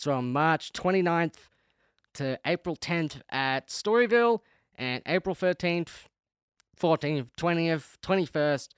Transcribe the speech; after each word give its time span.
It's 0.00 0.06
from 0.06 0.32
March 0.32 0.72
29th 0.72 1.34
to 2.14 2.40
April 2.46 2.74
10th 2.74 3.20
at 3.28 3.68
Storyville 3.68 4.40
and 4.74 5.02
April 5.04 5.36
13th, 5.36 6.06
14th, 6.80 7.26
20th, 7.36 7.98
21st 8.02 8.68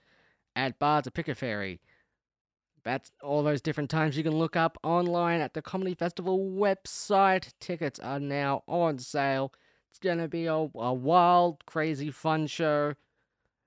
at 0.57 0.81
Bards 0.81 1.07
of 1.07 1.15
Pickleferry. 1.15 1.79
That's 2.83 3.13
all 3.23 3.45
those 3.45 3.61
different 3.61 3.89
times 3.89 4.17
you 4.17 4.25
can 4.25 4.35
look 4.35 4.57
up 4.57 4.77
online 4.83 5.41
at 5.41 5.55
the 5.55 5.63
Comedy 5.63 5.95
Festival 5.95 6.41
website. 6.41 7.53
Tickets 7.61 8.01
are 8.01 8.19
now 8.19 8.65
on 8.67 8.99
sale. 8.99 9.53
It's 9.91 10.01
going 10.01 10.19
to 10.19 10.27
be 10.27 10.47
a, 10.47 10.55
a 10.75 10.93
wild, 10.93 11.65
crazy, 11.67 12.11
fun 12.11 12.49
show. 12.49 12.95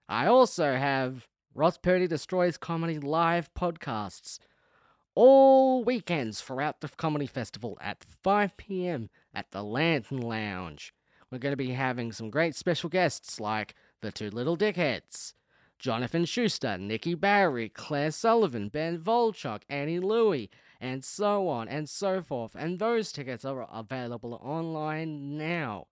I 0.09 0.27
also 0.27 0.75
have 0.75 1.29
Ross 1.53 1.77
Purdy 1.77 2.07
Destroys 2.07 2.57
Comedy 2.57 2.99
live 2.99 3.49
podcasts 3.53 4.39
all 5.15 5.83
weekends 5.83 6.41
throughout 6.41 6.81
the 6.81 6.89
comedy 6.89 7.25
festival 7.25 7.77
at 7.81 8.03
5 8.03 8.57
p.m. 8.57 9.09
at 9.33 9.51
the 9.51 9.63
Lantern 9.63 10.19
Lounge. 10.19 10.93
We're 11.31 11.39
going 11.39 11.53
to 11.53 11.57
be 11.57 11.71
having 11.71 12.11
some 12.11 12.29
great 12.29 12.53
special 12.55 12.89
guests 12.89 13.39
like 13.39 13.73
the 14.01 14.11
Two 14.11 14.29
Little 14.29 14.57
Dickheads, 14.57 15.33
Jonathan 15.79 16.25
Schuster, 16.25 16.77
Nikki 16.77 17.15
Barry, 17.15 17.69
Claire 17.69 18.11
Sullivan, 18.11 18.69
Ben 18.69 18.99
Volchok, 18.99 19.61
Annie 19.69 19.99
Louie, 19.99 20.49
and 20.79 21.03
so 21.03 21.47
on 21.47 21.67
and 21.67 21.89
so 21.89 22.21
forth. 22.21 22.51
And 22.55 22.77
those 22.77 23.11
tickets 23.11 23.45
are 23.45 23.67
available 23.71 24.35
online 24.43 25.37
now. 25.37 25.87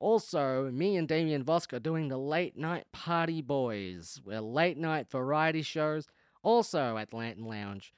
Also, 0.00 0.70
me 0.72 0.96
and 0.96 1.06
Damien 1.06 1.44
Vosk 1.44 1.72
are 1.72 1.78
doing 1.78 2.08
the 2.08 2.16
Late 2.16 2.56
Night 2.56 2.86
Party 2.92 3.40
Boys. 3.40 4.20
We're 4.24 4.40
late 4.40 4.76
night 4.76 5.08
variety 5.08 5.62
shows, 5.62 6.08
also 6.42 6.96
at 6.96 7.14
Lantern 7.14 7.44
Lounge. 7.44 7.94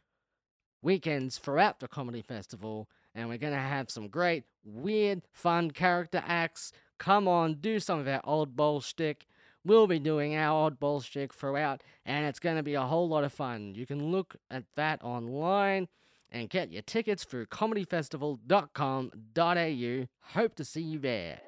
Weekends 0.84 1.38
throughout 1.38 1.80
the 1.80 1.88
comedy 1.88 2.20
festival, 2.20 2.90
and 3.14 3.30
we're 3.30 3.38
gonna 3.38 3.58
have 3.58 3.88
some 3.88 4.08
great, 4.08 4.44
weird, 4.66 5.22
fun 5.32 5.70
character 5.70 6.22
acts. 6.26 6.72
Come 6.98 7.26
on, 7.26 7.54
do 7.54 7.80
some 7.80 8.00
of 8.00 8.06
our 8.06 8.20
old 8.22 8.54
bowl 8.54 8.82
shtick. 8.82 9.26
We'll 9.64 9.86
be 9.86 9.98
doing 9.98 10.36
our 10.36 10.66
odd 10.66 10.78
ball 10.78 11.00
shtick 11.00 11.32
throughout, 11.32 11.82
and 12.04 12.26
it's 12.26 12.38
gonna 12.38 12.62
be 12.62 12.74
a 12.74 12.82
whole 12.82 13.08
lot 13.08 13.24
of 13.24 13.32
fun. 13.32 13.74
You 13.74 13.86
can 13.86 14.12
look 14.12 14.36
at 14.50 14.64
that 14.76 15.02
online 15.02 15.88
and 16.30 16.50
get 16.50 16.70
your 16.70 16.82
tickets 16.82 17.24
through 17.24 17.46
comedyfestival.com.au. 17.46 20.06
Hope 20.38 20.54
to 20.54 20.64
see 20.66 20.82
you 20.82 20.98
there. 20.98 21.40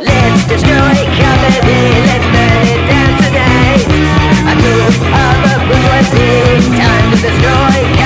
Let's 0.00 0.48
destroy 0.48 0.72
comedy, 0.72 2.00
let's 2.06 2.24
burn 2.32 2.66
it 2.66 2.86
down 2.88 3.18
today. 3.18 3.56
Time 6.76 7.10
to 7.10 7.16
destroy 7.16 8.05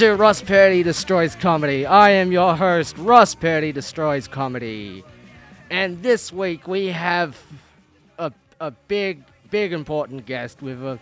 to 0.00 0.16
Ross 0.16 0.40
Purdy 0.40 0.82
Destroys 0.82 1.36
Comedy. 1.36 1.84
I 1.84 2.08
am 2.08 2.32
your 2.32 2.56
host, 2.56 2.96
Ross 2.96 3.34
Purdy 3.34 3.70
Destroys 3.70 4.26
Comedy. 4.26 5.04
And 5.68 6.02
this 6.02 6.32
week 6.32 6.66
we 6.66 6.86
have 6.86 7.38
a, 8.18 8.32
a 8.60 8.70
big, 8.70 9.22
big 9.50 9.74
important 9.74 10.24
guest 10.24 10.62
with 10.62 10.82
a 10.82 10.98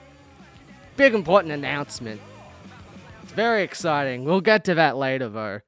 big 0.97 1.15
important 1.15 1.53
announcement. 1.53 2.21
It's 3.23 3.31
very 3.31 3.63
exciting. 3.63 4.25
We'll 4.25 4.41
get 4.41 4.65
to 4.65 4.75
that 4.75 4.97
later 4.97 5.29
though. 5.29 5.61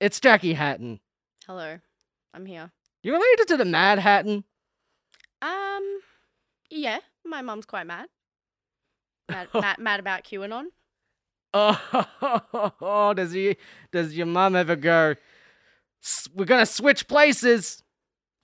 It's 0.00 0.18
Jackie 0.18 0.54
Hatton. 0.54 1.00
Hello, 1.46 1.80
I'm 2.32 2.46
here. 2.46 2.70
You 3.02 3.12
related 3.12 3.48
to 3.48 3.58
the 3.58 3.66
Mad 3.66 3.98
Hatton? 3.98 4.44
Um, 5.42 6.00
yeah, 6.70 7.00
my 7.26 7.42
mum's 7.42 7.66
quite 7.66 7.86
mad. 7.86 8.08
Mad, 9.28 9.48
mad, 9.54 9.76
mad 9.78 10.00
about 10.00 10.24
QAnon. 10.24 10.68
Oh, 11.56 13.14
does 13.16 13.32
he? 13.32 13.56
Does 13.92 14.16
your 14.16 14.26
mum 14.26 14.54
ever 14.56 14.76
go? 14.76 15.14
We're 16.34 16.44
gonna 16.44 16.66
switch 16.66 17.08
places 17.08 17.82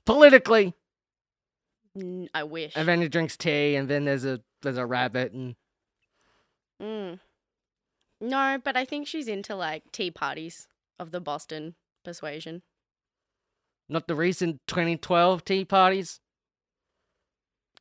politically, 0.07 0.75
I 2.35 2.43
wish. 2.45 2.73
and 2.75 2.89
then 2.89 3.01
he 3.03 3.09
drinks 3.09 3.37
tea, 3.37 3.77
and 3.77 3.89
then 3.89 4.05
there's 4.05 4.25
a 4.25 4.41
there's 4.63 4.79
a 4.79 4.87
rabbit, 4.87 5.33
and 5.33 5.57
Mm. 6.81 7.21
No, 8.21 8.59
but 8.63 8.77
I 8.77 8.85
think 8.85 9.07
she's 9.07 9.29
into 9.29 9.55
like 9.55 9.93
tea 9.93 10.11
parties 10.11 10.67
of 10.99 11.11
the 11.13 11.21
Boston 11.21 11.77
persuasion. 12.05 12.63
not 13.89 14.09
the 14.09 14.15
recent 14.17 14.61
2012 14.67 15.45
tea 15.45 15.65
parties. 15.65 16.21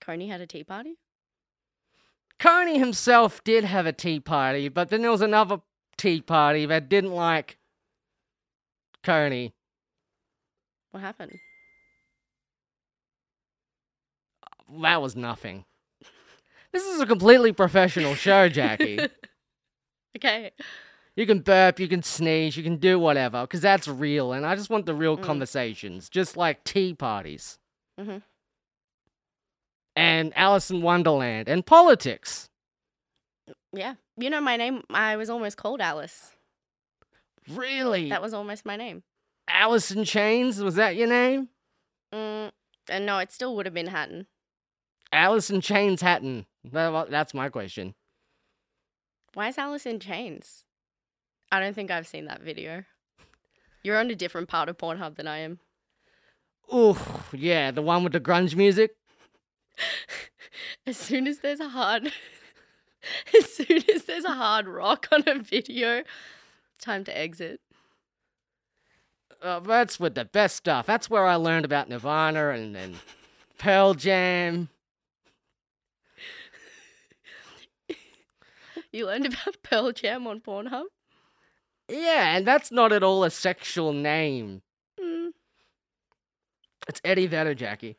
Coney 0.02 0.28
had 0.28 0.42
a 0.42 0.48
tea 0.48 0.64
party. 0.64 0.98
Coney 2.42 2.80
himself 2.80 3.44
did 3.44 3.64
have 3.64 3.86
a 3.86 3.94
tea 3.94 4.20
party, 4.20 4.68
but 4.68 4.90
then 4.90 5.02
there 5.04 5.12
was 5.12 5.22
another 5.22 5.60
tea 5.96 6.22
party 6.22 6.66
that 6.66 6.90
didn't 6.90 7.12
like 7.14 7.58
Coney. 9.04 9.54
What 10.90 11.02
happened? 11.02 11.40
That 14.82 15.02
was 15.04 15.16
nothing. 15.16 15.66
This 16.72 16.84
is 16.84 17.00
a 17.00 17.06
completely 17.06 17.54
professional 17.54 18.16
show, 18.16 18.50
Jackie. 18.50 19.00
Okay. 20.18 20.52
You 21.16 21.26
can 21.26 21.40
burp, 21.40 21.80
you 21.80 21.88
can 21.88 22.04
sneeze, 22.04 22.58
you 22.58 22.64
can 22.64 22.76
do 22.76 23.00
whatever, 23.00 23.44
because 23.44 23.62
that's 23.62 23.88
real, 23.88 24.34
and 24.34 24.46
I 24.46 24.56
just 24.58 24.70
want 24.70 24.86
the 24.86 24.94
real 24.94 25.16
Mm. 25.18 25.24
conversations, 25.24 26.10
just 26.10 26.36
like 26.36 26.66
tea 26.66 26.94
parties. 26.94 27.60
Mhm. 27.98 28.22
And 29.96 30.32
Alice 30.38 30.72
in 30.72 30.82
Wonderland, 30.82 31.50
and 31.50 31.66
politics. 31.66 32.50
Yeah. 33.74 33.96
You 34.18 34.30
know 34.30 34.42
my 34.42 34.58
name. 34.58 34.84
I 34.90 35.16
was 35.18 35.30
almost 35.30 35.58
called 35.58 35.82
Alice. 35.82 36.32
Really? 37.50 38.10
That 38.10 38.22
was 38.22 38.34
almost 38.34 38.66
my 38.66 38.76
name. 38.76 39.04
Alice 39.48 39.92
in 39.92 40.06
Chains, 40.06 40.62
was 40.62 40.76
that 40.76 40.96
your 40.96 41.08
name? 41.08 41.50
Mm, 42.14 42.52
and 42.90 43.06
no, 43.06 43.18
it 43.20 43.32
still 43.32 43.56
would 43.56 43.66
have 43.66 43.74
been 43.74 43.88
Hatton. 43.88 44.28
Alice 45.12 45.50
in 45.50 45.60
Chains 45.60 46.02
Hatton. 46.02 46.46
That's 46.64 47.34
my 47.34 47.50
question. 47.50 47.96
Why 49.34 49.48
is 49.50 49.58
Alice 49.58 49.86
in 49.86 50.00
chains? 50.00 50.66
I 51.52 51.60
don't 51.60 51.74
think 51.74 51.90
I've 51.90 52.08
seen 52.08 52.26
that 52.26 52.42
video. 52.42 52.84
You're 53.84 53.98
on 53.98 54.10
a 54.10 54.16
different 54.16 54.48
part 54.48 54.70
of 54.70 54.78
Pornhub 54.78 55.16
than 55.16 55.28
I 55.28 55.40
am. 55.40 55.60
Ooh, 56.74 56.98
yeah, 57.34 57.72
the 57.72 57.82
one 57.82 58.04
with 58.04 58.14
the 58.14 58.20
grunge 58.20 58.56
music. 58.56 58.92
As 60.88 60.98
soon 60.98 61.28
as 61.28 61.40
there's 61.40 61.60
a 61.60 61.70
hard, 61.70 62.06
as 63.38 63.54
soon 63.54 63.84
as 63.94 64.06
there's 64.06 64.26
a 64.26 64.32
hard 64.32 64.68
rock 64.68 65.08
on 65.12 65.24
a 65.28 65.40
video, 65.40 66.04
time 66.80 67.04
to 67.04 67.16
exit. 67.18 67.62
Uh, 69.42 69.60
that's 69.60 70.00
with 70.00 70.16
the 70.16 70.26
best 70.26 70.56
stuff. 70.56 70.86
That's 70.86 71.10
where 71.10 71.26
I 71.26 71.36
learned 71.36 71.66
about 71.66 71.90
Nirvana 71.90 72.50
and, 72.50 72.76
and 72.76 72.96
Pearl 73.58 73.94
Jam. 73.94 74.70
You 78.92 79.06
learned 79.06 79.28
about 79.28 79.62
Pearl 79.64 79.92
Jam 79.94 80.28
on 80.28 80.42
Pornhub. 80.42 80.84
Yeah, 81.88 82.36
and 82.36 82.46
that's 82.46 82.72
not 82.72 82.92
at 82.92 83.04
all 83.04 83.24
a 83.24 83.30
sexual 83.30 83.94
name. 83.94 84.64
Mm, 85.00 85.30
It's 86.90 87.00
Eddie 87.06 87.28
Vedder, 87.28 87.56
Jackie. 87.56 87.96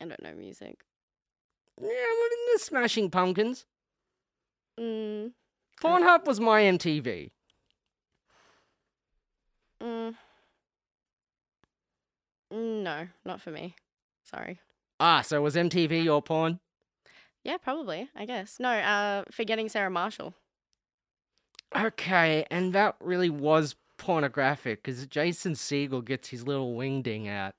I 0.00 0.06
don't 0.06 0.22
know 0.22 0.34
music. 0.34 0.84
Yeah, 1.80 1.86
what 1.88 2.32
in 2.32 2.38
the 2.54 2.58
Smashing 2.58 3.10
Pumpkins? 3.10 3.66
Mm, 4.78 5.32
Pornhub 5.80 6.26
was 6.26 6.40
my 6.40 6.62
MTV. 6.62 7.30
mm, 9.82 10.14
no, 12.50 13.08
not 13.24 13.40
for 13.40 13.50
me. 13.50 13.74
Sorry. 14.24 14.60
Ah, 14.98 15.20
so 15.20 15.42
was 15.42 15.56
MTV 15.56 16.04
your 16.04 16.22
porn? 16.22 16.60
Yeah, 17.44 17.58
probably. 17.58 18.08
I 18.16 18.24
guess. 18.26 18.56
No. 18.58 18.70
Uh, 18.70 19.24
forgetting 19.30 19.68
Sarah 19.68 19.90
Marshall. 19.90 20.34
Okay, 21.76 22.44
and 22.50 22.72
that 22.72 22.96
really 23.00 23.30
was 23.30 23.76
pornographic 23.98 24.82
because 24.82 25.06
Jason 25.06 25.52
Segel 25.54 26.04
gets 26.04 26.28
his 26.28 26.46
little 26.46 26.74
wingding 26.74 27.28
out. 27.28 27.54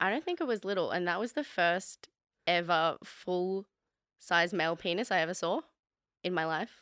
I 0.00 0.10
don't 0.10 0.24
think 0.24 0.40
it 0.40 0.46
was 0.46 0.64
little, 0.64 0.90
and 0.90 1.06
that 1.06 1.20
was 1.20 1.32
the 1.32 1.44
first 1.44 2.08
ever 2.46 2.96
full 3.04 3.66
size 4.18 4.52
male 4.52 4.74
penis 4.76 5.10
I 5.10 5.18
ever 5.20 5.34
saw 5.34 5.60
in 6.24 6.32
my 6.34 6.44
life. 6.46 6.80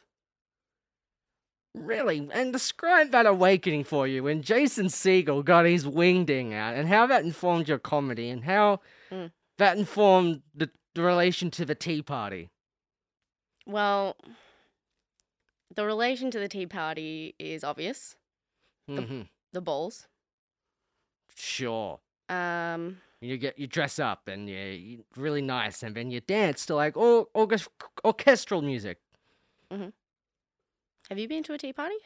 Really? 1.75 2.29
And 2.33 2.53
describe 2.53 3.11
that 3.11 3.27
awakening 3.27 3.85
for 3.85 4.07
you 4.07 4.25
when 4.25 4.43
Jason 4.43 4.87
Segel 4.87 5.45
got 5.45 5.65
his 5.67 5.85
wingding 5.85 6.53
out 6.53 6.75
and 6.75 6.89
how 6.89 7.07
that 7.07 7.25
informed 7.25 7.69
your 7.69 7.79
comedy 7.79 8.31
and 8.31 8.45
how 8.45 8.81
Mm. 9.11 9.33
that 9.59 9.77
informed 9.79 10.43
the, 10.55 10.71
the 10.95 11.03
relation 11.03 11.51
to 11.53 11.65
the 11.65 11.75
Tea 11.75 12.03
Party. 12.03 12.51
Well, 13.67 14.17
the 15.75 15.85
relation 15.85 16.31
to 16.31 16.39
the 16.39 16.49
Tea 16.49 16.67
Party 16.67 17.35
is 17.39 17.63
obvious. 17.65 18.17
hmm 18.89 19.23
The 19.53 19.61
balls. 19.61 20.09
Sure. 21.37 22.01
Um, 22.29 23.01
You 23.21 23.37
get 23.37 23.59
you 23.59 23.67
dress 23.67 23.99
up 23.99 24.29
and 24.29 24.49
you 24.49 24.57
you 24.57 25.05
really 25.17 25.43
nice 25.43 25.83
and 25.83 25.95
then 25.95 26.11
you 26.11 26.21
dance 26.21 26.65
to 26.67 26.75
like 26.77 26.97
or, 26.97 27.27
orchest- 27.35 27.69
orchestral 28.05 28.63
music. 28.63 28.99
have 29.71 31.19
you 31.19 31.27
been 31.27 31.43
to 31.45 31.53
a 31.55 31.59
tea 31.59 31.73
party? 31.73 31.97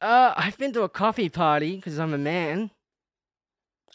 Uh, 0.00 0.32
I've 0.36 0.56
been 0.56 0.72
to 0.72 0.82
a 0.82 0.88
coffee 0.88 1.28
party 1.28 1.76
because 1.76 1.98
I'm 1.98 2.14
a 2.14 2.18
man. 2.18 2.70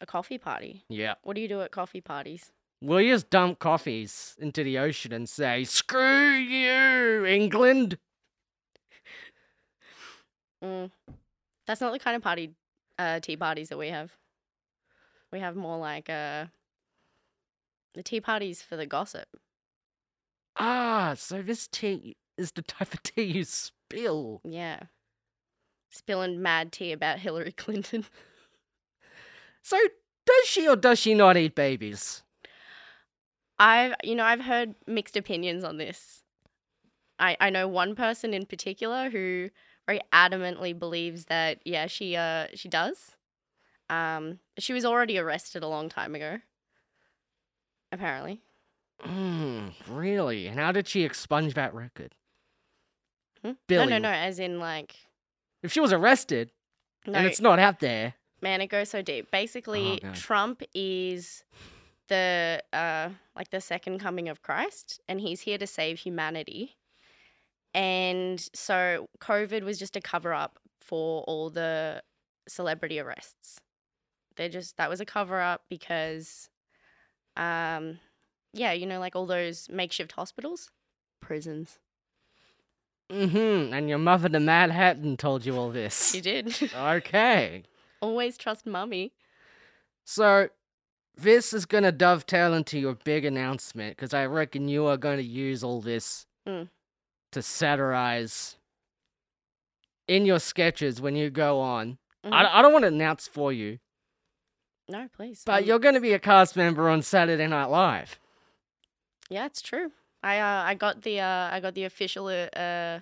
A 0.01 0.05
coffee 0.05 0.37
party? 0.37 0.83
Yeah. 0.89 1.15
What 1.23 1.35
do 1.35 1.41
you 1.41 1.47
do 1.47 1.61
at 1.61 1.71
coffee 1.71 2.01
parties? 2.01 2.51
We'll 2.81 3.07
just 3.07 3.29
dump 3.29 3.59
coffees 3.59 4.35
into 4.37 4.63
the 4.63 4.77
ocean 4.77 5.13
and 5.13 5.29
say, 5.29 5.63
"Screw 5.63 6.33
you, 6.33 7.25
England." 7.25 7.97
Mm. 10.63 10.91
That's 11.65 11.81
not 11.81 11.93
the 11.93 11.99
kind 11.99 12.15
of 12.15 12.21
party, 12.21 12.51
uh, 12.97 13.19
tea 13.21 13.37
parties 13.37 13.69
that 13.69 13.77
we 13.77 13.87
have. 13.89 14.11
We 15.33 15.39
have 15.39 15.55
more 15.55 15.79
like 15.79 16.11
uh, 16.11 16.45
the 17.95 18.03
tea 18.03 18.21
parties 18.21 18.61
for 18.61 18.77
the 18.77 18.85
gossip. 18.85 19.27
Ah, 20.57 21.15
so 21.17 21.41
this 21.41 21.67
tea 21.67 22.17
is 22.37 22.51
the 22.51 22.61
type 22.61 22.93
of 22.93 23.01
tea 23.01 23.23
you 23.23 23.43
spill. 23.43 24.41
Yeah. 24.43 24.81
Spilling 25.89 26.39
mad 26.39 26.71
tea 26.71 26.91
about 26.91 27.17
Hillary 27.17 27.51
Clinton. 27.57 28.05
So 29.63 29.79
does 30.27 30.45
she 30.45 30.67
or 30.67 30.75
does 30.75 30.99
she 30.99 31.15
not 31.15 31.35
eat 31.35 31.55
babies? 31.55 32.21
I've, 33.57 33.95
you 34.03 34.13
know, 34.13 34.23
I've 34.25 34.41
heard 34.41 34.75
mixed 34.85 35.17
opinions 35.17 35.63
on 35.63 35.77
this. 35.77 36.21
I, 37.17 37.37
I 37.39 37.49
know 37.49 37.67
one 37.67 37.95
person 37.95 38.35
in 38.35 38.45
particular 38.45 39.09
who 39.09 39.49
very 39.87 40.01
adamantly 40.13 40.77
believes 40.77 41.25
that 41.25 41.59
yeah 41.65 41.87
she 41.87 42.15
uh 42.15 42.49
she 42.53 42.69
does. 42.69 43.15
Um, 43.93 44.39
she 44.57 44.73
was 44.73 44.85
already 44.85 45.17
arrested 45.17 45.63
a 45.63 45.67
long 45.67 45.89
time 45.89 46.15
ago. 46.15 46.39
Apparently, 47.91 48.41
Hmm, 49.01 49.67
really? 49.89 50.47
And 50.47 50.57
how 50.57 50.71
did 50.71 50.87
she 50.87 51.03
expunge 51.03 51.53
that 51.55 51.73
record? 51.73 52.15
Hmm? 53.43 53.51
no, 53.69 53.85
no, 53.85 53.97
no. 53.97 54.09
As 54.09 54.39
in 54.39 54.59
like, 54.59 54.95
If 55.61 55.71
she 55.73 55.79
was 55.81 55.91
arrested 55.91 56.51
no, 57.05 57.19
and 57.19 57.27
it's 57.27 57.41
not 57.41 57.59
out 57.59 57.79
there, 57.81 58.13
man, 58.41 58.61
it 58.61 58.67
goes 58.67 58.89
so 58.89 59.01
deep. 59.01 59.29
Basically, 59.29 59.99
God. 60.01 60.15
Trump 60.15 60.63
is 60.73 61.43
the 62.07 62.63
uh 62.71 63.09
like 63.35 63.49
the 63.49 63.61
second 63.61 63.99
coming 63.99 64.29
of 64.29 64.41
Christ, 64.41 65.01
and 65.09 65.19
he's 65.19 65.41
here 65.41 65.57
to 65.57 65.67
save 65.67 65.99
humanity. 65.99 66.77
And 67.75 68.39
so, 68.53 69.09
COVID 69.19 69.63
was 69.63 69.77
just 69.79 69.95
a 69.95 70.01
cover 70.01 70.33
up 70.33 70.59
for 70.79 71.23
all 71.23 71.49
the 71.49 72.03
celebrity 72.47 72.99
arrests. 72.99 73.59
They 74.35 74.49
just 74.49 74.77
that 74.77 74.89
was 74.89 74.99
a 75.01 75.05
cover 75.05 75.39
up 75.41 75.63
because, 75.69 76.49
um, 77.37 77.99
yeah, 78.53 78.71
you 78.71 78.85
know, 78.85 78.99
like 78.99 79.15
all 79.15 79.25
those 79.25 79.67
makeshift 79.69 80.13
hospitals, 80.13 80.71
prisons. 81.21 81.79
mm-hmm. 83.11 83.73
And 83.73 83.89
your 83.89 83.97
mother, 83.99 84.29
to 84.29 84.39
Mad 84.39 84.71
Hatton, 84.71 85.17
told 85.17 85.45
you 85.45 85.57
all 85.57 85.69
this. 85.71 86.11
She 86.11 86.21
did. 86.21 86.55
Okay. 86.75 87.63
Always 88.01 88.37
trust 88.37 88.65
mummy. 88.65 89.13
So, 90.03 90.49
this 91.15 91.53
is 91.53 91.65
going 91.65 91.83
to 91.85 91.91
dovetail 91.91 92.53
into 92.53 92.77
your 92.79 92.95
big 92.95 93.23
announcement 93.23 93.95
because 93.95 94.13
I 94.13 94.25
reckon 94.25 94.67
you 94.67 94.87
are 94.87 94.97
going 94.97 95.17
to 95.17 95.23
use 95.23 95.63
all 95.63 95.79
this 95.81 96.25
Mm. 96.45 96.67
to 97.31 97.41
satirize 97.41 98.57
in 100.09 100.25
your 100.25 100.39
sketches 100.39 100.99
when 100.99 101.15
you 101.15 101.29
go 101.29 101.61
on. 101.61 101.97
Mhm. 102.25 102.33
I, 102.33 102.59
I 102.59 102.61
don't 102.61 102.73
want 102.73 102.83
to 102.83 102.87
announce 102.89 103.29
for 103.29 103.53
you, 103.53 103.79
No, 104.89 105.07
please. 105.15 105.43
but 105.45 105.65
you're 105.65 105.79
going 105.79 105.95
to 105.95 106.01
be 106.01 106.13
a 106.13 106.19
cast 106.19 106.55
member 106.55 106.89
on 106.89 107.01
Saturday 107.01 107.47
Night 107.47 107.65
Live. 107.69 108.19
Yeah, 109.29 109.45
it's 109.45 109.61
true. 109.61 109.91
I 110.21 110.39
uh, 110.39 110.63
I 110.65 110.73
got 110.75 111.03
the 111.03 111.19
uh, 111.19 111.49
I 111.51 111.59
got 111.59 111.73
the 111.73 111.85
official 111.85 112.27
uh, 112.27 112.99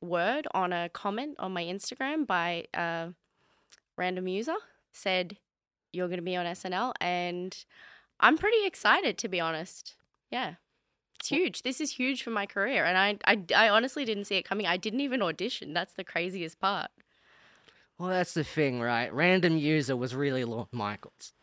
word 0.00 0.46
on 0.52 0.72
a 0.72 0.88
comment 0.88 1.36
on 1.38 1.52
my 1.52 1.62
Instagram 1.64 2.26
by 2.26 2.64
uh, 2.74 3.08
random 3.96 4.28
user 4.28 4.56
said 4.92 5.36
you're 5.92 6.08
going 6.08 6.18
to 6.18 6.22
be 6.24 6.36
on 6.36 6.46
SNL, 6.46 6.92
and 7.00 7.64
I'm 8.18 8.38
pretty 8.38 8.64
excited 8.66 9.18
to 9.18 9.28
be 9.28 9.40
honest. 9.40 9.94
Yeah, 10.30 10.54
it's 11.18 11.28
huge. 11.28 11.62
This 11.62 11.80
is 11.80 11.92
huge 11.92 12.22
for 12.22 12.30
my 12.30 12.46
career, 12.46 12.84
and 12.84 12.98
I, 12.98 13.18
I 13.24 13.66
I 13.66 13.68
honestly 13.68 14.04
didn't 14.04 14.24
see 14.24 14.36
it 14.36 14.44
coming. 14.44 14.66
I 14.66 14.76
didn't 14.76 15.00
even 15.00 15.22
audition. 15.22 15.72
That's 15.74 15.94
the 15.94 16.04
craziest 16.04 16.60
part. 16.60 16.90
Well, 18.00 18.08
that's 18.08 18.32
the 18.32 18.44
thing, 18.44 18.80
right? 18.80 19.12
Random 19.12 19.58
user 19.58 19.94
was 19.94 20.14
really 20.14 20.42
Lorne 20.42 20.68
Michaels. 20.72 21.34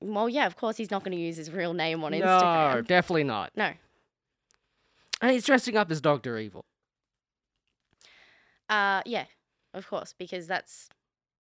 Well, 0.00 0.26
yeah, 0.26 0.46
of 0.46 0.56
course 0.56 0.78
he's 0.78 0.90
not 0.90 1.04
going 1.04 1.14
to 1.14 1.22
use 1.22 1.36
his 1.36 1.50
real 1.50 1.74
name 1.74 2.02
on 2.02 2.12
Instagram. 2.12 2.74
No, 2.76 2.80
definitely 2.80 3.24
not. 3.24 3.50
No. 3.54 3.70
And 5.20 5.32
he's 5.32 5.44
dressing 5.44 5.76
up 5.76 5.90
as 5.90 6.00
Doctor 6.00 6.38
Evil. 6.38 6.64
Uh, 8.70 9.02
yeah, 9.04 9.26
of 9.74 9.86
course, 9.86 10.14
because 10.18 10.46
that's 10.46 10.88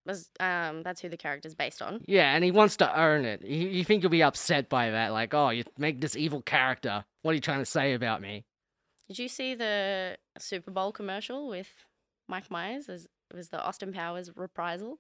was 0.06 0.30
um 0.42 0.84
that's 0.84 1.00
who 1.00 1.08
the 1.08 1.16
character's 1.16 1.56
based 1.56 1.82
on. 1.82 2.02
Yeah, 2.06 2.36
and 2.36 2.44
he 2.44 2.52
wants 2.52 2.76
to 2.78 3.00
earn 3.00 3.24
it. 3.24 3.42
You, 3.42 3.70
you 3.70 3.86
think 3.86 4.04
you'll 4.04 4.10
be 4.10 4.24
upset 4.24 4.68
by 4.68 4.90
that? 4.90 5.14
Like, 5.14 5.34
oh, 5.34 5.52
you 5.52 5.64
make 5.78 6.02
this 6.02 6.18
evil 6.18 6.42
character. 6.42 7.06
What 7.22 7.32
are 7.32 7.36
you 7.36 7.42
trying 7.42 7.60
to 7.60 7.66
say 7.66 7.94
about 7.94 8.22
me? 8.22 8.44
Did 9.08 9.20
you 9.20 9.30
see 9.30 9.56
the 9.56 10.18
Super 10.38 10.72
Bowl 10.72 10.92
commercial 10.92 11.48
with 11.48 11.70
Mike 12.28 12.52
Myers? 12.52 12.90
As 12.90 13.08
it 13.30 13.36
was 13.36 13.50
the 13.50 13.62
Austin 13.64 13.94
Powers 13.94 14.32
reprisal? 14.36 15.00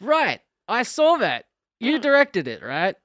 Right. 0.00 0.40
I 0.68 0.82
saw 0.82 1.16
that. 1.18 1.46
You 1.80 1.98
Mm. 1.98 2.02
directed 2.02 2.48
it, 2.48 2.62
right? 2.62 2.96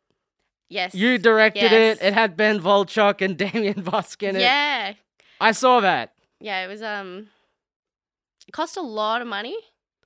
Yes. 0.70 0.96
You 0.96 1.18
directed 1.18 1.72
Yes. 1.72 1.98
it. 2.02 2.06
It 2.08 2.14
had 2.14 2.36
Ben 2.38 2.60
Volchok 2.60 3.22
and 3.22 3.38
Damien 3.44 3.84
Vosk 3.84 4.24
in 4.28 4.36
it. 4.36 4.42
Yeah, 4.42 4.94
I 5.40 5.52
saw 5.52 5.80
that. 5.82 6.14
yeah. 6.40 6.64
It 6.64 6.68
was 6.68 6.82
um, 6.82 7.30
it 8.48 8.52
cost 8.52 8.78
a 8.78 8.82
lot 8.82 9.22
of 9.22 9.28
money, 9.28 9.56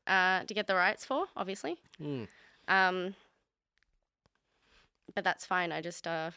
uh, 0.07 0.43
to 0.43 0.53
get 0.53 0.67
the 0.67 0.75
rights 0.75 1.05
for, 1.05 1.25
obviously. 1.35 1.77
Hmm. 1.97 2.25
Um, 2.67 3.15
but 5.15 5.23
that's 5.23 5.45
fine. 5.45 5.71
I 5.71 5.81
just 5.81 6.05
uh, 6.07 6.31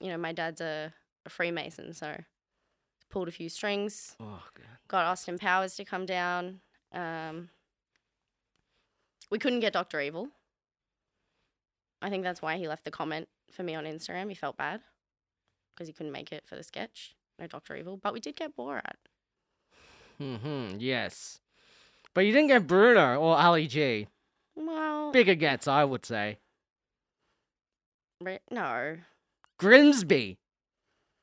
you 0.00 0.08
know, 0.08 0.16
my 0.18 0.32
dad's 0.32 0.60
a, 0.60 0.92
a 1.26 1.30
Freemason, 1.30 1.92
so 1.92 2.16
pulled 3.10 3.28
a 3.28 3.32
few 3.32 3.48
strings. 3.48 4.16
Oh, 4.20 4.42
God. 4.54 4.66
got 4.88 5.04
Austin 5.04 5.38
Powers 5.38 5.74
to 5.76 5.84
come 5.84 6.06
down. 6.06 6.60
Um, 6.92 7.50
we 9.30 9.38
couldn't 9.38 9.60
get 9.60 9.72
Doctor 9.72 10.00
Evil. 10.00 10.28
I 12.00 12.10
think 12.10 12.22
that's 12.22 12.40
why 12.40 12.56
he 12.56 12.68
left 12.68 12.84
the 12.84 12.90
comment 12.90 13.28
for 13.52 13.62
me 13.62 13.74
on 13.74 13.84
Instagram. 13.84 14.28
He 14.28 14.34
felt 14.34 14.56
bad 14.56 14.80
because 15.74 15.86
he 15.88 15.92
couldn't 15.92 16.12
make 16.12 16.32
it 16.32 16.44
for 16.46 16.56
the 16.56 16.62
sketch. 16.62 17.14
No 17.38 17.46
Doctor 17.46 17.76
Evil, 17.76 17.96
but 17.96 18.12
we 18.12 18.20
did 18.20 18.36
get 18.36 18.56
Borat. 18.56 18.96
Mm-hmm. 20.20 20.76
Yes. 20.78 21.40
But 22.14 22.22
you 22.22 22.32
didn't 22.32 22.48
get 22.48 22.66
Bruno 22.66 23.16
or 23.20 23.36
Ali 23.36 23.66
G. 23.66 24.08
Well, 24.56 25.12
Bigger 25.12 25.34
gets, 25.36 25.68
I 25.68 25.84
would 25.84 26.04
say. 26.04 26.38
no. 28.50 28.96
Grimsby. 29.58 30.38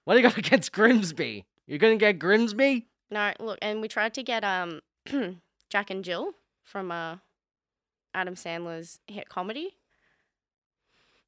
What 0.06 0.14
do 0.14 0.20
you 0.22 0.28
got 0.28 0.38
against 0.38 0.72
Grimsby? 0.74 1.46
You're 1.68 1.80
gonna 1.80 1.98
get 1.98 2.20
Grimsby? 2.20 2.88
No, 3.12 3.34
look, 3.40 3.60
and 3.62 3.82
we 3.82 3.88
tried 3.88 4.14
to 4.16 4.24
get 4.24 4.44
um 4.44 4.82
Jack 5.76 5.90
and 5.90 6.06
Jill 6.06 6.32
from 6.64 6.90
uh 6.90 7.18
Adam 8.14 8.36
Sandler's 8.36 9.00
hit 9.08 9.28
comedy. 9.28 9.76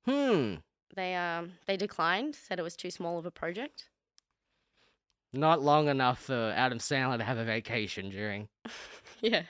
Hmm. 0.05 0.53
They 0.95 1.15
um 1.15 1.55
they 1.65 1.75
declined, 1.75 2.33
said 2.33 2.57
it 2.57 2.63
was 2.63 2.77
too 2.77 2.89
small 2.89 3.19
of 3.19 3.25
a 3.25 3.31
project. 3.31 3.89
Not 5.33 5.61
long 5.61 5.89
enough 5.89 6.19
for 6.21 6.53
Adam 6.55 6.77
Sandler 6.77 7.17
to 7.17 7.25
have 7.25 7.37
a 7.37 7.43
vacation 7.43 8.09
during. 8.09 8.47
Yeah. 9.19 9.41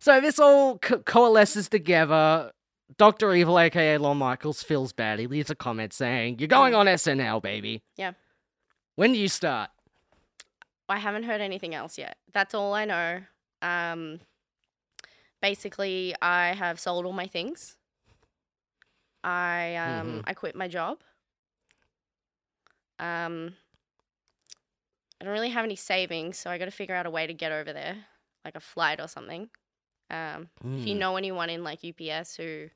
So 0.00 0.20
this 0.20 0.40
all 0.40 0.78
co- 0.78 0.98
coalesces 1.00 1.68
together. 1.68 2.50
Dr. 2.96 3.34
Evil, 3.34 3.56
aka 3.58 3.98
Lorne 3.98 4.16
Michaels, 4.16 4.64
feels 4.64 4.92
bad. 4.92 5.20
He 5.20 5.26
leaves 5.28 5.50
a 5.50 5.54
comment 5.54 5.92
saying, 5.92 6.38
You're 6.40 6.48
going 6.48 6.74
on 6.74 6.86
SNL, 6.86 7.40
baby. 7.42 7.82
Yeah. 7.96 8.12
When 8.96 9.12
do 9.12 9.18
you 9.18 9.28
start? 9.28 9.70
I 10.90 10.98
haven't 10.98 11.24
heard 11.24 11.40
anything 11.40 11.74
else 11.74 11.98
yet. 11.98 12.16
That's 12.32 12.54
all 12.54 12.74
I 12.74 12.84
know. 12.84 13.22
Um, 13.62 14.20
basically, 15.40 16.14
I 16.22 16.54
have 16.54 16.80
sold 16.80 17.06
all 17.06 17.12
my 17.12 17.26
things. 17.26 17.76
I 19.22 19.76
um 19.76 20.20
Mhm. 20.20 20.22
I 20.24 20.34
quit 20.34 20.54
my 20.56 20.68
job. 20.68 21.02
Um, 22.98 23.56
I 25.20 25.24
don't 25.24 25.32
really 25.32 25.50
have 25.50 25.64
any 25.64 25.76
savings, 25.76 26.38
so 26.38 26.50
I 26.50 26.58
got 26.58 26.66
to 26.66 26.70
figure 26.70 26.94
out 26.94 27.06
a 27.06 27.10
way 27.10 27.26
to 27.26 27.34
get 27.34 27.52
over 27.52 27.72
there, 27.72 28.06
like 28.44 28.56
a 28.56 28.60
flight 28.60 29.00
or 29.00 29.08
something. 29.08 29.50
Um, 30.10 30.50
if 30.76 30.86
you 30.86 30.94
Hmm. 30.94 30.98
know 30.98 31.16
anyone 31.16 31.50
in 31.50 31.64
like 31.64 31.84
UPS 31.84 32.36
who, 32.36 32.70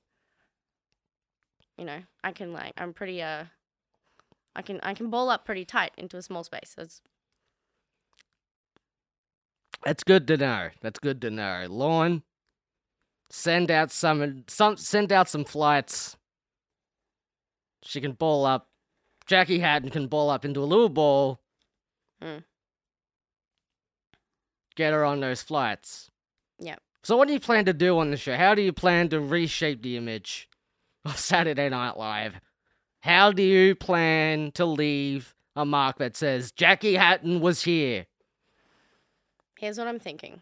you 1.76 1.84
know, 1.84 2.02
I 2.22 2.32
can 2.32 2.52
like, 2.52 2.74
I'm 2.76 2.92
pretty 2.92 3.22
uh, 3.22 3.44
I 4.56 4.62
can 4.62 4.80
I 4.82 4.94
can 4.94 5.10
ball 5.10 5.30
up 5.30 5.44
pretty 5.44 5.64
tight 5.64 5.92
into 5.96 6.16
a 6.16 6.22
small 6.22 6.44
space. 6.44 6.74
It's 6.78 7.00
That's 9.84 10.02
good 10.02 10.26
to 10.28 10.36
know. 10.36 10.70
That's 10.80 10.98
good 10.98 11.20
to 11.22 11.30
know. 11.30 11.66
Lauren, 11.68 12.22
send 13.30 13.70
out 13.70 13.90
some 13.90 14.44
some 14.48 14.76
send 14.76 15.12
out 15.12 15.28
some 15.28 15.44
flights. 15.44 16.16
She 17.82 18.00
can 18.00 18.12
ball 18.12 18.46
up. 18.46 18.68
Jackie 19.26 19.58
Hatton 19.58 19.90
can 19.90 20.06
ball 20.06 20.30
up 20.30 20.44
into 20.44 20.60
a 20.60 20.64
little 20.64 20.88
ball. 20.88 21.40
Mm. 22.22 22.44
Get 24.76 24.92
her 24.92 25.04
on 25.04 25.20
those 25.20 25.42
flights. 25.42 26.10
Yep. 26.58 26.80
So 27.02 27.16
what 27.16 27.28
do 27.28 27.34
you 27.34 27.40
plan 27.40 27.66
to 27.66 27.72
do 27.72 27.98
on 27.98 28.10
the 28.10 28.16
show? 28.16 28.36
How 28.36 28.54
do 28.54 28.62
you 28.62 28.72
plan 28.72 29.10
to 29.10 29.20
reshape 29.20 29.82
the 29.82 29.96
image 29.96 30.48
of 31.04 31.18
Saturday 31.18 31.68
Night 31.68 31.98
Live? 31.98 32.40
How 33.00 33.32
do 33.32 33.42
you 33.42 33.74
plan 33.74 34.50
to 34.52 34.64
leave 34.64 35.34
a 35.54 35.66
mark 35.66 35.98
that 35.98 36.16
says 36.16 36.52
Jackie 36.52 36.94
Hatton 36.94 37.40
was 37.40 37.64
here? 37.64 38.06
Here's 39.58 39.78
what 39.78 39.86
I'm 39.86 39.98
thinking. 39.98 40.40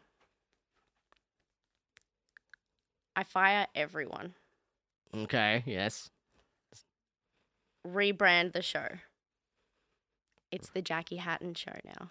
I 3.14 3.24
fire 3.24 3.66
everyone. 3.74 4.34
Okay, 5.14 5.62
yes. 5.66 6.10
rebrand 7.86 8.52
the 8.52 8.62
show. 8.62 8.88
It's 10.50 10.70
the 10.70 10.82
Jackie 10.82 11.16
Hatton 11.16 11.54
show 11.54 11.78
now. 11.84 12.10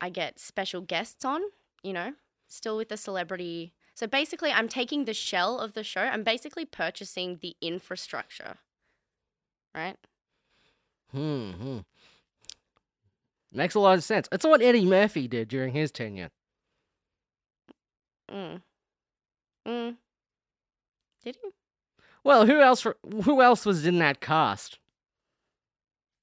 I 0.00 0.08
get 0.08 0.38
special 0.38 0.80
guests 0.80 1.24
on, 1.24 1.42
you 1.82 1.92
know, 1.92 2.12
still 2.46 2.76
with 2.76 2.88
the 2.88 2.96
celebrity. 2.96 3.74
So 3.94 4.06
basically, 4.06 4.50
I'm 4.50 4.68
taking 4.68 5.04
the 5.04 5.14
shell 5.14 5.58
of 5.58 5.74
the 5.74 5.84
show. 5.84 6.00
I'm 6.00 6.22
basically 6.22 6.64
purchasing 6.64 7.38
the 7.42 7.54
infrastructure, 7.60 8.56
right? 9.74 9.96
Hmm. 11.12 11.78
Makes 13.52 13.74
a 13.74 13.80
lot 13.80 13.98
of 13.98 14.04
sense. 14.04 14.28
It's 14.30 14.44
what 14.44 14.62
Eddie 14.62 14.84
Murphy 14.86 15.26
did 15.26 15.48
during 15.48 15.72
his 15.74 15.90
tenure. 15.90 16.30
Mm. 18.30 18.62
Mm. 19.66 19.96
Did 21.24 21.36
he? 21.42 21.50
Well, 22.22 22.46
who 22.46 22.60
else? 22.60 22.86
Who 23.24 23.42
else 23.42 23.66
was 23.66 23.84
in 23.86 23.98
that 23.98 24.20
cast? 24.20 24.78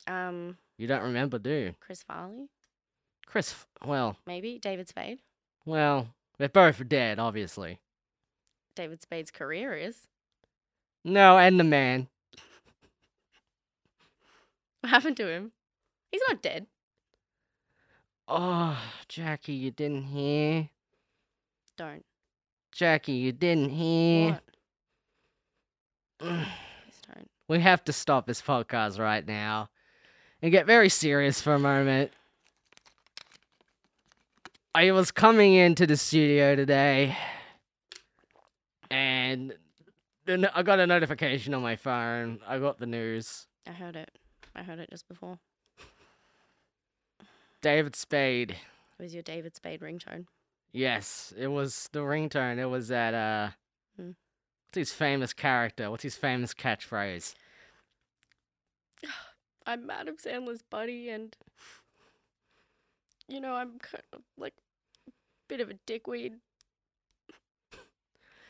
Um, 0.08 0.58
You 0.78 0.88
don't 0.88 1.02
remember, 1.04 1.38
do 1.38 1.50
you? 1.50 1.76
Chris 1.82 2.02
Farley, 2.04 2.48
Chris. 3.26 3.54
Well, 3.86 4.16
maybe 4.26 4.58
David 4.58 4.88
Spade. 4.88 5.20
well, 5.66 6.08
they're 6.38 6.48
both 6.48 6.88
dead, 6.88 7.20
obviously. 7.20 7.80
David 8.76 9.02
Spade's 9.02 9.32
career 9.32 9.74
is. 9.74 10.08
No, 11.04 11.38
and 11.38 11.60
the 11.60 11.64
man. 11.66 12.08
What 14.82 14.92
happened 14.92 15.18
to 15.18 15.28
him? 15.28 15.52
He's 16.12 16.22
not 16.30 16.42
dead. 16.42 16.68
Oh, 18.28 18.78
Jackie, 19.08 19.54
you 19.54 19.72
didn't 19.72 20.04
hear. 20.04 20.70
Don't. 21.78 22.04
Jackie, 22.74 23.14
you 23.14 23.32
didn't 23.32 23.70
hear. 23.70 24.32
What? 24.32 24.44
Don't. 26.20 26.48
We 27.50 27.62
have 27.62 27.82
to 27.86 27.94
stop 27.94 28.28
this 28.28 28.42
podcast 28.42 29.00
right 29.00 29.26
now 29.26 29.70
and 30.42 30.52
get 30.52 30.66
very 30.66 30.90
serious 30.90 31.42
for 31.42 31.54
a 31.54 31.60
moment. 31.60 32.12
I 34.76 34.92
was 34.92 35.12
coming 35.12 35.54
into 35.54 35.88
the 35.88 35.96
studio 35.96 36.58
today 36.58 37.16
and 38.92 39.54
I 40.28 40.62
got 40.62 40.80
a 40.80 40.88
notification 40.88 41.54
on 41.54 41.62
my 41.62 41.78
phone. 41.78 42.40
I 42.46 42.60
got 42.60 42.80
the 42.80 42.86
news. 42.86 43.48
I 43.66 43.72
heard 43.72 43.96
it. 43.96 44.12
I 44.54 44.64
heard 44.64 44.80
it 44.80 44.90
just 44.90 45.08
before. 45.08 45.40
David 47.62 47.96
Spade. 47.96 48.52
It 49.00 49.04
was 49.04 49.14
your 49.14 49.24
David 49.24 49.56
Spade 49.56 49.82
ringtone. 49.82 50.26
Yes, 50.72 51.34
it 51.38 51.48
was 51.48 51.90
the 51.92 52.00
ringtone. 52.00 52.58
It 52.58 52.66
was 52.68 52.88
that, 52.90 53.14
uh, 53.14 53.52
Hmm. 53.96 54.12
what's 54.68 54.76
his 54.76 54.94
famous 54.94 55.34
character? 55.34 55.90
What's 55.90 56.04
his 56.04 56.16
famous 56.16 56.54
catchphrase? 56.54 57.34
I'm 59.66 59.90
Adam 59.90 60.16
Sandler's 60.18 60.62
buddy, 60.62 61.10
and 61.10 61.36
you 63.28 63.42
know 63.42 63.54
I'm 63.54 63.80
kind 63.80 64.04
of 64.14 64.22
like 64.38 64.54
a 65.08 65.12
bit 65.50 65.60
of 65.62 65.70
a 65.70 65.74
dickweed. 65.86 66.36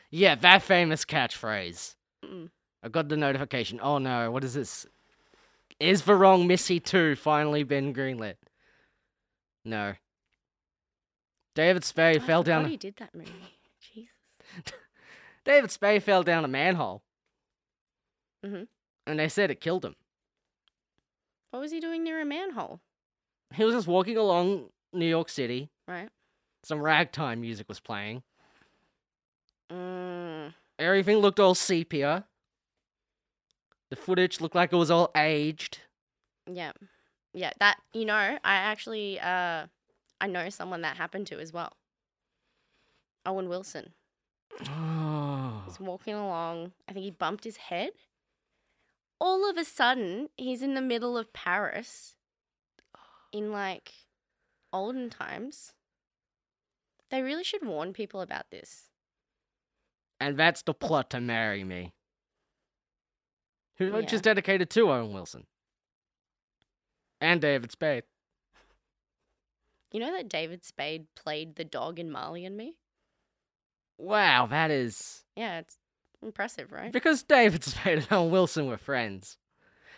Yeah, 0.10 0.36
that 0.36 0.62
famous 0.62 1.04
catchphrase. 1.06 1.96
Mm. 2.24 2.50
I 2.84 2.90
got 2.90 3.10
the 3.10 3.18
notification. 3.18 3.80
Oh 3.82 3.98
no, 3.98 4.32
what 4.32 4.44
is 4.44 4.54
this? 4.54 4.86
Is 5.80 6.04
the 6.04 6.16
wrong 6.16 6.48
Missy 6.48 6.80
2 6.80 7.16
finally 7.16 7.64
been 7.64 7.94
greenlit? 7.94 8.36
No. 9.68 9.96
David 11.54 11.84
Spade 11.84 12.22
I 12.22 12.26
fell 12.26 12.42
down. 12.42 12.66
He 12.70 12.78
did 12.78 12.96
that 12.98 13.14
movie. 13.14 13.32
Jesus. 13.94 14.12
David 15.44 15.72
Spade 15.72 16.04
fell 16.04 16.24
down 16.24 16.46
a 16.46 16.48
manhole. 16.48 17.04
Mhm. 18.46 18.68
And 19.06 19.20
they 19.20 19.28
said 19.28 19.52
it 19.52 19.60
killed 19.60 19.84
him. 19.84 19.96
What 21.52 21.60
was 21.60 21.72
he 21.72 21.80
doing 21.80 22.04
near 22.04 22.22
a 22.22 22.26
manhole? 22.26 22.80
He 23.54 23.64
was 23.66 23.76
just 23.76 23.88
walking 23.88 24.16
along 24.18 24.70
New 24.94 25.06
York 25.06 25.28
City. 25.30 25.70
Right. 25.88 26.10
Some 26.64 26.80
ragtime 26.80 27.42
music 27.42 27.68
was 27.68 27.80
playing. 27.80 28.24
Mm. 29.72 30.54
Everything 30.80 31.18
looked 31.18 31.40
all 31.40 31.56
sepia. 31.56 32.26
The 33.90 33.96
footage 33.96 34.40
looked 34.40 34.56
like 34.56 34.72
it 34.72 34.78
was 34.78 34.92
all 34.92 35.12
aged. 35.16 35.80
Yeah. 36.50 36.72
Yeah. 37.34 37.52
That 37.60 37.78
you 37.94 38.06
know, 38.06 38.14
I 38.14 38.40
actually 38.44 39.20
uh, 39.20 39.68
I 40.22 40.28
know 40.28 40.50
someone 40.50 40.82
that 40.82 40.98
happened 40.98 41.28
to 41.28 41.40
as 41.40 41.52
well. 41.54 41.74
Owen 43.26 43.50
Wilson. 43.50 43.94
Oh. 44.70 45.64
He's 45.66 45.80
walking 45.80 46.14
along. 46.16 46.72
I 46.88 46.94
think 46.94 47.04
he 47.04 47.12
bumped 47.12 47.44
his 47.44 47.58
head. 47.58 47.92
All 49.20 49.50
of 49.50 49.58
a 49.58 49.66
sudden, 49.66 50.30
he's 50.38 50.62
in 50.62 50.74
the 50.76 50.82
middle 50.82 51.18
of 51.18 51.34
Paris 51.34 52.16
in 53.32 53.52
like 53.52 53.92
olden 54.72 55.10
times. 55.10 55.74
They 57.10 57.22
really 57.22 57.44
should 57.44 57.66
warn 57.66 57.94
people 57.94 58.22
about 58.22 58.52
this. 58.52 58.86
And 60.20 60.38
that's 60.38 60.62
the 60.62 60.74
plot 60.74 61.10
to 61.12 61.22
Marry 61.22 61.64
Me. 61.64 61.94
Who 63.78 63.92
which 63.92 64.12
Yeah. 64.12 64.16
is 64.16 64.22
dedicated 64.22 64.70
to 64.72 64.92
Owen 64.92 65.14
Wilson. 65.14 65.46
And 67.20 67.42
David 67.42 67.72
Spade. 67.72 68.04
You 69.92 70.00
know 70.00 70.12
that 70.16 70.30
David 70.30 70.64
Spade 70.64 71.08
played 71.16 71.56
the 71.56 71.64
dog 71.64 71.98
in 72.00 72.12
Marley 72.12 72.46
and 72.46 72.58
Me? 72.58 72.76
Wow, 73.98 74.46
that 74.48 74.70
is 74.70 75.24
Yeah, 75.36 75.60
it's 75.60 75.78
impressive, 76.22 76.72
right? 76.72 76.92
because 76.92 77.24
David 77.24 77.64
Spade 77.64 78.00
and 78.00 78.08
Owen 78.12 78.32
Wilson 78.32 78.68
were 78.68 78.78
friends. 78.78 79.38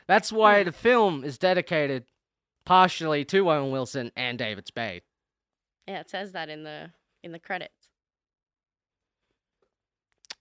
That's 0.07 0.31
why 0.31 0.63
the 0.63 0.71
film 0.71 1.23
is 1.23 1.37
dedicated 1.37 2.05
partially 2.65 3.25
to 3.25 3.49
Owen 3.49 3.71
Wilson 3.71 4.11
and 4.15 4.37
David 4.39 4.67
Spade. 4.67 5.03
Yeah, 5.87 5.99
it 5.99 6.09
says 6.09 6.31
that 6.31 6.49
in 6.49 6.63
the 6.63 6.91
in 7.23 7.31
the 7.31 7.39
credits. 7.39 7.89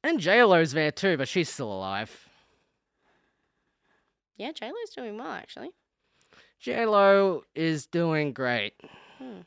And 0.04 0.20
JLo's 0.20 0.72
there 0.72 0.92
too, 0.92 1.16
but 1.16 1.26
she's 1.26 1.48
still 1.48 1.72
alive. 1.72 2.28
Yeah, 4.36 4.52
JLo's 4.52 4.90
doing 4.94 5.16
well 5.18 5.32
actually. 5.32 5.70
JLo 6.64 7.42
is 7.54 7.86
doing 7.86 8.32
great. 8.32 8.74
Hmm. 9.18 9.40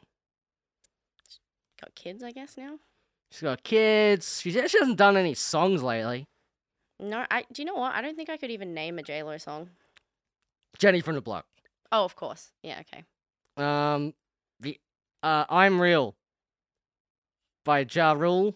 Got 1.79 1.95
kids, 1.95 2.23
I 2.23 2.31
guess 2.31 2.57
now. 2.57 2.77
She's 3.31 3.41
got 3.41 3.63
kids. 3.63 4.41
She, 4.41 4.51
she 4.51 4.59
hasn't 4.59 4.97
done 4.97 5.17
any 5.17 5.33
songs 5.33 5.81
lately. 5.81 6.27
No, 6.99 7.25
I 7.31 7.45
do 7.51 7.61
you 7.61 7.65
know 7.65 7.75
what? 7.75 7.95
I 7.95 8.01
don't 8.01 8.15
think 8.15 8.29
I 8.29 8.37
could 8.37 8.51
even 8.51 8.73
name 8.73 8.99
a 8.99 9.01
JLo 9.01 9.41
song. 9.41 9.69
Jenny 10.77 11.01
from 11.01 11.15
the 11.15 11.21
Block. 11.21 11.45
Oh, 11.91 12.05
of 12.05 12.15
course. 12.15 12.51
Yeah, 12.61 12.81
okay. 12.81 13.03
Um, 13.57 14.13
the 14.59 14.79
uh, 15.23 15.45
I'm 15.49 15.81
Real 15.81 16.15
by 17.65 17.85
Ja 17.91 18.13
Rule, 18.13 18.55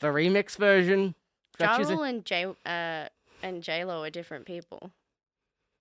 the 0.00 0.08
remix 0.08 0.56
version. 0.56 1.14
Ja 1.60 1.76
Rule 1.76 2.02
and 2.02 2.24
J 2.24 2.46
uh 2.64 3.08
and 3.42 3.62
J 3.62 3.84
Lo 3.84 4.02
are 4.02 4.10
different 4.10 4.46
people. 4.46 4.90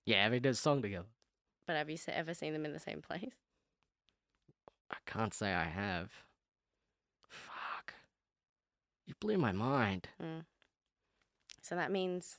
Yeah, 0.06 0.30
they 0.30 0.40
did 0.40 0.52
a 0.52 0.56
song 0.56 0.82
together. 0.82 1.08
But 1.66 1.76
have 1.76 1.90
you 1.90 1.98
ever 2.08 2.34
seen 2.34 2.54
them 2.54 2.66
in 2.66 2.74
the 2.74 2.80
same 2.80 3.02
place? 3.02 3.34
I 4.92 4.98
can't 5.06 5.34
say 5.34 5.54
I 5.54 5.64
have. 5.64 6.12
Fuck. 7.28 7.94
You 9.06 9.16
blew 9.20 9.38
my 9.38 9.52
mind. 9.52 10.10
Hmm. 10.22 10.40
So 11.62 11.76
that 11.76 11.92
means 11.92 12.38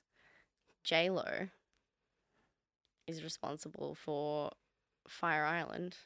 J 0.85 1.11
Lo 1.11 1.49
is 3.09 3.25
responsible 3.25 3.95
for 3.95 4.52
Fire 5.09 5.45
Island. 5.45 5.97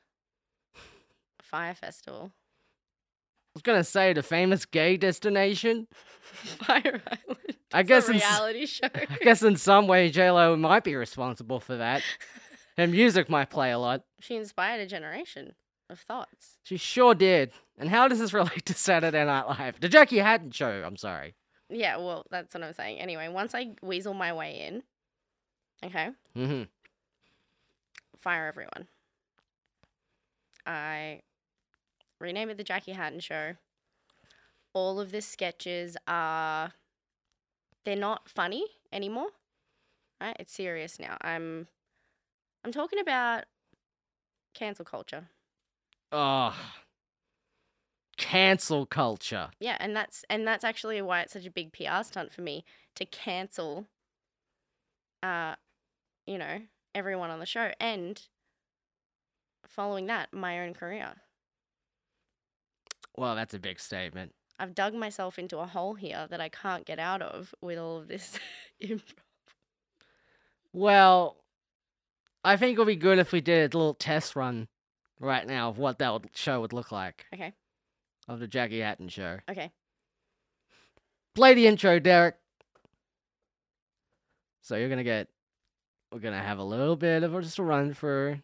Fyre 1.43 1.75
Festival. 1.75 2.33
I 2.33 3.53
was 3.55 3.63
gonna 3.63 3.85
say 3.85 4.13
the 4.13 4.23
famous 4.23 4.65
gay 4.65 4.97
destination. 4.97 5.89
Fire 6.23 7.03
Island. 7.07 7.57
I 7.73 7.83
guess 7.83 8.09
a 8.09 8.13
in, 8.13 8.19
reality 8.19 8.67
show. 8.67 8.89
I 8.95 9.19
guess 9.21 9.43
in 9.43 9.57
some 9.57 9.87
way 9.87 10.09
J 10.09 10.31
Lo 10.31 10.57
might 10.57 10.85
be 10.85 10.95
responsible 10.95 11.61
for 11.61 11.77
that. 11.77 12.03
Her 12.81 12.87
music 12.87 13.29
might 13.29 13.51
play 13.51 13.71
a 13.71 13.79
lot. 13.79 14.05
she 14.21 14.37
inspired 14.37 14.81
a 14.81 14.87
generation 14.87 15.55
of 15.91 16.01
thoughts. 16.01 16.57
She 16.63 16.77
sure 16.77 17.15
did. 17.15 17.53
And 17.79 17.91
how 17.91 18.09
does 18.09 18.19
this 18.19 18.33
relate 18.41 18.65
to 18.67 18.75
Saturday 18.75 19.25
Night 19.25 19.47
Live? 19.49 19.81
The 19.81 19.89
Jackie 19.89 20.19
Hatton 20.19 20.51
show. 20.51 20.83
I'm 20.87 20.97
sorry. 20.97 21.35
Yeah, 21.69 21.99
well, 21.99 22.25
that's 22.31 22.55
what 22.55 22.65
I'm 22.65 22.73
saying. 22.73 22.99
Anyway, 22.99 23.29
once 23.29 23.55
I 23.55 23.73
weasel 23.83 24.15
my 24.15 24.33
way 24.33 24.67
in, 24.67 24.83
okay, 25.85 26.11
hmm 26.35 26.63
fire 28.19 28.47
everyone. 28.47 28.87
I 30.67 31.23
rename 32.19 32.51
it 32.51 32.59
the 32.59 32.65
Jackie 32.65 32.93
Hatton 32.93 33.21
Show. 33.21 33.55
All 34.75 35.01
of 35.01 35.11
the 35.11 35.23
sketches 35.23 35.97
are 36.07 36.73
they're 37.85 37.97
not 37.97 38.29
funny 38.29 38.65
anymore. 38.93 39.29
Right? 40.21 40.37
It's 40.39 40.53
serious 40.53 41.01
now. 41.01 41.17
I'm 41.23 41.67
I'm 42.65 42.73
talking 42.73 42.99
about 42.99 43.45
cancel 44.55 44.85
culture. 44.85 45.29
Oh, 46.13 46.55
cancel 48.17 48.87
culture. 48.87 49.51
Yeah, 49.59 49.77
and 49.81 49.97
that's 49.97 50.25
and 50.29 50.47
that's 50.47 50.65
actually 50.65 51.01
why 51.03 51.23
it's 51.23 51.33
such 51.33 51.47
a 51.47 51.51
big 51.51 51.73
PR 51.73 52.03
stunt 52.03 52.33
for 52.33 52.43
me 52.43 52.65
to 52.97 53.05
cancel 53.05 53.87
uh 55.23 55.55
you 56.27 56.39
know, 56.39 56.61
everyone 56.95 57.31
on 57.31 57.41
the 57.41 57.47
show 57.47 57.73
and 57.81 58.21
following 59.67 60.07
that, 60.07 60.33
my 60.33 60.61
own 60.61 60.75
career. 60.75 61.15
Well, 63.17 63.35
that's 63.35 63.55
a 63.55 63.59
big 63.59 63.81
statement. 63.81 64.33
I've 64.59 64.75
dug 64.75 64.95
myself 64.95 65.39
into 65.39 65.59
a 65.59 65.67
hole 65.67 65.95
here 65.95 66.27
that 66.29 66.41
I 66.41 66.51
can't 66.51 66.85
get 66.85 66.99
out 66.99 67.23
of 67.23 67.55
with 67.61 67.79
all 67.79 67.97
of 67.99 68.09
this 68.09 68.39
improv. 68.83 69.03
Well, 70.73 71.40
I 72.43 72.57
think 72.57 72.77
it 72.77 72.79
would 72.79 72.87
be 72.87 72.97
good 72.97 73.19
if 73.19 73.33
we 73.33 73.41
did 73.41 73.75
a 73.75 73.79
little 73.79 73.95
test 73.95 74.35
run 74.35 74.69
right 75.19 75.47
now 75.47 75.69
of 75.69 75.79
what 75.79 75.99
that 75.99 76.13
would, 76.13 76.31
show 76.35 76.61
would 76.61 76.73
look 76.73 76.91
like 76.91 77.27
Okay. 77.35 77.53
of 78.29 78.41
the 78.41 78.47
Jackie 78.49 78.81
Hatton 78.81 79.09
show. 79.09 79.39
Okay. 79.51 79.71
Play 81.35 81.55
the 81.55 81.67
intro, 81.67 81.99
Derek. 81.99 82.37
So 84.63 84.77
you're 84.77 84.89
gonna 84.89 85.05
get. 85.05 85.29
We're 86.13 86.19
gonna 86.21 86.43
have 86.43 86.59
a 86.59 86.65
little 86.65 86.97
bit 86.97 87.23
of 87.23 87.35
a, 87.35 87.43
just 87.43 87.59
a 87.59 87.63
run 87.63 87.93
for. 87.95 88.41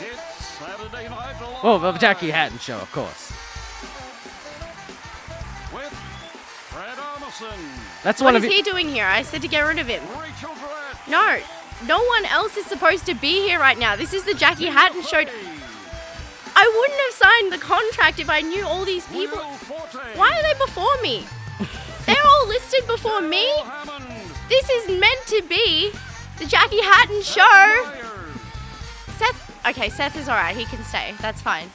It's 0.00 0.44
Saturday 0.44 1.08
Night 1.08 1.36
Oh, 1.62 1.78
the 1.78 1.92
Jackie 1.92 2.30
Hatton 2.30 2.58
show, 2.58 2.78
of 2.78 2.90
course. 2.92 3.32
That's 8.02 8.20
What 8.20 8.34
one 8.34 8.36
is 8.36 8.44
of 8.44 8.50
he 8.50 8.62
doing 8.62 8.88
here? 8.88 9.06
I 9.06 9.22
said 9.22 9.42
to 9.42 9.48
get 9.48 9.60
rid 9.62 9.78
of 9.78 9.86
him. 9.86 10.02
No. 11.08 11.38
No 11.86 12.02
one 12.04 12.24
else 12.26 12.56
is 12.56 12.66
supposed 12.66 13.06
to 13.06 13.14
be 13.14 13.46
here 13.46 13.58
right 13.58 13.78
now. 13.78 13.96
This 13.96 14.12
is 14.12 14.24
the 14.24 14.34
Jackie 14.34 14.66
Hatton 14.66 15.02
show. 15.02 15.24
I 16.56 16.72
wouldn't 16.76 17.00
have 17.00 17.12
signed 17.12 17.52
the 17.52 17.58
contract 17.58 18.20
if 18.20 18.30
I 18.30 18.40
knew 18.40 18.64
all 18.64 18.84
these 18.84 19.06
people. 19.08 19.38
Why 19.38 20.30
are 20.30 20.42
they 20.42 20.58
before 20.58 20.96
me? 21.02 21.26
They're 22.06 22.24
all 22.24 22.46
listed 22.46 22.86
before 22.86 23.20
me. 23.20 23.50
This 24.48 24.68
is 24.68 25.00
meant 25.00 25.26
to 25.26 25.42
be 25.48 25.90
the 26.38 26.46
Jackie 26.46 26.82
Hatton 26.82 27.22
show. 27.22 27.90
Seth. 29.16 29.66
Okay, 29.66 29.88
Seth 29.88 30.16
is 30.16 30.28
alright. 30.28 30.56
He 30.56 30.66
can 30.66 30.84
stay. 30.84 31.14
That's 31.20 31.40
fine. 31.40 31.68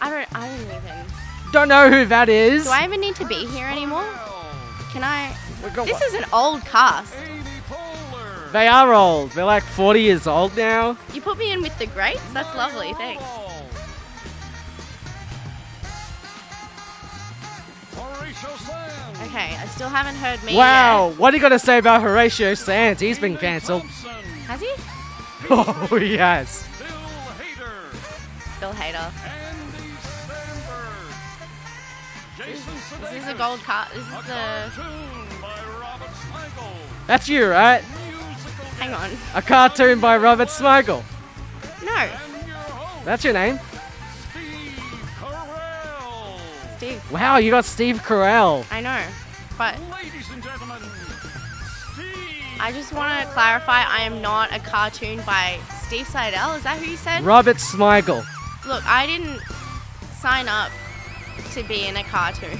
I 0.00 0.10
don't. 0.10 0.34
I 0.34 0.48
don't 0.48 0.60
even. 0.60 1.25
Don't 1.56 1.68
know 1.68 1.88
who 1.88 2.04
that 2.04 2.28
is. 2.28 2.64
Do 2.64 2.70
I 2.70 2.84
even 2.84 3.00
need 3.00 3.16
to 3.16 3.24
be 3.24 3.46
here 3.46 3.66
anymore? 3.66 4.04
Can 4.92 5.02
I? 5.02 5.34
This 5.62 5.74
one. 5.74 5.86
is 5.86 6.12
an 6.12 6.26
old 6.30 6.60
cast. 6.66 7.14
They 8.52 8.68
are 8.68 8.92
old. 8.92 9.30
They're 9.30 9.46
like 9.46 9.62
40 9.62 10.02
years 10.02 10.26
old 10.26 10.54
now. 10.54 10.98
You 11.14 11.22
put 11.22 11.38
me 11.38 11.52
in 11.52 11.62
with 11.62 11.76
the 11.78 11.86
greats. 11.86 12.20
That's 12.34 12.54
lovely. 12.54 12.92
Thanks. 12.92 13.22
Hall. 13.22 13.64
Horatio 17.94 18.50
Sanz. 18.58 19.20
Okay, 19.26 19.56
I 19.56 19.66
still 19.68 19.88
haven't 19.88 20.16
heard 20.16 20.44
me. 20.44 20.54
Wow, 20.54 21.08
yet. 21.08 21.18
what 21.18 21.32
are 21.32 21.38
you 21.38 21.42
gonna 21.42 21.58
say 21.58 21.78
about 21.78 22.02
Horatio 22.02 22.52
Sanz? 22.52 23.00
He's 23.00 23.18
been 23.18 23.38
cancelled. 23.38 23.84
Has 24.46 24.60
he? 24.60 24.70
Oh 25.48 25.96
yes. 25.96 26.66
Bill 26.78 26.88
Hader. 27.38 28.60
Bill 28.60 28.72
Hader. 28.72 29.35
This 33.00 33.22
is 33.22 33.28
a 33.28 33.34
gold 33.34 33.60
card. 33.60 33.88
This 33.92 34.04
is 34.04 34.10
the. 34.10 34.70
cartoon 34.72 35.40
by 35.40 35.58
Robert 35.80 36.08
Smigel. 36.08 36.72
That's 37.06 37.28
you, 37.28 37.46
right? 37.46 37.82
Hang 38.78 38.92
on. 38.94 39.10
A 39.34 39.42
cartoon 39.42 40.00
by 40.00 40.16
Robert 40.16 40.48
Smigel. 40.48 41.02
No, 41.84 41.92
And 41.94 42.46
your 42.46 42.56
host, 42.56 43.04
That's 43.04 43.24
your 43.24 43.32
name. 43.32 43.58
Steve 44.32 44.76
Steve. 46.76 47.12
Wow, 47.12 47.38
you 47.38 47.50
got 47.50 47.64
Steve 47.64 48.02
Carell. 48.02 48.64
I 48.70 48.80
know, 48.80 49.02
but 49.56 49.78
Ladies 49.90 50.28
and 50.30 50.42
gentlemen, 50.42 50.78
Steve. 51.94 52.60
I 52.60 52.70
just 52.72 52.92
want 52.92 53.22
to 53.22 53.32
clarify. 53.32 53.82
I 53.84 54.00
am 54.00 54.20
not 54.20 54.54
a 54.54 54.58
cartoon 54.58 55.20
by 55.24 55.58
Steve 55.86 56.06
Seidel. 56.06 56.54
Is 56.54 56.64
that 56.64 56.78
who 56.78 56.90
you 56.90 56.96
said? 56.96 57.22
Robert 57.22 57.56
Smigel. 57.56 58.24
Look, 58.66 58.84
I 58.86 59.06
didn't 59.06 59.40
sign 60.20 60.48
up 60.48 60.70
to 61.52 61.62
be 61.62 61.86
in 61.86 61.96
a 61.96 62.04
cartoon. 62.04 62.58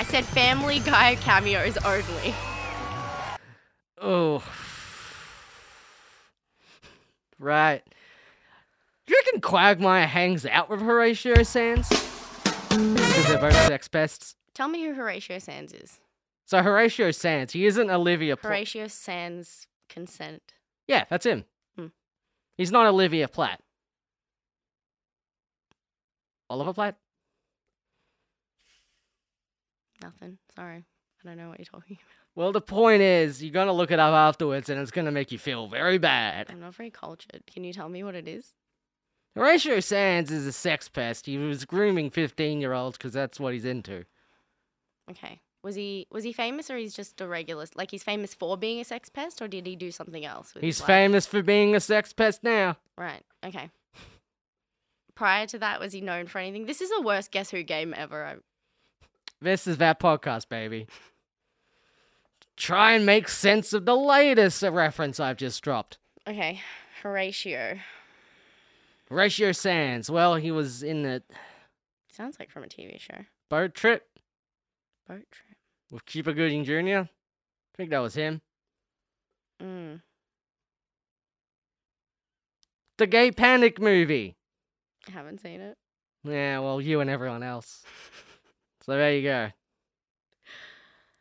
I 0.00 0.02
said 0.02 0.24
Family 0.24 0.78
Guy 0.78 1.16
cameos 1.16 1.76
only. 1.84 2.34
Oh. 4.00 4.42
Right. 7.38 7.82
Do 9.06 9.12
you 9.12 9.22
reckon 9.26 9.42
Quagmire 9.42 10.06
hangs 10.06 10.46
out 10.46 10.70
with 10.70 10.80
Horatio 10.80 11.42
Sanz? 11.42 11.86
Because 11.90 13.26
they're 13.28 13.38
both 13.40 13.52
sex 13.52 13.88
pests. 13.88 14.36
Tell 14.54 14.68
me 14.68 14.86
who 14.86 14.94
Horatio 14.94 15.38
Sanz 15.38 15.74
is. 15.74 16.00
So 16.46 16.62
Horatio 16.62 17.10
Sanz, 17.10 17.52
he 17.52 17.66
isn't 17.66 17.90
Olivia 17.90 18.38
Platt. 18.38 18.52
Horatio 18.54 18.86
Sanz 18.86 19.66
consent. 19.90 20.54
Yeah, 20.88 21.04
that's 21.10 21.26
him. 21.26 21.44
Hmm. 21.76 21.88
He's 22.56 22.72
not 22.72 22.86
Olivia 22.86 23.28
Platt. 23.28 23.60
Oliver 26.48 26.72
Platt? 26.72 26.96
Nothing. 30.02 30.38
Sorry. 30.54 30.84
I 31.22 31.28
don't 31.28 31.36
know 31.36 31.48
what 31.48 31.58
you're 31.58 31.66
talking 31.66 31.96
about. 32.00 32.06
Well, 32.34 32.52
the 32.52 32.60
point 32.60 33.02
is, 33.02 33.42
you're 33.42 33.52
gonna 33.52 33.72
look 33.72 33.90
it 33.90 33.98
up 33.98 34.14
afterwards, 34.14 34.68
and 34.68 34.80
it's 34.80 34.90
gonna 34.90 35.10
make 35.10 35.32
you 35.32 35.38
feel 35.38 35.68
very 35.68 35.98
bad. 35.98 36.46
I'm 36.50 36.60
not 36.60 36.74
very 36.74 36.90
cultured. 36.90 37.42
Can 37.52 37.64
you 37.64 37.72
tell 37.72 37.88
me 37.88 38.02
what 38.04 38.14
it 38.14 38.28
is? 38.28 38.54
Horatio 39.36 39.80
Sanz 39.80 40.30
is 40.30 40.46
a 40.46 40.52
sex 40.52 40.88
pest. 40.88 41.26
He 41.26 41.38
was 41.38 41.64
grooming 41.64 42.10
15 42.10 42.60
year 42.60 42.72
olds 42.72 42.96
because 42.96 43.12
that's 43.12 43.38
what 43.38 43.52
he's 43.52 43.64
into. 43.64 44.04
Okay. 45.10 45.40
Was 45.62 45.74
he 45.74 46.06
was 46.10 46.24
he 46.24 46.32
famous 46.32 46.70
or 46.70 46.76
he's 46.78 46.94
just 46.94 47.20
a 47.20 47.26
regular? 47.26 47.66
Like 47.74 47.90
he's 47.90 48.02
famous 48.02 48.32
for 48.32 48.56
being 48.56 48.80
a 48.80 48.84
sex 48.84 49.08
pest, 49.08 49.42
or 49.42 49.48
did 49.48 49.66
he 49.66 49.76
do 49.76 49.90
something 49.90 50.24
else? 50.24 50.54
With 50.54 50.64
He's 50.64 50.80
famous 50.80 51.26
for 51.26 51.42
being 51.42 51.74
a 51.76 51.80
sex 51.80 52.12
pest 52.12 52.42
now. 52.42 52.78
Right. 52.96 53.22
Okay. 53.44 53.70
Prior 55.14 55.46
to 55.48 55.58
that, 55.58 55.78
was 55.80 55.92
he 55.92 56.00
known 56.00 56.26
for 56.26 56.38
anything? 56.38 56.64
This 56.64 56.80
is 56.80 56.88
the 56.88 57.02
worst 57.02 57.30
Guess 57.30 57.50
Who 57.50 57.62
game 57.62 57.92
ever. 57.94 58.40
This 59.40 59.66
is 59.66 59.78
that 59.78 59.98
podcast, 60.00 60.48
baby. 60.48 60.86
Try 62.56 62.92
and 62.92 63.06
make 63.06 63.28
sense 63.28 63.72
of 63.72 63.86
the 63.86 63.96
latest 63.96 64.62
reference 64.62 65.18
I've 65.18 65.38
just 65.38 65.62
dropped. 65.62 65.98
Okay. 66.28 66.60
Horatio. 67.02 67.78
Horatio 69.08 69.52
Sanz. 69.52 70.10
Well, 70.10 70.34
he 70.36 70.50
was 70.50 70.82
in 70.82 71.02
the 71.02 71.22
Sounds 72.12 72.36
like 72.38 72.50
from 72.50 72.64
a 72.64 72.66
TV 72.68 73.00
show. 73.00 73.24
boat 73.48 73.74
trip 73.74 74.06
Boat 75.08 75.24
trip. 75.30 75.56
with 75.90 76.04
Cuba 76.04 76.34
Gooding 76.34 76.64
Jr. 76.64 77.08
I 77.08 77.08
think 77.76 77.90
that 77.90 77.98
was 78.00 78.14
him. 78.14 78.42
Mm. 79.62 80.02
The 82.98 83.06
Gay 83.06 83.32
Panic 83.32 83.80
movie. 83.80 84.36
I 85.08 85.12
haven't 85.12 85.40
seen 85.40 85.60
it. 85.62 85.78
Yeah, 86.24 86.58
well, 86.58 86.80
you 86.82 87.00
and 87.00 87.08
everyone 87.08 87.42
else. 87.42 87.82
So 88.90 88.96
there 88.96 89.14
you 89.14 89.22
go. 89.22 89.50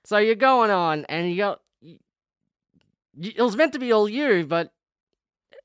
So 0.04 0.18
you're 0.18 0.34
going 0.34 0.72
on, 0.72 1.06
and 1.06 1.30
you 1.30 1.38
got. 1.38 1.62
It 3.22 3.40
was 3.40 3.56
meant 3.56 3.74
to 3.74 3.80
be 3.80 3.92
all 3.92 4.10
you, 4.10 4.44
but 4.48 4.74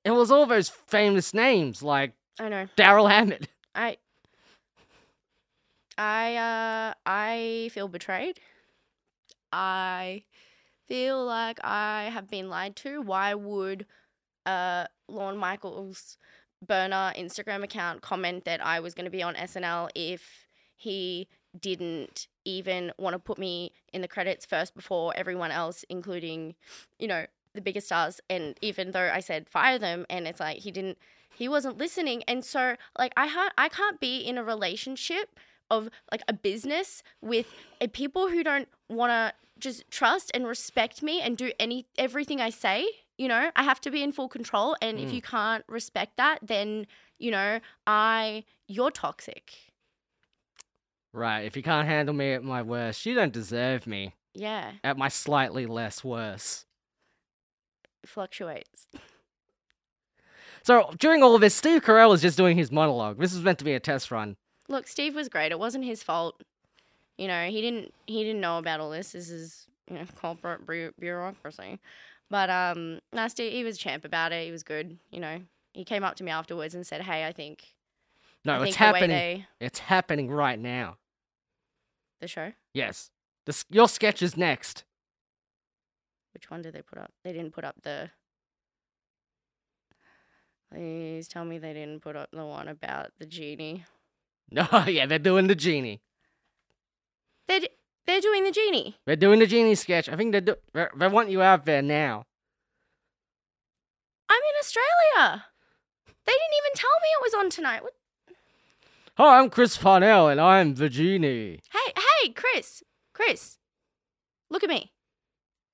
it 0.04 0.10
was 0.10 0.30
all 0.30 0.44
those 0.44 0.68
famous 0.68 1.32
names 1.32 1.82
like 1.82 2.12
I 2.38 2.50
know. 2.50 2.66
Darrell 2.76 3.06
Hammond. 3.06 3.48
I. 3.74 3.96
I 5.96 6.36
uh 6.36 6.94
I 7.06 7.70
feel 7.72 7.88
betrayed. 7.88 8.38
I 9.50 10.24
feel 10.86 11.24
like 11.24 11.58
I 11.64 12.10
have 12.12 12.28
been 12.28 12.50
lied 12.50 12.76
to. 12.76 13.00
Why 13.00 13.32
would 13.32 13.86
uh 14.44 14.88
Lorne 15.08 15.38
Michaels 15.38 16.18
burner 16.66 17.14
Instagram 17.16 17.64
account 17.64 18.02
comment 18.02 18.44
that 18.44 18.62
I 18.62 18.80
was 18.80 18.92
going 18.92 19.06
to 19.06 19.10
be 19.10 19.22
on 19.22 19.36
SNL 19.36 19.88
if 19.94 20.46
he 20.76 21.28
didn't 21.58 22.26
even 22.44 22.92
want 22.98 23.14
to 23.14 23.18
put 23.18 23.38
me 23.38 23.72
in 23.92 24.02
the 24.02 24.08
credits 24.08 24.44
first 24.44 24.74
before 24.74 25.12
everyone 25.16 25.50
else, 25.50 25.84
including, 25.88 26.54
you 26.98 27.08
know, 27.08 27.26
the 27.54 27.60
biggest 27.60 27.86
stars. 27.86 28.20
And 28.28 28.56
even 28.60 28.90
though 28.90 29.10
I 29.12 29.20
said 29.20 29.48
fire 29.48 29.78
them, 29.78 30.06
and 30.10 30.26
it's 30.26 30.40
like 30.40 30.58
he 30.58 30.70
didn't, 30.70 30.98
he 31.34 31.48
wasn't 31.48 31.78
listening. 31.78 32.22
And 32.28 32.44
so, 32.44 32.76
like, 32.98 33.12
I 33.16 33.28
can't, 33.28 33.52
I 33.56 33.68
can't 33.68 34.00
be 34.00 34.18
in 34.18 34.38
a 34.38 34.44
relationship 34.44 35.38
of 35.70 35.88
like 36.12 36.22
a 36.28 36.32
business 36.32 37.02
with 37.22 37.46
uh, 37.80 37.86
people 37.92 38.28
who 38.28 38.44
don't 38.44 38.68
want 38.88 39.10
to 39.10 39.32
just 39.58 39.88
trust 39.90 40.30
and 40.34 40.46
respect 40.46 41.02
me 41.02 41.20
and 41.20 41.36
do 41.36 41.52
any 41.58 41.86
everything 41.96 42.40
I 42.40 42.50
say. 42.50 42.86
You 43.16 43.28
know, 43.28 43.50
I 43.54 43.62
have 43.62 43.80
to 43.82 43.90
be 43.90 44.02
in 44.02 44.12
full 44.12 44.28
control. 44.28 44.76
And 44.82 44.98
if 44.98 45.10
Mm. 45.10 45.14
you 45.14 45.22
can't 45.22 45.64
respect 45.68 46.16
that, 46.16 46.40
then 46.42 46.86
you 47.18 47.30
know, 47.30 47.60
I 47.86 48.44
you're 48.66 48.90
toxic. 48.90 49.73
Right. 51.14 51.42
If 51.42 51.56
you 51.56 51.62
can't 51.62 51.86
handle 51.86 52.14
me 52.14 52.32
at 52.32 52.42
my 52.42 52.60
worst, 52.62 53.06
you 53.06 53.14
don't 53.14 53.32
deserve 53.32 53.86
me 53.86 54.14
Yeah, 54.34 54.72
at 54.82 54.98
my 54.98 55.08
slightly 55.08 55.64
less 55.64 56.02
worse. 56.04 56.66
fluctuates. 58.04 58.88
So 60.62 60.90
during 60.98 61.22
all 61.22 61.34
of 61.34 61.40
this, 61.40 61.54
Steve 61.54 61.82
Carell 61.82 62.14
is 62.14 62.20
just 62.22 62.36
doing 62.36 62.56
his 62.56 62.72
monologue. 62.72 63.18
This 63.18 63.32
was 63.34 63.42
meant 63.42 63.58
to 63.60 63.64
be 63.64 63.74
a 63.74 63.80
test 63.80 64.10
run. 64.10 64.36
Look, 64.68 64.86
Steve 64.88 65.14
was 65.14 65.28
great. 65.28 65.52
It 65.52 65.58
wasn't 65.58 65.84
his 65.84 66.02
fault. 66.02 66.42
You 67.16 67.28
know, 67.28 67.46
he 67.48 67.60
didn't 67.60 67.94
he 68.06 68.24
didn't 68.24 68.40
know 68.40 68.58
about 68.58 68.80
all 68.80 68.90
this. 68.90 69.12
This 69.12 69.30
is 69.30 69.66
you 69.88 69.96
know 69.96 70.04
corporate 70.16 70.66
bu- 70.66 70.92
bureaucracy. 70.98 71.78
But 72.30 72.50
um, 72.50 72.98
no, 73.12 73.28
Steve 73.28 73.52
he 73.52 73.62
was 73.62 73.76
a 73.76 73.78
champ 73.78 74.04
about 74.04 74.32
it. 74.32 74.44
He 74.46 74.50
was 74.50 74.62
good. 74.64 74.98
You 75.12 75.20
know, 75.20 75.38
he 75.74 75.84
came 75.84 76.02
up 76.02 76.16
to 76.16 76.24
me 76.24 76.30
afterwards 76.32 76.74
and 76.74 76.84
said, 76.86 77.02
"Hey, 77.02 77.24
I 77.26 77.32
think 77.32 77.74
No, 78.44 78.54
I 78.54 78.56
it's 78.56 78.64
think 78.64 78.76
the 78.78 78.82
way 78.84 78.86
happening. 78.86 79.08
they 79.10 79.46
It's 79.60 79.78
happening 79.78 80.30
right 80.30 80.58
now. 80.58 80.96
The 82.20 82.28
show. 82.28 82.52
Yes. 82.72 83.10
The, 83.46 83.64
your 83.70 83.88
sketch 83.88 84.22
is 84.22 84.36
next. 84.36 84.84
Which 86.32 86.50
one 86.50 86.62
did 86.62 86.74
they 86.74 86.82
put 86.82 86.98
up? 86.98 87.12
They 87.22 87.32
didn't 87.32 87.52
put 87.52 87.64
up 87.64 87.76
the. 87.82 88.10
Please 90.72 91.28
tell 91.28 91.44
me 91.44 91.58
they 91.58 91.72
didn't 91.72 92.02
put 92.02 92.16
up 92.16 92.30
the 92.32 92.44
one 92.44 92.66
about 92.68 93.12
the 93.18 93.26
genie. 93.26 93.84
No, 94.50 94.66
oh, 94.72 94.86
yeah, 94.88 95.06
they're 95.06 95.18
doing 95.18 95.46
the 95.46 95.54
genie. 95.54 96.00
They 97.46 97.60
d- 97.60 97.68
they're 98.06 98.20
doing 98.20 98.44
the 98.44 98.50
genie. 98.50 98.96
They're 99.06 99.16
doing 99.16 99.38
the 99.38 99.46
genie 99.46 99.74
sketch. 99.74 100.08
I 100.08 100.16
think 100.16 100.32
they 100.32 100.40
do. 100.40 100.56
They 100.72 101.08
want 101.08 101.30
you 101.30 101.42
out 101.42 101.64
there 101.64 101.82
now. 101.82 102.24
I'm 104.28 104.36
in 104.36 104.60
Australia. 104.60 105.44
They 106.26 106.32
didn't 106.32 106.58
even 106.58 106.74
tell 106.74 106.90
me 107.02 107.08
it 107.08 107.22
was 107.22 107.34
on 107.34 107.50
tonight. 107.50 107.82
What? 107.82 107.94
Hi, 109.16 109.38
I'm 109.38 109.48
Chris 109.48 109.76
Parnell, 109.76 110.26
and 110.26 110.40
I'm 110.40 110.74
the 110.74 110.88
genie. 110.88 111.60
Hey, 111.72 111.92
hey, 111.96 112.30
Chris, 112.30 112.82
Chris, 113.12 113.58
look 114.50 114.64
at 114.64 114.68
me. 114.68 114.90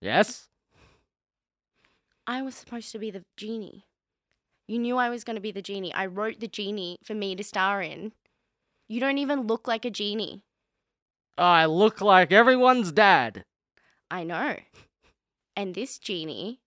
Yes. 0.02 0.48
I 2.26 2.42
was 2.42 2.54
supposed 2.54 2.92
to 2.92 2.98
be 2.98 3.10
the 3.10 3.24
genie. 3.38 3.86
You 4.68 4.78
knew 4.78 4.98
I 4.98 5.08
was 5.08 5.24
going 5.24 5.36
to 5.36 5.40
be 5.40 5.52
the 5.52 5.62
genie. 5.62 5.94
I 5.94 6.04
wrote 6.04 6.40
the 6.40 6.48
genie 6.48 6.98
for 7.02 7.14
me 7.14 7.34
to 7.34 7.42
star 7.42 7.80
in. 7.80 8.12
You 8.90 9.00
don't 9.00 9.16
even 9.16 9.46
look 9.46 9.66
like 9.66 9.86
a 9.86 9.90
genie. 9.90 10.44
I 11.38 11.64
look 11.64 12.02
like 12.02 12.32
everyone's 12.32 12.92
dad. 12.92 13.46
I 14.10 14.22
know. 14.22 14.56
And 15.56 15.74
this 15.74 15.98
genie 15.98 16.60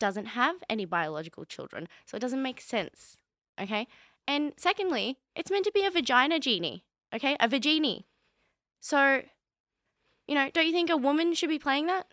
doesn't 0.00 0.28
have 0.28 0.56
any 0.70 0.86
biological 0.86 1.44
children, 1.44 1.88
so 2.06 2.16
it 2.16 2.20
doesn't 2.20 2.42
make 2.42 2.62
sense. 2.62 3.18
Okay? 3.60 3.86
And 4.26 4.52
secondly, 4.56 5.18
it's 5.36 5.50
meant 5.50 5.64
to 5.66 5.72
be 5.72 5.84
a 5.84 5.90
vagina 5.90 6.38
genie. 6.40 6.84
Okay? 7.14 7.36
A 7.40 7.48
vagini. 7.48 8.04
So, 8.80 9.22
you 10.26 10.34
know, 10.34 10.50
don't 10.52 10.66
you 10.66 10.72
think 10.72 10.90
a 10.90 10.96
woman 10.96 11.34
should 11.34 11.48
be 11.48 11.58
playing 11.58 11.86
that? 11.86 12.06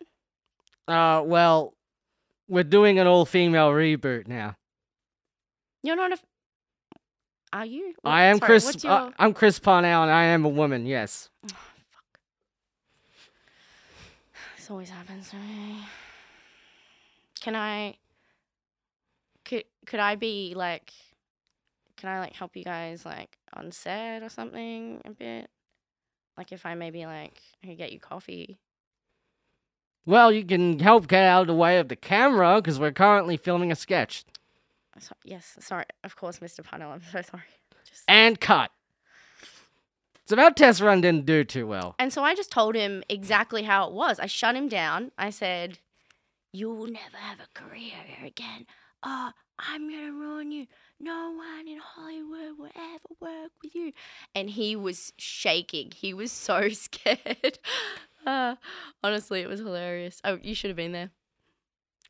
Uh, 0.88 1.22
well, 1.24 1.74
we're 2.48 2.64
doing 2.64 2.98
an 2.98 3.06
all-female 3.06 3.70
reboot 3.70 4.26
now. 4.28 4.56
You're 5.82 5.96
not 5.96 6.10
a. 6.10 6.14
f- 6.14 6.24
Are 7.52 7.64
you? 7.66 7.94
What- 8.02 8.10
I 8.10 8.24
am 8.24 8.38
sorry, 8.38 8.46
Chris. 8.46 8.64
What's 8.66 8.84
uh. 8.84 9.10
I'm 9.18 9.32
Chris 9.34 9.58
Parnell, 9.58 10.02
and 10.02 10.10
I 10.12 10.24
am 10.24 10.44
a 10.44 10.48
woman. 10.48 10.86
Yes. 10.86 11.28
Fuck. 11.46 11.58
This 14.56 14.70
always 14.70 14.90
happens 14.90 15.30
to 15.30 15.36
me. 15.36 15.78
Can 17.40 17.56
I 17.56 17.96
could 19.44 19.64
could 19.86 19.98
I 19.98 20.14
be 20.14 20.54
like 20.56 20.92
can 22.02 22.10
I 22.10 22.18
like 22.18 22.34
help 22.34 22.56
you 22.56 22.64
guys 22.64 23.06
like 23.06 23.38
on 23.54 23.70
set 23.70 24.24
or 24.24 24.28
something 24.28 25.00
a 25.04 25.10
bit? 25.10 25.48
Like 26.36 26.50
if 26.50 26.66
I 26.66 26.74
maybe 26.74 27.06
like 27.06 27.40
I 27.62 27.68
could 27.68 27.78
get 27.78 27.92
you 27.92 28.00
coffee. 28.00 28.58
Well, 30.04 30.32
you 30.32 30.44
can 30.44 30.80
help 30.80 31.06
get 31.06 31.22
out 31.22 31.42
of 31.42 31.46
the 31.46 31.54
way 31.54 31.78
of 31.78 31.88
the 31.88 31.94
camera 31.94 32.56
because 32.56 32.80
we're 32.80 32.90
currently 32.90 33.36
filming 33.36 33.70
a 33.70 33.76
sketch. 33.76 34.24
So, 34.98 35.14
yes, 35.24 35.56
sorry. 35.60 35.84
Of 36.02 36.16
course, 36.16 36.40
Mr. 36.40 36.64
Parnell. 36.64 36.90
I'm 36.90 37.02
so 37.02 37.22
sorry. 37.30 37.44
Just 37.88 38.02
And 38.08 38.40
cut. 38.40 38.72
So 40.24 40.34
about 40.34 40.56
test 40.56 40.80
run 40.80 41.02
didn't 41.02 41.24
do 41.24 41.44
too 41.44 41.68
well. 41.68 41.94
And 42.00 42.12
so 42.12 42.24
I 42.24 42.34
just 42.34 42.50
told 42.50 42.74
him 42.74 43.04
exactly 43.08 43.62
how 43.62 43.86
it 43.86 43.92
was. 43.92 44.18
I 44.18 44.26
shut 44.26 44.56
him 44.56 44.68
down. 44.68 45.12
I 45.16 45.30
said, 45.30 45.78
You 46.52 46.70
will 46.74 46.88
never 46.88 47.18
have 47.18 47.38
a 47.38 47.46
career 47.58 47.94
here 48.04 48.26
again. 48.26 48.66
Oh, 49.04 49.30
I'm 49.58 49.88
going 49.88 50.06
to 50.06 50.12
ruin 50.12 50.50
you. 50.50 50.66
No 51.02 51.32
one 51.32 51.66
in 51.66 51.78
Hollywood 51.78 52.58
will 52.58 52.70
ever 52.76 53.14
work 53.20 53.50
with 53.62 53.74
you. 53.74 53.92
And 54.36 54.48
he 54.48 54.76
was 54.76 55.12
shaking. 55.18 55.90
He 55.94 56.14
was 56.14 56.30
so 56.30 56.68
scared. 56.70 57.58
Uh, 58.24 58.54
honestly, 59.02 59.40
it 59.40 59.48
was 59.48 59.58
hilarious. 59.58 60.20
Oh, 60.22 60.38
you 60.40 60.54
should 60.54 60.70
have 60.70 60.76
been 60.76 60.92
there. 60.92 61.10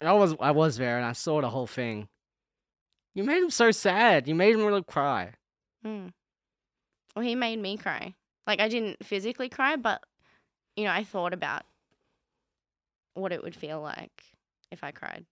I 0.03 0.13
was 0.13 0.35
I 0.41 0.51
was 0.51 0.77
there 0.77 0.97
and 0.97 1.07
I 1.07 1.13
saw 1.13 1.41
the 1.41 1.49
whole 1.49 1.67
thing. 1.67 2.09
You 3.15 3.25
made 3.25 3.43
him 3.43 3.51
so 3.51 3.71
sad. 3.71 4.29
You 4.29 4.35
made 4.35 4.55
him 4.55 4.65
really 4.65 4.83
cry. 4.83 5.35
Hmm. 5.83 6.09
Well, 7.15 7.25
he 7.25 7.35
made 7.35 7.61
me 7.61 7.77
cry. 7.77 8.15
Like, 8.47 8.61
I 8.61 8.69
didn't 8.69 9.05
physically 9.05 9.49
cry, 9.49 9.77
but, 9.77 10.03
you 10.77 10.85
know, 10.85 10.91
I 10.91 11.05
thought 11.05 11.33
about 11.33 11.63
what 13.15 13.33
it 13.33 13.43
would 13.43 13.55
feel 13.55 13.81
like 13.81 14.25
if 14.71 14.83
I 14.83 14.91
cried. 14.91 15.25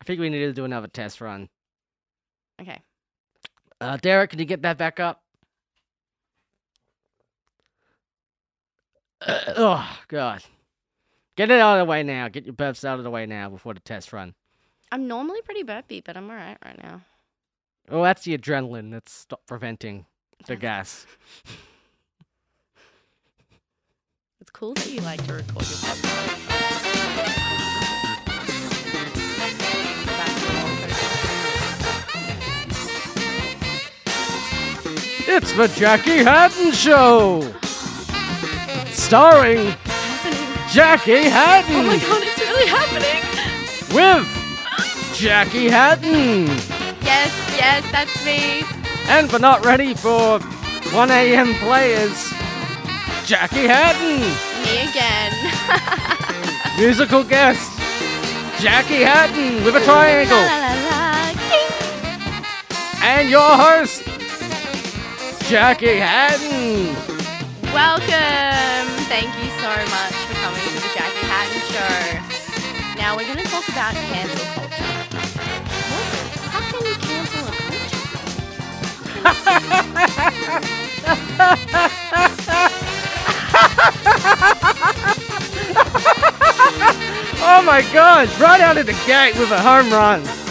I 0.00 0.04
think 0.04 0.20
we 0.20 0.28
need 0.28 0.40
to 0.40 0.52
do 0.52 0.64
another 0.64 0.88
test 0.88 1.20
run. 1.20 1.48
Okay. 2.60 2.80
Uh, 3.80 3.96
Derek, 3.96 4.30
can 4.30 4.38
you 4.38 4.44
get 4.44 4.62
that 4.62 4.78
back 4.78 5.00
up? 5.00 5.22
oh 9.26 9.98
God! 10.08 10.42
Get 11.36 11.50
it 11.50 11.60
out 11.60 11.78
of 11.78 11.86
the 11.86 11.90
way 11.90 12.02
now. 12.02 12.28
Get 12.28 12.44
your 12.44 12.54
burps 12.54 12.84
out 12.84 12.98
of 12.98 13.04
the 13.04 13.10
way 13.10 13.26
now 13.26 13.48
before 13.48 13.74
the 13.74 13.80
test 13.80 14.12
run. 14.12 14.34
I'm 14.92 15.08
normally 15.08 15.42
pretty 15.42 15.62
burpy, 15.62 16.00
but 16.00 16.16
I'm 16.16 16.30
alright 16.30 16.58
right 16.64 16.80
now. 16.82 17.02
Oh, 17.90 18.02
that's 18.02 18.22
the 18.22 18.36
adrenaline 18.36 18.90
that's 18.90 19.12
stop 19.12 19.42
preventing 19.46 20.06
the 20.46 20.56
gas. 20.56 21.06
It's 24.44 24.50
cool 24.50 24.74
that 24.74 24.90
you 24.90 25.00
like 25.00 25.24
to 25.26 25.32
record 25.32 25.54
your 25.54 25.78
podcast. 25.78 27.40
It's 35.36 35.52
the 35.54 35.66
Jackie 35.66 36.18
Hatton 36.22 36.70
Show, 36.70 37.42
starring. 38.92 39.74
Jackie 40.70 41.24
Hatton 41.28 41.74
Oh 41.74 41.82
my 41.82 41.98
god, 41.98 42.22
it's 42.22 42.38
really 42.38 42.66
happening. 42.68 43.20
with 43.94 45.14
Jackie 45.16 45.68
Hatton. 45.68 46.46
Yes, 47.02 47.32
yes, 47.56 47.84
that's 47.90 48.24
me. 48.24 48.62
And 49.08 49.28
for 49.28 49.40
not 49.40 49.64
ready 49.64 49.92
for 49.94 50.38
1 50.38 51.10
a.m. 51.10 51.54
players, 51.54 52.32
Jackie 53.26 53.66
Hatton. 53.66 54.20
Me 54.62 54.88
again. 54.88 55.32
Musical 56.78 57.24
guest, 57.24 57.70
Jackie 58.60 59.02
Hatton 59.02 59.64
with 59.64 59.74
a 59.74 59.80
triangle. 59.84 60.36
La, 60.36 60.58
la, 60.58 60.74
la. 60.90 61.04
And 63.02 63.28
your 63.28 63.42
host, 63.42 64.02
Jackie 65.48 65.96
Hatton. 65.96 66.94
Welcome. 67.74 68.88
Thank 69.08 69.28
you 69.36 69.50
so 69.60 69.68
much 69.68 70.14
for 70.24 70.34
coming 70.40 70.62
to 70.62 70.72
the 70.72 70.88
Jackie 70.94 71.26
Hatton 71.28 71.60
Show. 71.68 72.96
Now 72.96 73.14
we're 73.14 73.26
going 73.26 73.36
to 73.36 73.44
talk 73.44 73.68
about 73.68 73.94
cancel 73.94 74.42
culture. 74.54 74.84
What? 75.92 76.08
How 76.48 76.60
can 76.72 76.80
you 76.86 76.96
cancel 76.96 77.44
a 77.44 77.52
culture? 77.60 78.00
oh 87.44 87.62
my 87.66 87.82
gosh, 87.92 88.40
right 88.40 88.62
out 88.62 88.78
of 88.78 88.86
the 88.86 88.94
gate 89.06 89.38
with 89.38 89.50
a 89.50 89.60
home 89.60 89.90
run. 89.90 90.43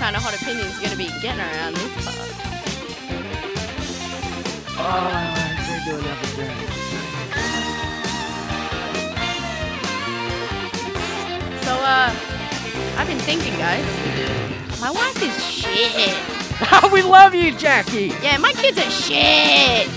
Kind 0.00 0.16
of 0.16 0.22
hot 0.22 0.34
opinions 0.34 0.72
you're 0.80 0.88
going 0.88 0.92
to 0.92 0.96
be 0.96 1.08
getting 1.20 1.40
around 1.40 1.76
this 1.76 1.92
part. 2.02 2.16
Oh, 4.80 5.50
doing 5.84 6.00
another 6.00 6.36
day. 6.40 6.54
So, 11.60 11.72
uh, 11.76 12.16
I've 12.96 13.06
been 13.06 13.18
thinking, 13.18 13.52
guys. 13.58 13.84
My 14.80 14.90
wife 14.90 15.22
is 15.22 15.44
shit. 15.44 16.16
we 16.94 17.02
love 17.02 17.34
you, 17.34 17.54
Jackie. 17.58 18.14
Yeah, 18.22 18.38
my 18.38 18.52
kids 18.52 18.78
are 18.78 18.90
shit. 18.90 19.86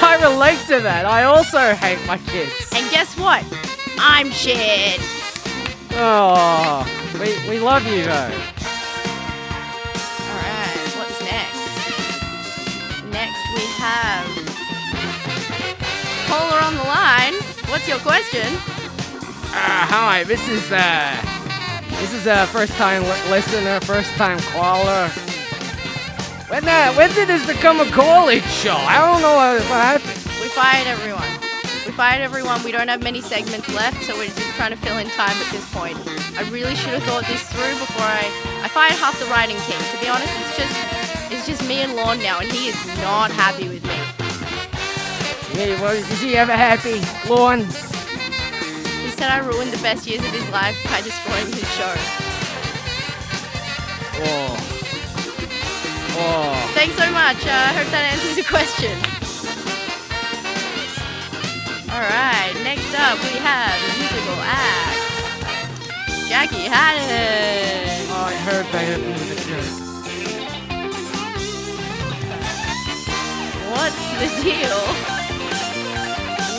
I 0.00 0.18
relate 0.22 0.60
to 0.68 0.80
that. 0.80 1.04
I 1.04 1.24
also 1.24 1.74
hate 1.74 1.98
my 2.06 2.16
kids. 2.16 2.72
And 2.74 2.90
guess 2.90 3.14
what? 3.18 3.44
I'm 3.98 4.30
shit. 4.30 5.00
Oh, 5.96 6.88
we, 7.20 7.50
we 7.50 7.60
love 7.60 7.86
you 7.86 8.04
though. 8.04 8.53
Have 13.84 14.24
caller 16.26 16.60
on 16.64 16.74
the 16.74 16.88
line. 16.88 17.34
What's 17.68 17.86
your 17.86 17.98
question? 17.98 18.48
Uh, 19.52 19.84
hi, 19.92 20.24
this 20.24 20.40
is 20.48 20.64
uh, 20.72 21.12
this 22.00 22.12
is 22.14 22.26
a 22.26 22.46
first 22.46 22.72
time 22.80 23.02
li- 23.02 23.30
listener, 23.30 23.80
first 23.80 24.10
time 24.16 24.38
caller. 24.56 25.08
When 26.48 26.64
uh, 26.64 26.94
when 26.94 27.12
did 27.12 27.28
this 27.28 27.44
become 27.46 27.80
a 27.80 27.88
college 27.92 28.44
show? 28.64 28.72
I 28.72 28.96
don't 29.04 29.20
know 29.20 29.36
what, 29.36 29.60
what 29.68 29.80
happened. 29.84 30.16
We 30.40 30.48
fired 30.48 30.88
everyone. 30.88 31.28
We 31.84 31.92
fired 31.92 32.22
everyone. 32.22 32.64
We 32.64 32.72
don't 32.72 32.88
have 32.88 33.02
many 33.02 33.20
segments 33.20 33.68
left, 33.74 34.02
so 34.04 34.16
we're 34.16 34.32
just 34.32 34.56
trying 34.56 34.72
to 34.72 34.80
fill 34.80 34.96
in 34.96 35.08
time 35.12 35.36
at 35.36 35.48
this 35.52 35.66
point. 35.76 36.00
I 36.40 36.48
really 36.48 36.74
should 36.74 36.96
have 36.96 37.04
thought 37.04 37.26
this 37.28 37.44
through 37.52 37.76
before 37.84 38.08
I 38.08 38.24
I 38.64 38.68
fired 38.68 38.96
half 38.96 39.18
the 39.20 39.26
writing 39.26 39.60
team. 39.68 39.80
To 39.92 39.96
be 40.00 40.08
honest, 40.08 40.32
it's 40.40 40.56
just 40.56 41.03
it's 41.46 41.58
just 41.58 41.68
me 41.68 41.82
and 41.82 41.94
Lorne 41.94 42.18
now, 42.22 42.38
and 42.38 42.50
he 42.50 42.68
is 42.68 42.86
not 43.04 43.30
happy 43.30 43.68
with 43.68 43.84
me. 43.84 43.92
Yeah, 45.52 45.78
well, 45.80 45.92
is 45.92 46.20
he 46.20 46.36
ever 46.36 46.56
happy, 46.56 47.04
Lorne? 47.28 47.60
He 47.60 49.10
said 49.12 49.28
I 49.28 49.44
ruined 49.44 49.70
the 49.70 49.82
best 49.82 50.06
years 50.06 50.24
of 50.24 50.32
his 50.32 50.48
life 50.48 50.76
by 50.88 51.02
destroying 51.02 51.46
his 51.52 51.68
show. 51.76 51.94
Oh. 54.24 54.56
Oh. 56.16 56.72
Thanks 56.72 56.96
so 56.96 57.10
much. 57.12 57.44
Uh, 57.44 57.52
I 57.52 57.76
hope 57.76 57.92
that 57.92 58.08
answers 58.08 58.36
your 58.40 58.48
question. 58.48 58.96
Alright, 61.92 62.56
next 62.64 62.88
up 62.96 63.20
we 63.20 63.36
have 63.44 63.76
musical 64.00 64.40
act. 64.40 65.04
Jackie 66.26 66.68
Hatton. 66.72 68.08
Oh, 68.08 68.24
I 68.24 68.34
heard 68.34 68.64
they 68.72 69.83
What's 73.74 74.04
the 74.20 74.28
deal 74.42 74.78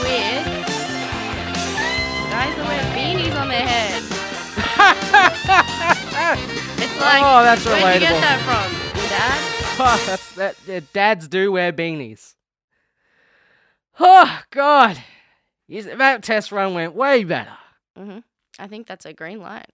with 0.04 0.46
guys 2.30 2.54
that 2.56 2.66
wear 2.68 2.84
beanies 2.96 3.36
on 3.40 3.48
their 3.48 3.66
head? 3.66 4.04
It's 6.78 7.00
like, 7.00 7.24
Oh, 7.24 7.44
that's 7.44 7.66
where'd 7.66 7.94
you 7.96 8.00
get 8.02 8.22
that 8.22 8.40
from? 8.46 8.72
Dad? 9.10 9.52
Oh, 9.78 10.04
that's 10.08 10.36
that. 10.36 10.94
dads 10.94 11.28
do 11.28 11.52
wear 11.52 11.74
beanies. 11.74 12.36
Oh 14.00 14.42
God, 14.52 14.98
that 15.68 16.24
test 16.24 16.52
run 16.54 16.74
went 16.74 16.96
way 16.96 17.24
better. 17.26 17.58
hmm 17.98 18.20
I 18.58 18.68
think 18.68 18.88
that's 18.88 19.06
a 19.06 19.12
green 19.14 19.42
light. 19.42 19.68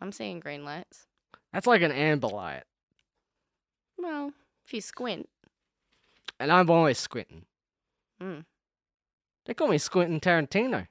I'm 0.00 0.10
seeing 0.10 0.40
green 0.40 0.64
lights. 0.64 1.06
That's 1.52 1.68
like 1.68 1.82
an 1.82 1.92
amber 1.92 2.26
light, 2.28 2.64
Well, 3.96 4.32
if 4.66 4.74
you 4.74 4.80
squint. 4.80 5.28
And 6.38 6.52
I'm 6.52 6.70
always 6.70 6.98
squinting. 6.98 7.44
Mm. 8.22 8.44
They 9.46 9.54
call 9.54 9.68
me 9.68 9.78
Squinting 9.78 10.20
Tarantino. 10.20 10.88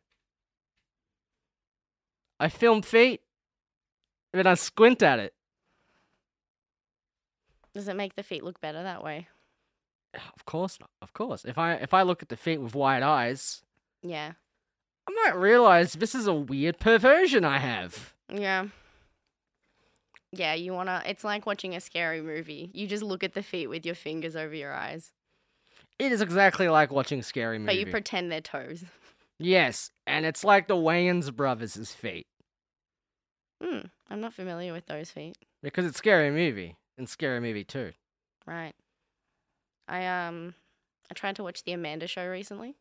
I 2.39 2.49
film 2.49 2.81
feet, 2.81 3.21
but 4.33 4.45
I 4.47 4.53
squint 4.55 5.01
at 5.03 5.19
it. 5.19 5.33
Does 7.73 7.87
it 7.87 7.95
make 7.95 8.15
the 8.15 8.23
feet 8.23 8.43
look 8.43 8.59
better 8.61 8.81
that 8.83 9.03
way? 9.03 9.27
Of 10.13 10.45
course 10.45 10.79
not. 10.79 10.89
Of 11.01 11.13
course. 11.13 11.45
If 11.45 11.57
I 11.57 11.73
if 11.73 11.93
I 11.93 12.01
look 12.01 12.23
at 12.23 12.29
the 12.29 12.37
feet 12.37 12.59
with 12.59 12.73
wide 12.75 13.03
eyes, 13.03 13.61
Yeah. 14.01 14.33
I 15.07 15.11
might 15.25 15.37
realize 15.37 15.93
this 15.93 16.13
is 16.15 16.27
a 16.27 16.33
weird 16.33 16.79
perversion 16.79 17.45
I 17.45 17.59
have. 17.59 18.13
Yeah. 18.33 18.67
Yeah, 20.31 20.53
you 20.53 20.73
wanna. 20.73 21.01
It's 21.05 21.23
like 21.23 21.45
watching 21.45 21.75
a 21.75 21.79
scary 21.79 22.21
movie. 22.21 22.69
You 22.73 22.87
just 22.87 23.03
look 23.03 23.23
at 23.23 23.33
the 23.33 23.43
feet 23.43 23.67
with 23.67 23.85
your 23.85 23.95
fingers 23.95 24.35
over 24.35 24.53
your 24.53 24.73
eyes, 24.73 25.13
It 25.99 26.11
is 26.11 26.21
exactly 26.21 26.69
like 26.69 26.91
watching 26.91 27.21
scary 27.23 27.57
movie. 27.59 27.65
but 27.67 27.77
you 27.77 27.85
pretend 27.87 28.31
they're 28.31 28.41
toes. 28.41 28.83
yes, 29.39 29.91
and 30.05 30.25
it's 30.25 30.43
like 30.43 30.67
the 30.67 30.75
Wayans 30.75 31.33
brothers' 31.35 31.91
feet 31.93 32.27
Hmm. 33.63 33.79
I'm 34.09 34.21
not 34.21 34.33
familiar 34.33 34.71
with 34.73 34.85
those 34.85 35.09
feet. 35.09 35.35
because 35.63 35.85
it's 35.85 35.97
scary 35.97 36.29
movie 36.29 36.75
and 36.97 37.09
scary 37.09 37.39
movie 37.39 37.63
too. 37.63 37.93
Right. 38.45 38.73
I 39.87 40.05
um. 40.05 40.53
I 41.09 41.13
tried 41.13 41.37
to 41.37 41.43
watch 41.43 41.63
the 41.63 41.71
Amanda 41.71 42.05
Show 42.05 42.27
recently. 42.27 42.75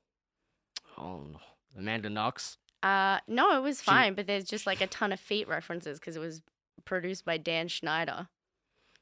Oh, 0.98 1.20
no. 1.32 1.38
Amanda 1.78 2.10
Knox. 2.10 2.58
Uh, 2.82 3.20
no, 3.28 3.56
it 3.56 3.62
was 3.62 3.78
She- 3.80 3.84
fine, 3.86 4.14
but 4.14 4.26
there's 4.26 4.44
just 4.44 4.66
like 4.66 4.80
a 4.80 4.86
ton 4.88 5.12
of 5.12 5.20
feet 5.20 5.46
references 5.46 5.98
because 6.00 6.16
it 6.16 6.20
was 6.20 6.42
produced 6.84 7.24
by 7.24 7.36
Dan 7.38 7.68
Schneider, 7.68 8.28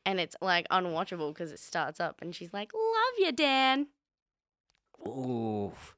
and 0.04 0.20
it's 0.20 0.36
like 0.42 0.68
unwatchable 0.68 1.32
because 1.32 1.50
it 1.52 1.58
starts 1.58 2.00
up 2.00 2.20
and 2.22 2.34
she's 2.36 2.52
like, 2.52 2.72
"Love 2.74 3.14
you, 3.18 3.32
Dan." 3.32 3.88
Oof. 5.06 5.94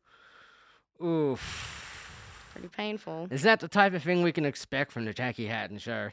Oof. 1.02 2.48
Pretty 2.52 2.68
painful. 2.68 3.28
Is 3.30 3.42
that 3.42 3.60
the 3.60 3.68
type 3.68 3.94
of 3.94 4.02
thing 4.02 4.22
we 4.22 4.32
can 4.32 4.44
expect 4.44 4.92
from 4.92 5.04
the 5.04 5.12
Jackie 5.12 5.46
Hatton 5.46 5.78
show? 5.78 6.10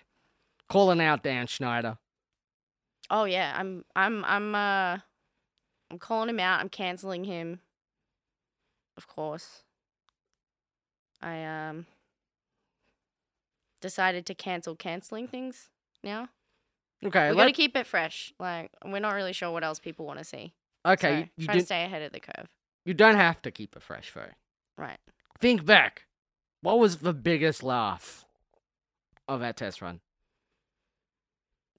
Calling 0.70 1.02
out 1.02 1.24
Dan 1.24 1.48
Schneider. 1.48 1.98
Oh 3.10 3.26
yeah, 3.26 3.54
I'm 3.56 3.86
I'm 3.96 4.26
I'm 4.26 4.56
uh 4.56 4.98
I'm 5.92 6.00
calling 6.00 6.30
him 6.30 6.40
out. 6.40 6.60
I'm 6.60 6.70
canceling 6.70 7.24
him. 7.26 7.60
Of 8.98 9.08
course. 9.08 9.64
I 11.22 11.44
um 11.44 11.86
decided 13.82 14.26
to 14.26 14.34
cancel 14.34 14.76
canceling 14.76 15.28
things 15.28 15.70
now. 16.04 16.30
Okay, 17.06 17.30
we 17.30 17.36
got 17.36 17.46
to 17.46 17.52
keep 17.52 17.76
it 17.76 17.86
fresh. 17.86 18.34
Like 18.40 18.72
we're 18.86 19.00
not 19.00 19.14
really 19.14 19.34
sure 19.34 19.52
what 19.52 19.64
else 19.64 19.80
people 19.80 20.06
want 20.06 20.20
to 20.20 20.26
see. 20.26 20.54
okay. 20.86 21.10
so 21.10 21.18
you, 21.18 21.28
you, 21.38 21.46
trying 21.46 21.60
to 21.60 21.66
stay 21.66 21.84
ahead 21.84 22.02
of 22.02 22.12
the 22.12 22.20
curve. 22.20 22.48
You 22.86 22.94
don't 22.94 23.16
have 23.16 23.42
to 23.44 23.52
keep 23.52 23.76
it 23.76 23.84
fresh, 23.84 24.12
though. 24.14 24.26
Right. 24.78 25.00
Think 25.40 25.66
back. 25.66 26.04
What 26.62 26.80
was 26.80 26.98
the 26.98 27.14
biggest 27.14 27.64
laugh 27.64 28.26
of 29.28 29.40
that 29.42 29.58
test 29.58 29.82
run? 29.82 30.00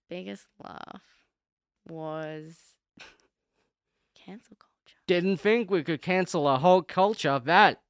Biggest 0.08 0.46
laugh 0.62 1.02
was 1.88 2.58
cancel 4.14 4.56
culture. 4.56 4.98
Didn't 5.06 5.38
think 5.38 5.70
we 5.70 5.82
could 5.82 6.02
cancel 6.02 6.48
a 6.48 6.58
whole 6.58 6.82
culture 6.82 7.30
of 7.30 7.44
that. 7.44 7.80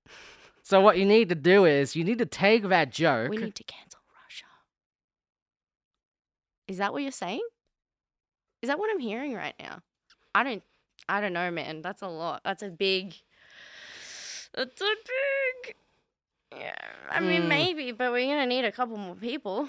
So 0.63 0.81
what 0.81 0.97
you 0.97 1.05
need 1.05 1.29
to 1.29 1.35
do 1.35 1.65
is 1.65 1.95
you 1.95 2.05
need 2.05 2.19
to 2.19 2.27
take 2.27 2.69
that 2.69 2.91
joke. 2.91 3.31
We 3.31 3.37
need 3.37 3.55
to 3.57 3.65
cancel 3.65 4.01
Russia. 4.25 4.47
Is 6.69 6.79
that 6.79 6.93
what 6.93 7.03
you're 7.03 7.13
saying? 7.13 7.43
Is 8.63 8.69
that 8.69 8.79
what 8.79 8.91
I'm 8.91 9.01
hearing 9.01 9.35
right 9.35 9.55
now? 9.59 9.81
I 10.35 10.43
don't 10.43 10.63
I 11.09 11.21
don't 11.21 11.33
know, 11.33 11.51
man. 11.51 11.83
That's 11.83 12.03
a 12.03 12.09
lot. 12.09 12.41
That's 12.45 12.63
a 12.63 12.69
big 12.71 13.15
That's 14.55 14.81
a 14.81 14.95
big 15.65 15.77
Yeah. 16.61 16.75
I 17.11 17.21
mean 17.21 17.43
Hmm. 17.43 17.49
maybe, 17.49 17.93
but 17.93 18.13
we're 18.13 18.27
gonna 18.27 18.47
need 18.47 18.65
a 18.65 18.73
couple 18.73 18.97
more 18.97 19.15
people. 19.17 19.69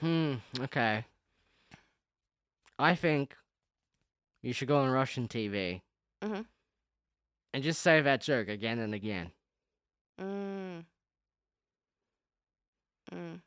Hmm, 0.00 0.34
okay. 0.60 1.04
I 2.78 2.94
think 2.94 3.34
you 4.42 4.52
should 4.52 4.68
go 4.68 4.78
on 4.78 4.90
Russian 4.90 5.28
TV 5.28 5.82
Mhm. 6.22 6.46
and 7.54 7.62
just 7.64 7.80
say 7.80 8.00
that 8.02 8.20
joke 8.20 8.48
again 8.48 8.78
and 8.78 8.94
again. 8.94 9.32
Mm. 10.20 10.84
Mm. 13.12 13.40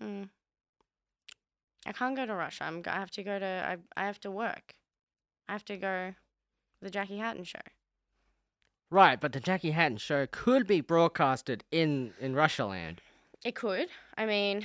Mm. 0.00 0.28
I 1.86 1.92
can't 1.92 2.16
go 2.16 2.26
to 2.26 2.34
Russia. 2.34 2.64
I'm. 2.64 2.82
I 2.86 2.98
have 2.98 3.10
to 3.12 3.22
go 3.22 3.38
to. 3.38 3.46
I. 3.46 4.02
I 4.02 4.06
have 4.06 4.20
to 4.20 4.30
work. 4.30 4.74
I 5.50 5.52
have 5.52 5.64
to 5.64 5.76
go. 5.76 6.14
The 6.80 6.90
Jackie 6.90 7.18
Hatton 7.18 7.42
show. 7.42 7.58
Right, 8.88 9.20
but 9.20 9.32
the 9.32 9.40
Jackie 9.40 9.72
Hatton 9.72 9.96
show 9.98 10.28
could 10.30 10.64
be 10.64 10.80
broadcasted 10.80 11.64
in 11.72 12.12
in 12.20 12.36
Russia 12.36 12.66
land. 12.66 13.00
It 13.44 13.56
could. 13.56 13.88
I 14.16 14.26
mean, 14.26 14.64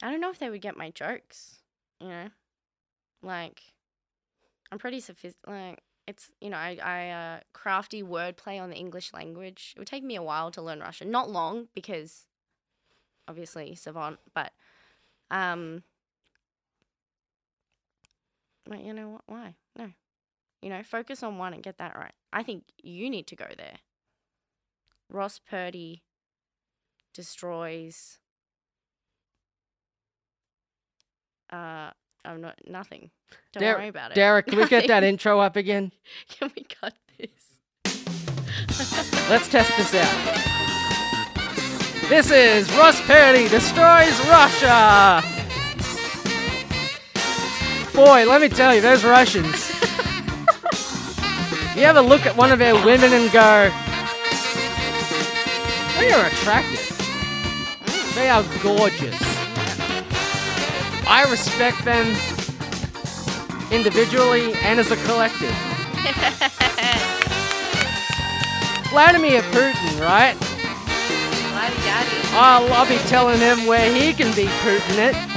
I 0.00 0.12
don't 0.12 0.20
know 0.20 0.30
if 0.30 0.38
they 0.38 0.48
would 0.48 0.60
get 0.60 0.76
my 0.76 0.90
jokes. 0.90 1.58
You 2.00 2.08
know, 2.08 2.28
like 3.20 3.62
I'm 4.70 4.78
pretty 4.78 5.00
sophisticated. 5.00 5.48
Like 5.48 5.80
it's 6.06 6.30
you 6.40 6.48
know 6.48 6.56
I 6.56 6.78
I 6.80 7.08
uh, 7.10 7.40
crafty 7.52 8.04
wordplay 8.04 8.62
on 8.62 8.70
the 8.70 8.76
English 8.76 9.12
language. 9.12 9.72
It 9.74 9.80
would 9.80 9.88
take 9.88 10.04
me 10.04 10.14
a 10.14 10.22
while 10.22 10.52
to 10.52 10.62
learn 10.62 10.78
Russian. 10.78 11.10
Not 11.10 11.28
long 11.28 11.66
because 11.74 12.26
obviously 13.26 13.74
savant, 13.74 14.20
but 14.32 14.52
um. 15.32 15.82
You 18.80 18.92
know 18.94 19.08
what? 19.08 19.22
Why? 19.26 19.54
No. 19.76 19.90
You 20.60 20.70
know, 20.70 20.82
focus 20.82 21.22
on 21.22 21.38
one 21.38 21.54
and 21.54 21.62
get 21.62 21.78
that 21.78 21.96
right. 21.96 22.12
I 22.32 22.42
think 22.42 22.64
you 22.82 23.10
need 23.10 23.26
to 23.28 23.36
go 23.36 23.46
there. 23.56 23.78
Ross 25.10 25.38
Purdy 25.38 26.02
destroys 27.12 28.18
uh 31.52 31.90
I'm 32.24 32.40
not 32.40 32.56
nothing. 32.66 33.10
Don't 33.52 33.62
Dar- 33.62 33.76
worry 33.76 33.88
about 33.88 34.12
it. 34.12 34.14
Derek, 34.14 34.46
can 34.46 34.58
we 34.58 34.66
get 34.68 34.86
that 34.86 35.02
intro 35.10 35.40
up 35.40 35.56
again? 35.56 35.92
Can 36.28 36.52
we 36.56 36.62
cut 36.64 36.94
this? 37.18 37.60
Let's 39.28 39.48
test 39.48 39.76
this 39.76 39.92
out. 39.94 40.38
This 42.08 42.30
is 42.30 42.70
Ross 42.76 43.00
Purdy 43.02 43.48
destroys 43.48 44.18
Russia. 44.28 45.31
Boy, 47.94 48.26
let 48.26 48.40
me 48.40 48.48
tell 48.48 48.74
you, 48.74 48.80
those 48.80 49.04
Russians. 49.04 49.70
you 51.76 51.82
ever 51.82 52.00
look 52.00 52.24
at 52.24 52.34
one 52.34 52.50
of 52.50 52.58
their 52.58 52.74
women 52.74 53.12
and 53.12 53.30
go, 53.30 53.70
they 55.98 56.10
are 56.10 56.26
attractive. 56.26 56.88
They 58.14 58.30
are 58.30 58.42
gorgeous. 58.62 59.20
I 61.06 61.26
respect 61.30 61.84
them 61.84 62.16
individually 63.70 64.54
and 64.62 64.80
as 64.80 64.90
a 64.90 64.96
collective. 65.04 65.50
Vladimir 68.88 69.42
Putin, 69.42 70.00
right? 70.00 70.34
I'll, 72.34 72.72
I'll 72.72 72.88
be 72.88 72.96
telling 73.08 73.38
him 73.38 73.66
where 73.66 73.94
he 73.94 74.14
can 74.14 74.34
be 74.34 74.46
Putin 74.46 75.10
it. 75.10 75.31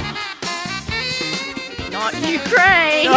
Ukraine. 2.13 3.12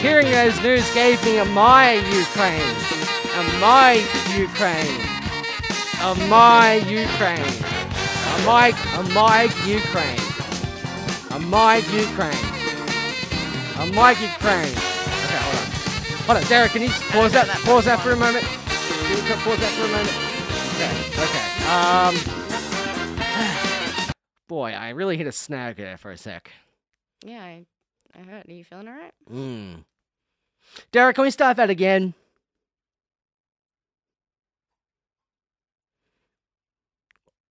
Hearing 0.00 0.30
those 0.30 0.60
news 0.62 0.88
gave 0.94 1.22
me 1.24 1.38
a 1.38 1.44
my 1.44 1.94
Ukraine. 1.94 2.76
A 3.34 3.42
my 3.60 4.04
Ukraine. 4.36 5.00
A 6.02 6.14
my 6.28 6.74
Ukraine. 6.86 7.38
A 7.38 8.40
my, 8.46 8.68
a 8.94 9.02
my 9.14 9.42
Ukraine. 9.66 10.20
A 11.30 11.38
my 11.38 11.76
Ukraine. 11.76 12.46
A 13.78 13.86
my 13.92 14.10
Ukraine. 14.12 14.76
Okay, 15.24 15.40
hold 15.42 15.56
on. 15.56 15.66
Hold 16.26 16.38
on, 16.38 16.44
Derek, 16.44 16.72
can 16.72 16.82
you 16.82 16.90
pause 17.10 17.32
that, 17.32 17.46
that 17.46 17.60
pause 17.64 17.84
that 17.86 18.00
for 18.00 18.12
a 18.12 18.16
moment? 18.16 18.44
Can 18.44 19.16
you 19.16 19.22
pause 19.42 19.58
that 19.58 19.72
for 19.74 19.84
a 19.84 19.88
moment? 19.88 20.16
Okay, 20.74 20.92
okay. 21.22 21.44
Um, 21.68 22.14
boy, 24.48 24.72
I 24.72 24.88
really 24.90 25.16
hit 25.16 25.26
a 25.26 25.32
snag 25.32 25.76
there 25.76 25.96
for 25.96 26.10
a 26.10 26.16
sec. 26.16 26.50
yeah, 27.24 27.40
I, 27.42 27.66
I 28.18 28.22
heard. 28.22 28.48
Are 28.48 28.52
you 28.52 28.64
feeling 28.64 28.88
alright? 28.88 29.12
Mm. 29.30 29.84
Derek, 30.92 31.14
can 31.16 31.22
we 31.24 31.30
start 31.30 31.56
that 31.58 31.70
again? 31.70 32.14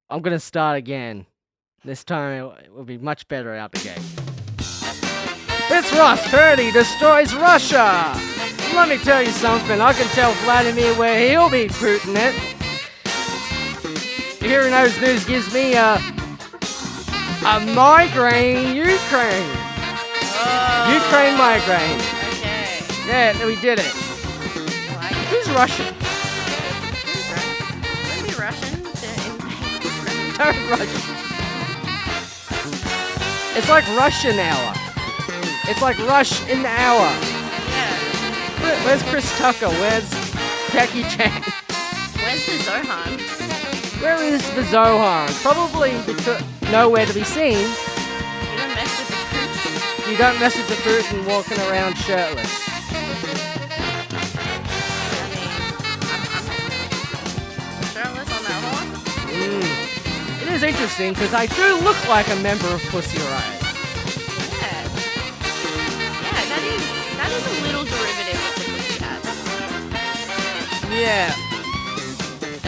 I'm 0.10 0.22
gonna 0.22 0.40
start 0.40 0.78
again. 0.78 1.26
This 1.84 2.04
time 2.04 2.44
it- 2.46 2.66
it 2.66 2.74
will 2.74 2.84
be 2.86 2.98
much 2.98 3.28
better 3.28 3.54
out 3.56 3.72
the 3.72 3.80
gate. 3.80 4.00
It's 5.70 5.92
Ross 5.94 6.26
Purdy 6.30 6.72
destroys 6.72 7.34
Russia! 7.36 8.14
Let 8.74 8.90
me 8.90 8.98
tell 8.98 9.22
you 9.22 9.32
something, 9.32 9.80
I 9.82 9.94
can 9.94 10.08
tell 10.10 10.32
Vladimir 10.44 10.94
where 10.96 11.20
he'll 11.30 11.50
be 11.50 11.68
putting 11.68 12.16
it. 12.16 12.34
Hearing 14.42 14.72
those 14.72 15.00
news 15.02 15.26
gives 15.26 15.54
me 15.54 15.74
a, 15.74 16.00
a 17.46 17.60
migraine 17.74 18.76
Ukraine. 18.76 19.52
Oh, 20.40 20.94
Ukraine 20.94 21.38
migraine. 21.38 22.00
Okay. 22.34 22.82
Yeah, 23.08 23.46
we 23.46 23.56
did 23.62 23.80
it. 23.80 23.94
I 23.94 24.96
like 24.98 25.12
it. 25.12 25.18
Who's 25.32 25.50
Russian? 25.52 25.94
Who's 28.14 28.38
Russian? 28.40 28.84
Russian 28.84 28.84
to. 28.84 29.10
Don't 30.38 30.70
Russian. 30.72 31.14
It's 33.58 33.70
like 33.70 33.88
Russian 33.98 34.38
hour. 34.40 34.74
It's 35.70 35.82
like 35.82 35.98
rush 36.08 36.48
in 36.50 36.62
the 36.62 36.70
hour. 36.70 37.10
Yeah. 37.72 37.94
Where- 38.62 38.80
Where's 38.86 39.04
Chris 39.04 39.38
Tucker? 39.38 39.70
Where's 39.70 40.10
Jackie 40.72 41.04
Chan? 41.04 41.42
Where's 42.22 42.46
the 42.46 42.58
Zohan? 42.64 43.20
Where 44.02 44.22
is 44.24 44.42
the 44.54 44.62
Zohan? 44.64 45.28
Probably 45.42 45.98
because 46.06 46.42
nowhere 46.72 47.06
to 47.06 47.14
be 47.14 47.24
seen. 47.24 47.58
You 47.58 48.58
don't 48.58 48.76
mess 48.76 49.00
with 49.00 49.08
the 49.08 49.16
fruit. 49.16 50.12
You 50.12 50.18
don't 50.18 50.40
mess 50.40 50.56
with 50.58 50.68
the 50.68 50.76
fruit 50.76 51.14
and 51.14 51.26
walking 51.28 51.60
around 51.70 51.96
shirtless. 51.98 52.68
I 52.90 52.94
mean, 55.34 55.48
I'm, 55.48 56.44
I'm 57.78 57.88
shirtless 57.94 58.30
on 58.32 58.44
that 58.44 58.62
horse. 58.68 58.92
Mm. 59.32 60.44
It 60.44 60.48
is 60.54 60.64
interesting 60.64 61.14
because 61.14 61.34
I 61.34 61.46
do 61.48 61.80
look 61.84 61.98
like 62.10 62.28
a 62.30 62.36
member 62.38 62.68
of 62.68 62.82
Pussy 62.90 63.18
Riot. 63.20 63.62
Yeah. 64.60 64.84
Yeah, 66.24 66.42
that 66.52 66.64
is 66.64 66.84
that 67.16 67.32
is 67.32 67.44
a 67.48 67.56
little 67.64 67.86
derivative 67.86 68.40
of 68.44 68.54
the 68.56 68.64
pussy 68.76 68.98
hat. 69.04 69.22
Yeah. 70.92 71.32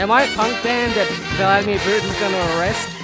Am 0.01 0.12
I 0.12 0.23
a 0.23 0.35
punk 0.35 0.63
band 0.63 0.93
that 0.93 1.07
Vladimir 1.35 1.79
Putin's 1.79 2.19
gonna 2.19 2.59
arrest? 2.59 2.98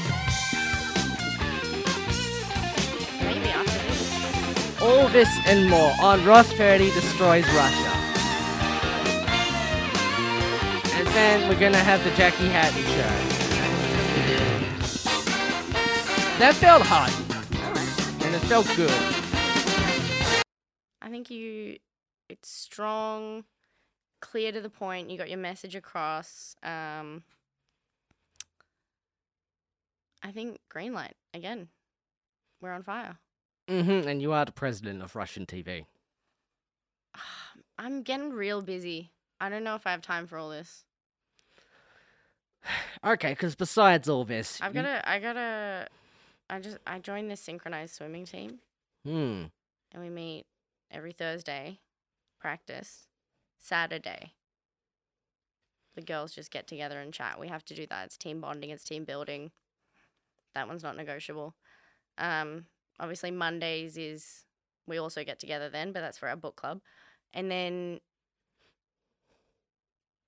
This. 5.15 5.39
And 5.45 5.69
more 5.69 5.93
on 6.01 6.25
Ross 6.25 6.54
Purdy 6.56 6.91
Destroys 6.91 7.45
Russia. 7.54 7.91
And 10.97 11.08
then 11.08 11.47
we're 11.47 11.58
gonna 11.58 11.78
have 11.78 12.04
the 12.04 12.12
Jackie 12.12 12.49
Hatton 12.49 12.84
show. 12.84 13.13
That 16.38 16.54
felt 16.56 16.84
hot, 16.84 17.13
and 18.25 18.36
it 18.36 18.39
felt 18.39 18.67
good. 18.75 18.91
I 21.01 21.10
think 21.10 21.32
you 21.32 21.78
it's 22.28 22.49
strong, 22.49 23.45
clear 24.19 24.51
to 24.51 24.60
the 24.60 24.69
point, 24.69 25.10
you 25.10 25.17
got 25.17 25.30
your 25.30 25.39
message 25.39 25.78
across. 25.78 26.58
Um 26.62 27.23
I 30.21 30.32
think 30.32 30.60
green 30.67 30.93
light 30.93 31.15
again. 31.34 31.69
We're 32.60 32.73
on 32.73 32.84
fire. 32.84 33.17
Hmm 33.67 34.08
and 34.08 34.21
you 34.21 34.32
are 34.34 34.45
the 34.45 34.51
president 34.51 35.01
of 35.01 35.15
Russian 35.15 35.45
TV. 35.45 35.86
I'm 37.78 38.04
getting 38.04 38.32
real 38.32 38.62
busy. 38.62 39.12
I 39.39 39.49
don't 39.49 39.63
know 39.63 39.75
if 39.75 39.86
I 39.86 39.91
have 39.91 40.01
time 40.01 40.28
for 40.28 40.38
all 40.38 40.49
this. 40.49 40.84
Okay, 43.06 43.30
because 43.34 43.56
besides 43.56 44.10
all 44.10 44.25
this, 44.25 44.60
I've 44.62 44.73
you- 44.75 44.82
got 44.82 44.88
to 44.88 45.10
I 45.10 45.19
got 45.19 45.34
to 45.34 45.88
I 46.49 46.60
just 46.60 46.78
I 46.88 46.97
joined 46.99 47.30
the 47.30 47.36
synchronized 47.36 47.93
swimming 47.95 48.25
team 48.25 48.60
Hmm. 49.04 49.43
and 49.91 50.01
we 50.01 50.10
meet 50.10 50.45
every 50.89 51.12
Thursday, 51.12 51.80
practice, 52.39 53.08
Saturday. 53.60 54.34
The 55.95 56.01
girls 56.01 56.34
just 56.34 56.49
get 56.51 56.65
together 56.67 56.99
and 56.99 57.13
chat. 57.13 57.39
We 57.39 57.47
have 57.47 57.63
to 57.65 57.75
do 57.75 57.86
that. 57.88 58.06
It's 58.06 58.17
team 58.17 58.41
bonding, 58.41 58.71
it's 58.71 58.84
team 58.84 59.04
building. 59.06 59.51
That 60.55 60.68
one's 60.68 60.84
not 60.84 60.97
negotiable. 60.97 61.53
Um, 62.18 62.66
obviously 63.00 63.32
Mondays 63.32 63.98
is 63.98 64.46
we 64.88 64.98
also 64.98 65.24
get 65.24 65.39
together 65.39 65.70
then, 65.70 65.91
but 65.91 66.02
that's 66.02 66.18
for 66.18 66.30
our 66.30 66.36
book 66.36 66.56
club. 66.56 66.82
And 67.34 67.52
then 67.52 68.00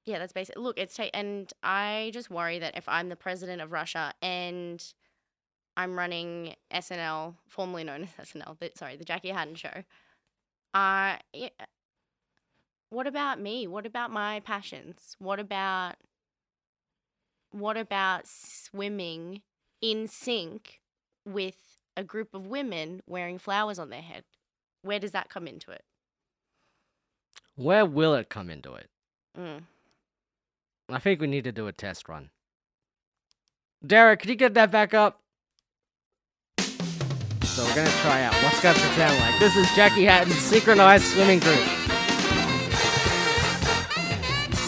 yeah, 0.05 0.19
that's 0.19 0.31
basic. 0.33 0.57
Look, 0.57 0.79
it's 0.79 0.95
ta- 0.95 1.09
and 1.13 1.51
I 1.61 2.11
just 2.13 2.29
worry 2.29 2.59
that 2.59 2.77
if 2.77 2.87
I'm 2.87 3.09
the 3.09 3.17
president 3.17 3.61
of 3.61 3.73
Russia 3.73 4.13
and 4.21 4.81
I'm 5.75 5.97
running 5.97 6.55
SNL, 6.73 7.35
formerly 7.47 7.83
known 7.83 8.07
as 8.17 8.31
SNL, 8.31 8.57
the, 8.59 8.71
sorry, 8.75 8.95
the 8.95 9.03
Jackie 9.03 9.29
Hatton 9.29 9.55
show. 9.55 9.83
Uh, 10.73 11.17
what 12.89 13.05
about 13.05 13.41
me? 13.41 13.67
What 13.67 13.85
about 13.85 14.09
my 14.09 14.39
passions? 14.39 15.15
What 15.19 15.39
about 15.39 15.95
what 17.51 17.77
about 17.77 18.27
swimming 18.27 19.41
in 19.81 20.07
sync 20.07 20.81
with 21.25 21.55
a 21.97 22.03
group 22.03 22.33
of 22.33 22.45
women 22.45 23.01
wearing 23.07 23.39
flowers 23.39 23.79
on 23.79 23.89
their 23.89 24.01
head? 24.01 24.23
Where 24.83 24.99
does 24.99 25.11
that 25.11 25.29
come 25.29 25.47
into 25.47 25.71
it? 25.71 25.83
Where 27.55 27.85
will 27.85 28.13
it 28.13 28.29
come 28.29 28.49
into 28.51 28.75
it? 28.75 28.87
Mm. 29.37 29.63
I 30.89 30.99
think 30.99 31.19
we 31.19 31.27
need 31.27 31.43
to 31.43 31.51
do 31.51 31.67
a 31.67 31.73
test 31.73 32.07
run. 32.07 32.29
Derek, 33.85 34.21
could 34.21 34.29
you 34.29 34.35
get 34.35 34.53
that 34.53 34.71
back 34.71 34.93
up? 34.93 35.21
so 37.57 37.65
we're 37.65 37.73
gonna 37.73 37.89
try 38.03 38.21
out 38.21 38.35
what's 38.43 38.61
going 38.61 38.75
to 38.75 38.81
sound 38.81 39.19
like. 39.19 39.39
This 39.39 39.55
is 39.55 39.67
Jackie 39.75 40.03
Hatton's 40.03 40.37
synchronized 40.37 41.05
swimming 41.05 41.39
group. 41.39 41.57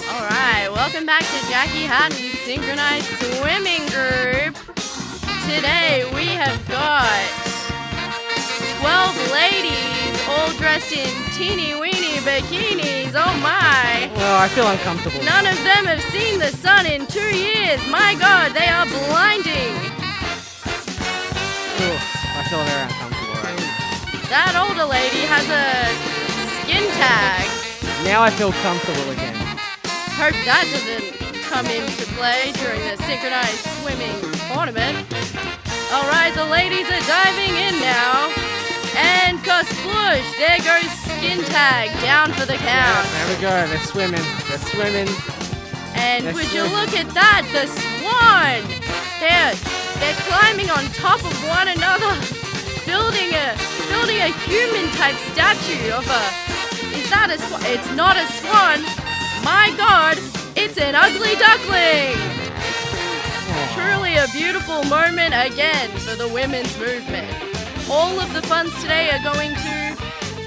All 0.09 0.25
right, 0.25 0.69
welcome 0.73 1.05
back 1.05 1.21
to 1.21 1.49
Jackie 1.51 1.83
Hatton's 1.83 2.39
synchronized 2.39 3.05
swimming 3.05 3.85
group. 3.89 4.68
Today 5.49 6.05
we 6.13 6.27
have 6.37 6.61
got 6.69 7.09
12 8.85 9.31
ladies 9.33 10.13
all 10.29 10.53
dressed 10.61 10.93
in 10.93 11.09
teeny 11.33 11.73
weeny 11.73 12.21
bikinis. 12.21 13.17
Oh 13.17 13.33
my! 13.41 14.11
Oh, 14.13 14.37
I 14.37 14.47
feel 14.49 14.67
uncomfortable. 14.67 15.25
None 15.25 15.47
of 15.47 15.57
them 15.65 15.85
have 15.89 16.01
seen 16.13 16.37
the 16.37 16.53
sun 16.61 16.85
in 16.85 17.07
two 17.07 17.33
years. 17.35 17.81
My 17.89 18.13
god, 18.19 18.53
they 18.53 18.69
are 18.69 18.85
blinding. 18.85 19.73
Ugh, 21.81 21.97
I 21.97 22.45
feel 22.45 22.61
very 22.69 22.83
uncomfortable 22.85 23.41
right 23.41 23.57
now. 23.57 24.29
That 24.29 24.53
older 24.53 24.85
lady 24.85 25.25
has 25.25 25.49
a 25.49 25.65
skin 26.61 26.85
tag. 26.93 27.49
Now 28.05 28.21
I 28.21 28.29
feel 28.29 28.53
comfortable 28.61 29.09
again. 29.09 29.33
Hope 30.13 30.37
that 30.45 30.69
doesn't 30.69 31.19
come 31.49 31.65
into 31.65 32.05
play 32.13 32.51
during 32.61 32.81
the 32.85 33.01
synchronized 33.03 33.65
swimming 33.81 34.29
tournament. 34.53 35.09
Alright, 35.91 36.35
the 36.35 36.45
ladies 36.45 36.85
are 36.85 37.01
diving 37.09 37.55
in 37.57 37.73
now. 37.81 38.29
And 38.93 39.39
Kasplush, 39.39 40.37
there 40.37 40.61
goes 40.61 40.91
skin 41.01 41.41
tag 41.45 41.89
down 41.99 42.31
for 42.33 42.45
the 42.45 42.57
count. 42.61 43.07
There 43.09 43.35
we 43.35 43.41
go. 43.41 43.49
They're 43.49 43.79
swimming. 43.79 44.21
They're 44.47 44.59
swimming. 44.69 45.09
And 45.95 46.25
They're 46.25 46.33
would 46.35 46.53
you 46.53 46.61
look 46.61 46.93
at 46.93 47.09
that, 47.17 47.41
the 47.49 47.65
swan! 47.65 48.61
They're 49.17 49.57
they're 49.97 50.19
climbing 50.29 50.69
on 50.69 50.85
top 50.93 51.25
of 51.25 51.33
one 51.49 51.67
another, 51.67 52.13
building 52.85 53.33
a 53.33 53.57
building 53.89 54.21
a 54.21 54.29
human 54.45 54.93
type 54.93 55.17
statue 55.33 55.89
of 55.89 56.05
a. 56.05 56.23
Is 56.93 57.09
that 57.09 57.33
a 57.33 57.41
swan? 57.41 57.65
It's 57.65 57.89
not 57.97 58.15
a 58.15 58.29
swan. 58.37 58.85
My 59.43 59.73
God, 59.75 60.21
it's 60.55 60.77
an 60.77 60.93
ugly 60.93 61.33
duckling. 61.35 62.38
Truly 63.79 64.15
a 64.17 64.27
beautiful 64.33 64.83
moment 64.85 65.33
again 65.33 65.89
for 66.05 66.15
the 66.15 66.27
women's 66.27 66.77
movement. 66.77 67.31
All 67.89 68.19
of 68.19 68.31
the 68.33 68.41
funds 68.43 68.73
today 68.81 69.09
are 69.11 69.23
going 69.23 69.51
to 69.55 69.97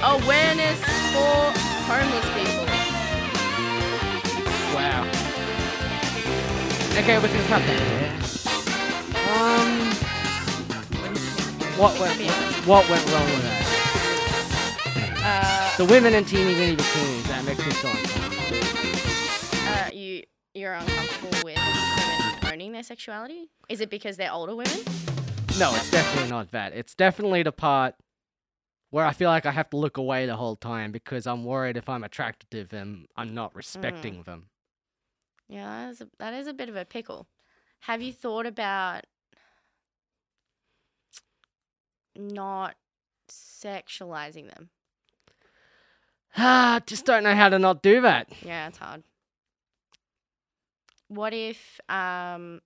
awareness 0.04 0.78
for 1.12 1.52
homeless 1.88 2.28
people. 2.36 2.66
wow. 4.74 5.02
Okay, 7.00 7.18
we 7.18 7.28
can 7.28 7.44
cut 7.48 7.62
that. 7.66 8.12
Um, 9.32 9.70
what 11.78 11.98
went 11.98 12.20
what 12.66 12.88
went 12.90 13.04
wrong 13.12 13.24
with 13.24 13.42
that? 13.42 13.62
Uh, 15.24 15.76
The 15.78 15.84
women 15.86 16.12
in 16.14 16.24
teeny 16.24 16.54
weeny 16.54 16.76
bikinis. 16.76 17.22
That 17.28 17.44
makes 17.44 17.64
me 17.64 17.72
so 17.72 17.88
uncomfortable. 17.88 18.58
uh, 19.68 19.90
you 19.92 20.22
you're 20.54 20.74
uncomfortable 20.74 21.38
with 21.44 21.58
owning 22.52 22.72
their 22.72 22.82
sexuality? 22.82 23.50
Is 23.68 23.80
it 23.80 23.90
because 23.90 24.16
they're 24.16 24.32
older 24.32 24.54
women? 24.54 24.78
No, 25.58 25.74
it's 25.74 25.90
definitely 25.90 26.30
not 26.30 26.50
that. 26.52 26.74
It's 26.74 26.94
definitely 26.94 27.42
the 27.42 27.52
part 27.52 27.94
where 28.90 29.06
I 29.06 29.12
feel 29.12 29.30
like 29.30 29.46
I 29.46 29.52
have 29.52 29.70
to 29.70 29.76
look 29.76 29.96
away 29.96 30.26
the 30.26 30.36
whole 30.36 30.56
time 30.56 30.92
because 30.92 31.26
I'm 31.26 31.44
worried 31.44 31.76
if 31.76 31.88
I'm 31.88 32.04
attracted 32.04 32.50
to 32.50 32.64
them, 32.64 33.06
I'm 33.16 33.34
not 33.34 33.54
respecting 33.54 34.22
them. 34.24 34.48
Yeah, 35.48 35.86
that 35.86 35.90
is 35.90 36.00
a, 36.02 36.08
that 36.18 36.34
is 36.34 36.46
a 36.46 36.52
bit 36.52 36.68
of 36.68 36.76
a 36.76 36.84
pickle. 36.84 37.26
Have 37.80 38.02
you 38.02 38.12
thought 38.12 38.46
about 38.46 39.04
not 42.14 42.76
sexualizing 43.30 44.54
them? 44.54 44.70
Ah, 46.34 46.80
just 46.86 47.04
don't 47.04 47.24
know 47.24 47.34
how 47.34 47.50
to 47.50 47.58
not 47.58 47.82
do 47.82 48.00
that. 48.00 48.26
Yeah, 48.42 48.68
it's 48.68 48.78
hard. 48.78 49.02
What 51.14 51.34
if 51.34 51.80
um 51.88 52.60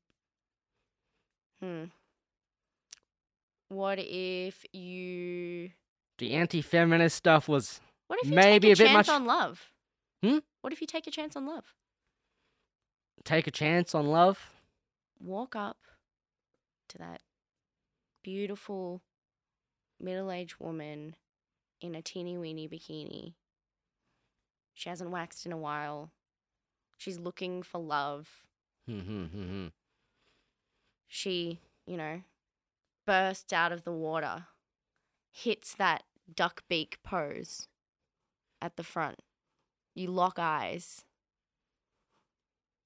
hmm 1.61 1.85
what 3.69 3.99
if 3.99 4.65
you 4.73 5.71
The 6.19 6.35
anti-feminist 6.35 7.17
stuff 7.17 7.49
was 7.49 7.81
what 8.07 8.21
if 8.23 8.29
you 8.31 8.37
Maybe 8.37 8.69
take 8.69 8.79
a, 8.79 8.83
a 8.83 8.85
bit 8.85 8.93
chance 8.93 9.09
much- 9.09 9.15
on 9.15 9.27
love? 9.27 9.71
Hmm? 10.25 10.39
What 10.61 10.73
if 10.73 10.81
you 10.81 10.87
take 10.87 11.07
a 11.07 11.11
chance 11.11 11.35
on 11.37 11.47
love? 11.47 11.75
take 13.25 13.49
a 13.49 13.51
chance 13.51 13.93
on 13.95 14.07
love. 14.07 14.53
Walk 15.21 15.57
up 15.57 15.79
to 16.91 16.99
that 16.99 17.23
beautiful 18.23 19.03
middle-aged 19.99 20.61
woman 20.61 21.17
in 21.81 21.97
a 21.97 22.03
teeny 22.03 22.39
weeny 22.39 22.69
bikini. 22.69 23.35
She 24.75 24.89
hasn't 24.89 25.11
waxed 25.11 25.45
in 25.45 25.51
a 25.51 25.57
while. 25.57 26.13
She's 26.97 27.19
looking 27.19 27.63
for 27.63 27.79
love. 27.79 28.45
Hmm, 28.87 29.01
hmm, 29.01 29.25
hmm, 29.25 29.43
hmm. 29.43 29.67
she, 31.07 31.61
you 31.87 31.97
know, 31.97 32.23
bursts 33.05 33.53
out 33.53 33.73
of 33.73 33.85
the 33.85 33.93
water, 33.93 34.47
hits 35.33 35.75
that 35.75 36.05
duck 36.33 36.63
beak 36.69 36.99
pose 37.03 37.69
at 38.63 38.77
the 38.77 38.85
front. 38.85 39.21
You 39.95 40.11
lock 40.11 40.39
eyes. 40.39 41.05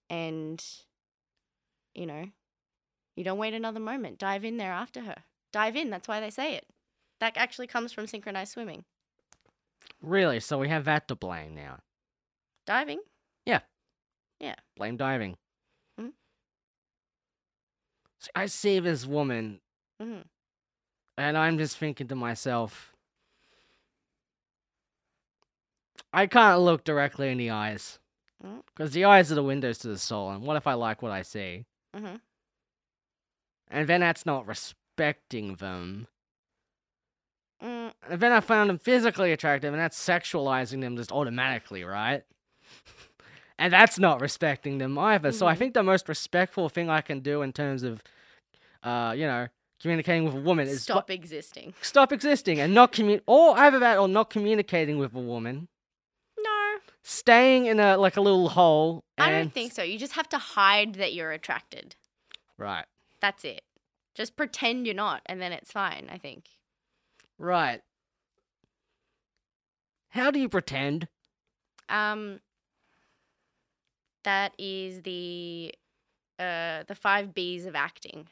And, 0.08 0.64
you 1.94 2.06
know, 2.06 2.30
you 3.14 3.24
don't 3.24 3.38
wait 3.38 3.54
another 3.54 3.80
moment. 3.80 4.18
Dive 4.18 4.44
in 4.44 4.56
there 4.56 4.72
after 4.72 5.02
her. 5.02 5.16
Dive 5.52 5.76
in. 5.76 5.90
That's 5.90 6.08
why 6.08 6.20
they 6.20 6.30
say 6.30 6.54
it. 6.54 6.66
That 7.20 7.36
actually 7.36 7.66
comes 7.66 7.92
from 7.92 8.06
synchronized 8.06 8.52
swimming. 8.52 8.84
really? 10.02 10.40
So 10.40 10.58
we 10.58 10.68
have 10.68 10.84
that 10.86 11.06
to 11.08 11.14
blame 11.14 11.54
now. 11.54 11.78
Diving. 12.66 13.00
Blame 14.76 14.96
diving. 14.96 15.36
Mhm. 16.00 16.12
So 18.18 18.30
I 18.34 18.46
see 18.46 18.80
this 18.80 19.06
woman 19.06 19.60
hmm 20.00 20.20
and 21.18 21.36
I'm 21.36 21.58
just 21.58 21.76
thinking 21.76 22.08
to 22.08 22.14
myself, 22.14 22.94
I 26.12 26.26
can't 26.26 26.60
look 26.60 26.84
directly 26.84 27.30
in 27.30 27.38
the 27.38 27.50
eyes. 27.50 27.98
Because 28.74 28.92
the 28.92 29.04
eyes 29.04 29.30
are 29.30 29.34
the 29.34 29.42
windows 29.42 29.78
to 29.78 29.88
the 29.88 29.98
soul, 29.98 30.30
and 30.30 30.42
what 30.42 30.56
if 30.56 30.66
I 30.66 30.72
like 30.74 31.02
what 31.02 31.12
I 31.12 31.20
see? 31.22 31.66
hmm 31.94 32.16
And 33.68 33.86
then 33.88 34.00
that's 34.00 34.24
not 34.24 34.46
respecting 34.46 35.56
them. 35.56 36.08
Mm, 37.62 37.92
And 38.08 38.20
then 38.20 38.32
I 38.32 38.40
found 38.40 38.70
them 38.70 38.78
physically 38.78 39.32
attractive, 39.32 39.72
and 39.74 39.80
that's 39.80 39.98
sexualizing 40.02 40.80
them 40.80 40.96
just 40.96 41.12
automatically, 41.12 41.84
right? 41.84 42.22
And 43.60 43.72
that's 43.72 43.98
not 43.98 44.20
respecting 44.20 44.78
them 44.78 44.98
either. 44.98 45.30
So 45.30 45.46
I 45.46 45.54
Mhm. 45.54 45.58
think 45.58 45.74
the 45.74 45.82
most 45.84 46.08
respectful 46.08 46.68
thing 46.68 46.88
I 46.90 47.00
can 47.02 47.20
do 47.20 47.42
in 47.42 47.52
terms 47.52 47.82
of, 47.84 48.02
uh, 48.82 49.14
you 49.16 49.26
know, 49.26 49.48
communicating 49.80 50.24
with 50.24 50.34
a 50.34 50.40
woman 50.40 50.66
is 50.66 50.82
stop 50.82 51.10
existing. 51.10 51.74
stop 51.82 52.10
existing 52.12 52.58
and 52.58 52.74
not 52.74 52.92
commu- 52.92 53.22
or 53.26 53.56
either 53.58 53.78
that 53.78 53.98
or 53.98 54.08
not 54.08 54.30
communicating 54.30 54.98
with 54.98 55.14
a 55.14 55.20
woman, 55.20 55.68
No, 56.38 56.78
staying 57.02 57.66
in 57.66 57.78
a 57.78 57.96
like 57.96 58.16
a 58.16 58.20
little 58.20 58.48
hole. 58.50 59.04
I 59.18 59.30
don't 59.30 59.52
think 59.52 59.72
so. 59.72 59.82
You 59.82 59.98
just 59.98 60.14
have 60.14 60.28
to 60.30 60.38
hide 60.38 60.94
that 60.94 61.12
you're 61.12 61.30
attracted. 61.32 61.96
Right, 62.56 62.86
That's 63.20 63.44
it. 63.44 63.62
Just 64.14 64.36
pretend 64.36 64.86
you're 64.86 64.94
not, 64.94 65.22
and 65.26 65.40
then 65.40 65.52
it's 65.52 65.70
fine, 65.72 66.08
I 66.10 66.18
think. 66.18 66.48
right. 67.38 67.82
How 70.10 70.30
do 70.30 70.38
you 70.40 70.48
pretend? 70.48 71.08
Um, 71.88 72.40
that 74.24 74.52
is 74.58 75.02
the 75.02 75.74
uh 76.38 76.84
the 76.86 76.94
five 76.94 77.34
B's 77.34 77.66
of 77.66 77.74
acting. 77.74 78.28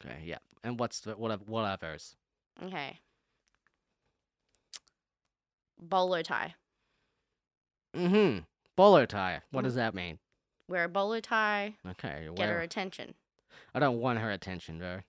Okay, 0.00 0.22
yeah. 0.24 0.38
And 0.64 0.78
what's 0.78 1.00
the 1.00 1.12
what? 1.16 1.30
are- 1.30 1.38
What 1.46 1.64
are 1.64 1.76
those? 1.76 2.16
Okay. 2.62 3.00
Bolo 5.78 6.22
tie. 6.22 6.54
Mm-hmm. 7.96 8.40
Bolo 8.76 9.06
tie. 9.06 9.40
What 9.50 9.60
Mm. 9.62 9.64
does 9.64 9.74
that 9.76 9.94
mean? 9.94 10.18
Wear 10.68 10.84
a 10.84 10.88
bolo 10.88 11.20
tie. 11.20 11.74
Okay, 11.86 12.28
Get 12.36 12.48
her 12.48 12.60
attention. 12.60 13.14
I 13.74 13.78
don't 13.80 13.98
want 14.00 14.18
her 14.20 14.30
attention 14.30 14.78
though. 14.78 15.00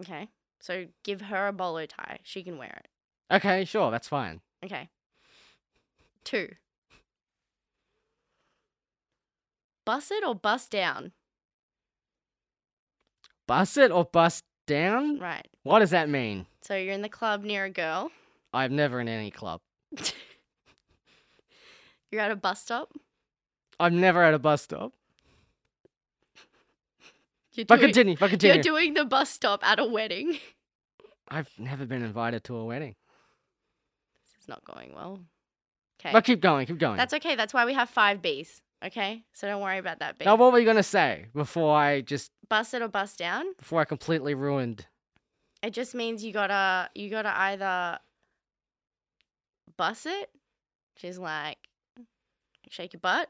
Okay. 0.00 0.28
So 0.60 0.86
give 1.04 1.22
her 1.22 1.46
a 1.48 1.52
bolo 1.52 1.86
tie. 1.86 2.18
She 2.24 2.42
can 2.42 2.58
wear 2.58 2.80
it. 2.84 2.88
Okay, 3.34 3.64
sure, 3.64 3.90
that's 3.90 4.08
fine. 4.08 4.40
Okay. 4.64 4.88
Two. 6.24 6.48
Bust 9.88 10.12
it 10.12 10.22
or 10.22 10.34
bust 10.34 10.70
down. 10.70 11.12
Bust 13.46 13.78
it 13.78 13.90
or 13.90 14.04
bust 14.04 14.44
down? 14.66 15.18
Right. 15.18 15.48
What 15.62 15.78
does 15.78 15.92
that 15.92 16.10
mean? 16.10 16.44
So 16.60 16.76
you're 16.76 16.92
in 16.92 17.00
the 17.00 17.08
club 17.08 17.42
near 17.42 17.64
a 17.64 17.70
girl. 17.70 18.10
I'm 18.52 18.76
never 18.76 19.00
in 19.00 19.08
any 19.08 19.30
club. 19.30 19.62
You're 22.10 22.20
at 22.20 22.30
a 22.30 22.36
bus 22.36 22.60
stop. 22.60 22.92
I'm 23.80 23.98
never 23.98 24.22
at 24.22 24.34
a 24.34 24.38
bus 24.38 24.60
stop. 24.60 24.92
You're 27.54 27.64
But 27.64 27.76
doing, 27.76 27.88
continue, 27.88 28.16
but 28.18 28.42
you're 28.42 28.58
doing 28.58 28.92
the 28.92 29.06
bus 29.06 29.30
stop 29.30 29.66
at 29.66 29.78
a 29.78 29.86
wedding. 29.86 30.36
I've 31.28 31.48
never 31.58 31.86
been 31.86 32.02
invited 32.02 32.44
to 32.44 32.56
a 32.56 32.64
wedding. 32.66 32.94
This 34.22 34.42
is 34.42 34.48
not 34.48 34.62
going 34.66 34.94
well. 34.94 35.20
Okay. 35.98 36.12
But 36.12 36.24
keep 36.24 36.42
going, 36.42 36.66
keep 36.66 36.76
going. 36.76 36.98
That's 36.98 37.14
okay. 37.14 37.36
That's 37.36 37.54
why 37.54 37.64
we 37.64 37.72
have 37.72 37.88
five 37.88 38.20
B's. 38.20 38.60
Okay. 38.84 39.24
So 39.32 39.48
don't 39.48 39.62
worry 39.62 39.78
about 39.78 39.98
that 40.00 40.18
B. 40.18 40.24
now, 40.24 40.36
what 40.36 40.52
were 40.52 40.58
you 40.58 40.66
gonna 40.66 40.82
say 40.82 41.26
before 41.34 41.76
I 41.76 42.00
just 42.00 42.30
Bust 42.48 42.74
it 42.74 42.82
or 42.82 42.88
bust 42.88 43.18
down. 43.18 43.44
before 43.58 43.80
I 43.80 43.84
completely 43.84 44.34
ruined? 44.34 44.86
It 45.62 45.72
just 45.72 45.94
means 45.94 46.24
you 46.24 46.32
gotta 46.32 46.88
you 46.94 47.10
gotta 47.10 47.36
either 47.36 47.98
bust 49.76 50.06
it, 50.06 50.30
which 50.94 51.04
is 51.04 51.18
like 51.18 51.58
shake 52.70 52.92
your 52.92 53.00
butt, 53.00 53.28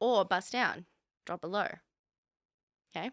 or 0.00 0.24
bust 0.24 0.52
down, 0.52 0.86
drop 1.26 1.44
it 1.44 1.48
low. 1.48 1.68
Okay. 2.96 3.10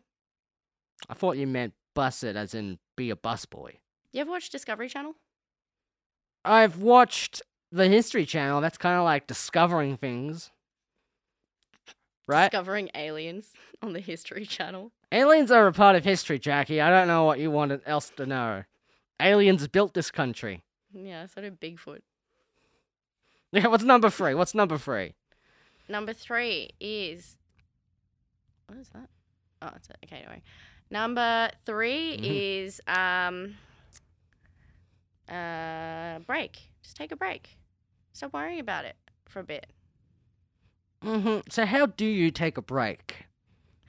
I 1.09 1.13
thought 1.13 1.37
you 1.37 1.47
meant 1.47 1.73
bus 1.93 2.23
it 2.23 2.35
as 2.35 2.53
in 2.53 2.79
be 2.95 3.09
a 3.09 3.15
bus 3.15 3.45
boy. 3.45 3.79
You 4.13 4.21
ever 4.21 4.31
watch 4.31 4.49
Discovery 4.49 4.87
Channel? 4.87 5.15
I've 6.45 6.77
watched 6.77 7.41
the 7.71 7.87
History 7.89 8.25
Channel. 8.25 8.61
That's 8.61 8.77
kind 8.77 8.97
of 8.97 9.03
like 9.03 9.27
discovering 9.27 9.97
things, 9.97 10.51
right? 12.27 12.49
Discovering 12.51 12.89
aliens 12.95 13.53
on 13.81 13.93
the 13.93 13.99
History 13.99 14.45
Channel. 14.45 14.91
Aliens 15.11 15.51
are 15.51 15.67
a 15.67 15.73
part 15.73 15.95
of 15.95 16.03
history, 16.03 16.39
Jackie. 16.39 16.81
I 16.81 16.89
don't 16.89 17.07
know 17.07 17.23
what 17.23 17.39
you 17.39 17.51
wanted 17.51 17.81
else 17.85 18.11
to 18.17 18.25
know. 18.25 18.63
Aliens 19.21 19.67
built 19.67 19.93
this 19.93 20.11
country. 20.11 20.63
Yeah, 20.93 21.25
so 21.27 21.41
did 21.41 21.59
Bigfoot. 21.59 21.99
Yeah, 23.51 23.67
what's 23.67 23.83
number 23.85 24.09
three? 24.09 24.33
What's 24.33 24.53
number 24.53 24.77
three? 24.77 25.13
Number 25.87 26.11
three 26.11 26.71
is 26.81 27.37
what 28.67 28.77
is 28.79 28.89
that? 28.89 29.07
Oh, 29.61 29.69
it's 29.77 29.87
a, 29.89 29.93
okay. 30.03 30.19
Don't 30.23 30.29
worry. 30.29 30.43
Number 30.91 31.49
3 31.65 32.17
Mhm. 32.17 32.19
is 32.21 32.81
um 32.87 33.55
uh 35.29 36.19
break. 36.19 36.69
Just 36.83 36.97
take 36.97 37.11
a 37.11 37.15
break. 37.15 37.57
Stop 38.13 38.33
worrying 38.33 38.59
about 38.59 38.85
it 38.85 38.95
for 39.27 39.39
a 39.39 39.43
bit. 39.43 39.67
Hmm 41.05 41.39
So, 41.49 41.65
how 41.65 41.85
do 41.85 42.05
you 42.05 42.31
take 42.31 42.57
a 42.57 42.61
break? 42.61 43.25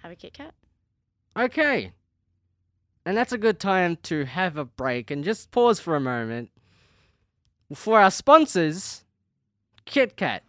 Have 0.02 0.12
a 0.12 0.16
Kit 0.16 0.34
Kat. 0.34 0.54
Okay. 1.36 1.92
And 3.04 3.16
that's 3.16 3.32
a 3.32 3.38
good 3.38 3.58
time 3.60 3.96
to 4.04 4.24
have 4.24 4.56
a 4.56 4.64
break 4.64 5.10
and 5.10 5.24
just 5.24 5.50
pause 5.50 5.78
for 5.80 5.96
a 5.96 6.00
moment. 6.00 6.50
For 7.74 8.00
our 8.00 8.10
sponsors, 8.10 9.04
Kit 9.84 10.16
Kat. 10.16 10.42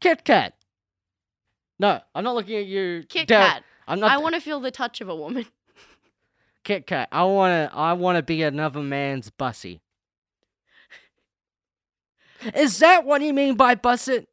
Kit 0.00 0.24
Kat. 0.24 0.54
No, 1.78 2.00
I'm 2.14 2.24
not 2.24 2.34
looking 2.34 2.56
at 2.56 2.66
you. 2.66 3.04
Kit 3.08 3.28
Del- 3.28 3.46
Kat. 3.46 3.64
I'm 3.88 4.00
not. 4.00 4.10
I 4.10 4.18
want 4.18 4.34
to 4.34 4.40
feel 4.40 4.60
the 4.60 4.70
touch 4.70 5.00
of 5.00 5.08
a 5.08 5.14
woman. 5.16 5.46
Kit 6.64 6.86
Kat. 6.86 7.08
I 7.12 7.24
wanna. 7.24 7.70
I 7.72 7.92
wanna 7.92 8.22
be 8.22 8.42
another 8.42 8.80
man's 8.80 9.30
bussy. 9.30 9.80
Is 12.54 12.78
that 12.78 13.04
what 13.04 13.22
you 13.22 13.32
mean 13.32 13.54
by 13.56 13.74
busset? 13.74 14.26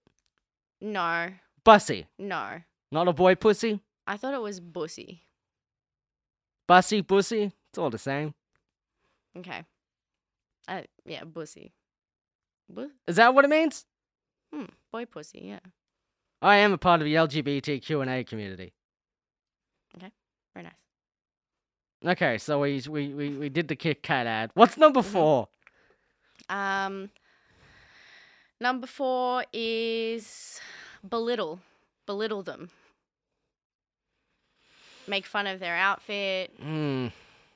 No, 0.82 1.30
Bussy, 1.64 2.08
no. 2.20 2.62
not 2.92 3.08
a 3.08 3.14
boy 3.14 3.36
pussy. 3.36 3.80
I 4.06 4.18
thought 4.18 4.34
it 4.34 4.42
was 4.42 4.60
bussy. 4.60 5.22
Bussy, 6.68 7.02
bussy? 7.02 7.52
It's 7.70 7.78
all 7.78 7.90
the 7.90 7.98
same. 7.98 8.34
Okay. 9.38 9.64
Uh, 10.68 10.82
yeah, 11.06 11.24
bussy. 11.24 11.72
Bu- 12.70 12.92
Is 13.08 13.16
that 13.18 13.34
what 13.34 13.46
it 13.46 13.50
means? 13.50 13.86
hmm, 14.54 14.66
boy 14.92 15.06
pussy. 15.06 15.42
Yeah, 15.46 15.60
I 16.42 16.58
am 16.58 16.74
a 16.74 16.78
part 16.78 17.02
of 17.02 17.06
the 17.06 17.16
LGBTQ 17.16 18.02
and 18.02 18.10
A 18.10 18.24
community. 18.24 18.74
Okay, 19.98 20.12
very 20.54 20.64
nice. 20.66 20.74
Okay, 22.14 22.38
so 22.38 22.60
we 22.60 22.82
we 22.90 23.14
we, 23.14 23.30
we 23.30 23.50
did 23.50 23.68
the 23.70 23.76
Kit 23.76 24.04
Kat 24.04 24.28
ad. 24.28 24.52
What's 24.54 24.78
number 24.78 25.00
Mm-hmm. 25.02 25.12
four? 25.12 25.48
Um, 26.50 27.10
number 28.64 28.88
four 28.88 29.44
is 29.54 30.60
belittle, 31.08 31.60
belittle 32.08 32.42
them, 32.42 32.70
make 35.08 35.26
fun 35.26 35.46
of 35.48 35.60
their 35.60 35.76
outfit. 35.76 36.52
Hmm. 36.60 37.08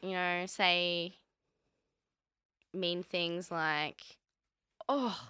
You 0.02 0.12
know, 0.12 0.44
say 0.46 1.14
mean 2.74 3.02
things 3.04 3.50
like, 3.50 4.02
"Oh, 4.88 5.30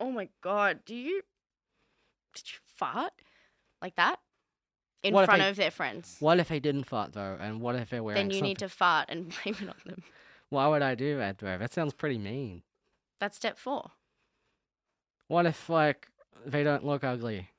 oh 0.00 0.10
my 0.10 0.28
god, 0.40 0.80
do 0.84 0.94
you 0.94 1.22
did 2.34 2.50
you 2.52 2.58
fart?" 2.76 3.12
Like 3.80 3.94
that 3.96 4.18
in 5.02 5.14
What 5.14 5.24
front 5.26 5.40
they- 5.40 5.48
of 5.48 5.56
their 5.56 5.70
friends. 5.70 6.16
What 6.20 6.38
if 6.40 6.48
they 6.48 6.60
didn't 6.60 6.84
fart 6.84 7.12
though? 7.12 7.36
And 7.40 7.60
what 7.60 7.76
if 7.76 7.90
they're 7.90 8.02
wearing 8.02 8.28
Then 8.28 8.36
you 8.36 8.42
need 8.42 8.58
to 8.58 8.68
fart 8.68 9.06
and 9.08 9.28
blame 9.44 9.56
it 9.62 9.68
on 9.68 9.76
them. 9.86 10.02
Why 10.48 10.66
would 10.66 10.82
I 10.82 10.94
do 10.94 11.16
that 11.18 11.38
though? 11.38 11.56
That 11.58 11.72
sounds 11.72 11.94
pretty 11.94 12.18
mean. 12.18 12.62
That's 13.20 13.36
step 13.36 13.56
four. 13.58 13.92
What 15.30 15.46
if 15.46 15.68
like 15.68 16.08
they 16.44 16.64
don't 16.64 16.84
look 16.84 17.04
ugly, 17.04 17.50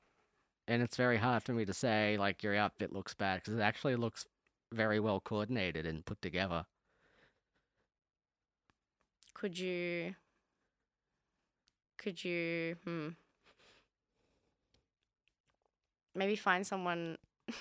and 0.68 0.82
it's 0.82 0.94
very 0.94 1.16
hard 1.16 1.42
for 1.42 1.54
me 1.54 1.64
to 1.64 1.72
say 1.72 2.18
like 2.18 2.42
your 2.42 2.54
outfit 2.54 2.92
looks 2.92 3.14
bad 3.14 3.36
because 3.36 3.54
it 3.54 3.62
actually 3.62 3.96
looks 3.96 4.26
very 4.74 5.00
well 5.00 5.20
coordinated 5.20 5.86
and 5.86 6.04
put 6.04 6.20
together. 6.20 6.66
Could 9.32 9.58
you? 9.58 10.14
Could 11.96 12.22
you? 12.22 12.76
Hmm. 12.84 13.08
Maybe 16.14 16.36
find 16.36 16.66
someone 16.66 17.16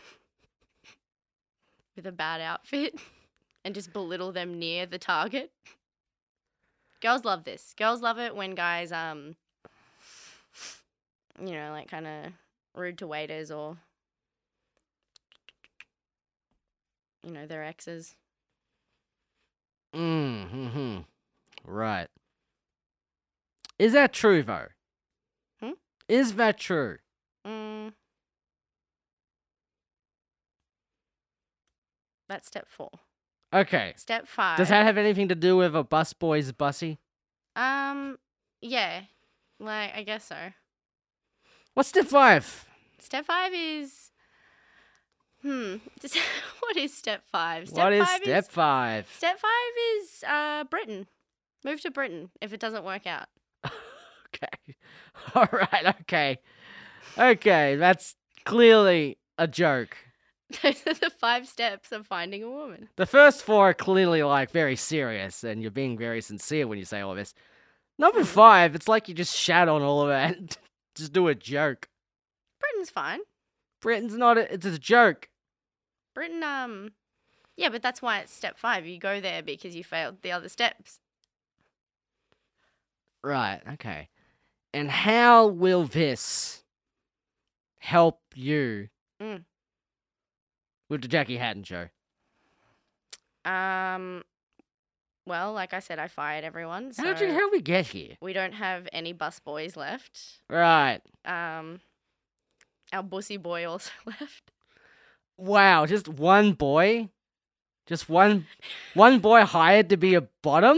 with 1.96 2.06
a 2.06 2.12
bad 2.12 2.42
outfit 2.42 3.00
and 3.64 3.74
just 3.74 3.94
belittle 3.94 4.34
them 4.34 4.60
near 4.60 4.86
the 4.86 5.00
target. 5.00 5.54
Girls 7.00 7.24
love 7.24 7.46
this. 7.46 7.74
Girls 7.78 8.02
love 8.02 8.20
it 8.20 8.36
when 8.36 8.56
guys, 8.56 8.92
um, 8.92 9.38
you 11.42 11.54
know, 11.54 11.72
like 11.72 11.90
kind 11.90 12.08
of 12.08 12.32
rude 12.76 12.98
to 13.00 13.08
waiters 13.08 13.52
or, 13.52 13.78
you 17.24 17.32
know, 17.32 17.46
their 17.48 17.64
exes. 17.64 18.16
Mm-hmm. 19.96 21.00
Right. 21.66 22.08
Is 23.80 23.94
that 23.94 24.14
true 24.14 24.44
though? 24.44 24.68
Hmm? 25.60 25.72
Is 26.08 26.36
that 26.36 26.58
true? 26.58 27.00
Mm. 27.46 27.94
That's 32.30 32.48
step 32.48 32.68
four. 32.70 32.92
Okay. 33.54 33.94
Step 33.98 34.28
five. 34.28 34.58
Does 34.58 34.70
that 34.70 34.86
have 34.86 34.98
anything 34.98 35.28
to 35.28 35.36
do 35.36 35.58
with 35.58 35.76
a 35.76 35.84
busboy's 35.84 36.52
bussy? 36.52 37.00
Um, 37.56 38.18
yeah, 38.62 39.02
like 39.60 39.94
I 39.96 40.04
guess 40.04 40.26
so. 40.26 40.54
What's 41.74 41.90
step 41.90 42.06
five? 42.08 42.68
Step 43.00 43.26
five 43.26 43.54
is, 43.54 44.12
hmm, 45.42 45.76
what 46.60 46.78
is 46.78 46.94
step 46.94 47.24
five? 47.32 47.68
Step 47.70 47.84
what 47.84 47.94
is 47.94 48.06
five 48.06 48.22
step 48.22 48.52
five? 48.52 49.08
Step 49.18 49.40
five 49.40 49.74
is 50.00 50.24
uh 50.28 50.64
Britain. 50.66 51.08
Move 51.64 51.82
to 51.82 51.92
Britain 51.92 52.30
if 52.42 52.54
it 52.54 52.60
doesn't 52.60 52.84
work 52.84 53.08
out. 53.08 53.28
Okay. 54.34 54.76
All 55.36 55.48
right. 55.52 55.94
Okay. 56.02 56.38
Okay. 57.18 57.76
That's 57.76 58.16
clearly 58.46 59.18
a 59.38 59.46
joke. 59.46 59.98
Those 60.64 60.82
are 60.88 60.94
the 60.94 61.10
five 61.10 61.48
steps 61.50 61.92
of 61.92 62.08
finding 62.08 62.42
a 62.42 62.50
woman. 62.50 62.88
The 62.96 63.06
first 63.06 63.44
four 63.44 63.70
are 63.70 63.74
clearly 63.74 64.24
like 64.24 64.52
very 64.52 64.78
serious, 64.78 65.44
and 65.44 65.62
you're 65.62 65.70
being 65.70 65.98
very 65.98 66.22
sincere 66.22 66.66
when 66.66 66.78
you 66.78 66.86
say 66.86 67.02
all 67.02 67.14
this. 67.14 67.34
Number 67.98 68.24
five, 68.24 68.74
it's 68.74 68.88
like 68.88 69.10
you 69.10 69.14
just 69.14 69.36
shat 69.36 69.68
on 69.68 69.82
all 69.82 70.02
of 70.02 70.08
that. 70.08 70.58
Just 70.96 71.14
do 71.14 71.28
a 71.28 71.36
joke. 71.36 71.90
Britain's 72.60 72.90
fine. 72.90 73.20
Britain's 73.82 74.16
not. 74.16 74.38
A, 74.38 74.54
it's 74.54 74.66
a 74.66 74.78
joke. 74.78 75.30
Britain, 76.14 76.44
um, 76.44 76.92
yeah, 77.56 77.70
but 77.70 77.82
that's 77.82 78.02
why 78.02 78.20
it's 78.20 78.34
step 78.34 78.58
five. 78.58 78.86
You 78.86 79.00
go 79.00 79.20
there 79.22 79.42
because 79.42 79.76
you 79.76 79.84
failed 79.84 80.22
the 80.22 80.32
other 80.32 80.50
steps. 80.50 81.00
Right. 83.24 83.62
Okay. 83.74 84.10
And 84.74 84.90
how 84.90 85.48
will 85.48 85.84
this 85.86 86.64
help 87.80 88.22
you 88.36 88.90
Mm. 89.22 89.44
with 90.90 91.02
the 91.02 91.08
Jackie 91.08 91.38
Hatton 91.38 91.64
show? 91.64 91.90
Um, 93.46 94.24
well, 95.26 95.54
like 95.54 95.74
I 95.74 95.80
said, 95.80 96.00
I 96.00 96.08
fired 96.08 96.44
everyone, 96.44 96.94
so 96.94 97.04
How'd 97.04 97.22
you? 97.22 97.32
How 97.32 97.50
we 97.52 97.62
get 97.62 97.88
here? 97.88 98.16
we 98.22 98.34
don't 98.34 98.54
have 98.54 98.88
any 98.92 99.14
bus 99.14 99.40
boys 99.40 99.76
left. 99.78 100.20
Right. 100.50 101.00
Um, 101.26 101.80
our 102.92 103.04
bussy 103.04 103.38
boy 103.38 103.68
also 103.68 103.92
left. 104.06 104.52
Wow. 105.38 105.86
Just 105.86 106.08
one 106.08 106.54
boy. 106.54 107.10
Just 107.88 108.10
one. 108.10 108.46
One 108.94 109.20
boy 109.20 109.44
hired 109.46 109.90
to 109.90 109.98
be 109.98 110.16
a 110.16 110.22
bottom. 110.22 110.78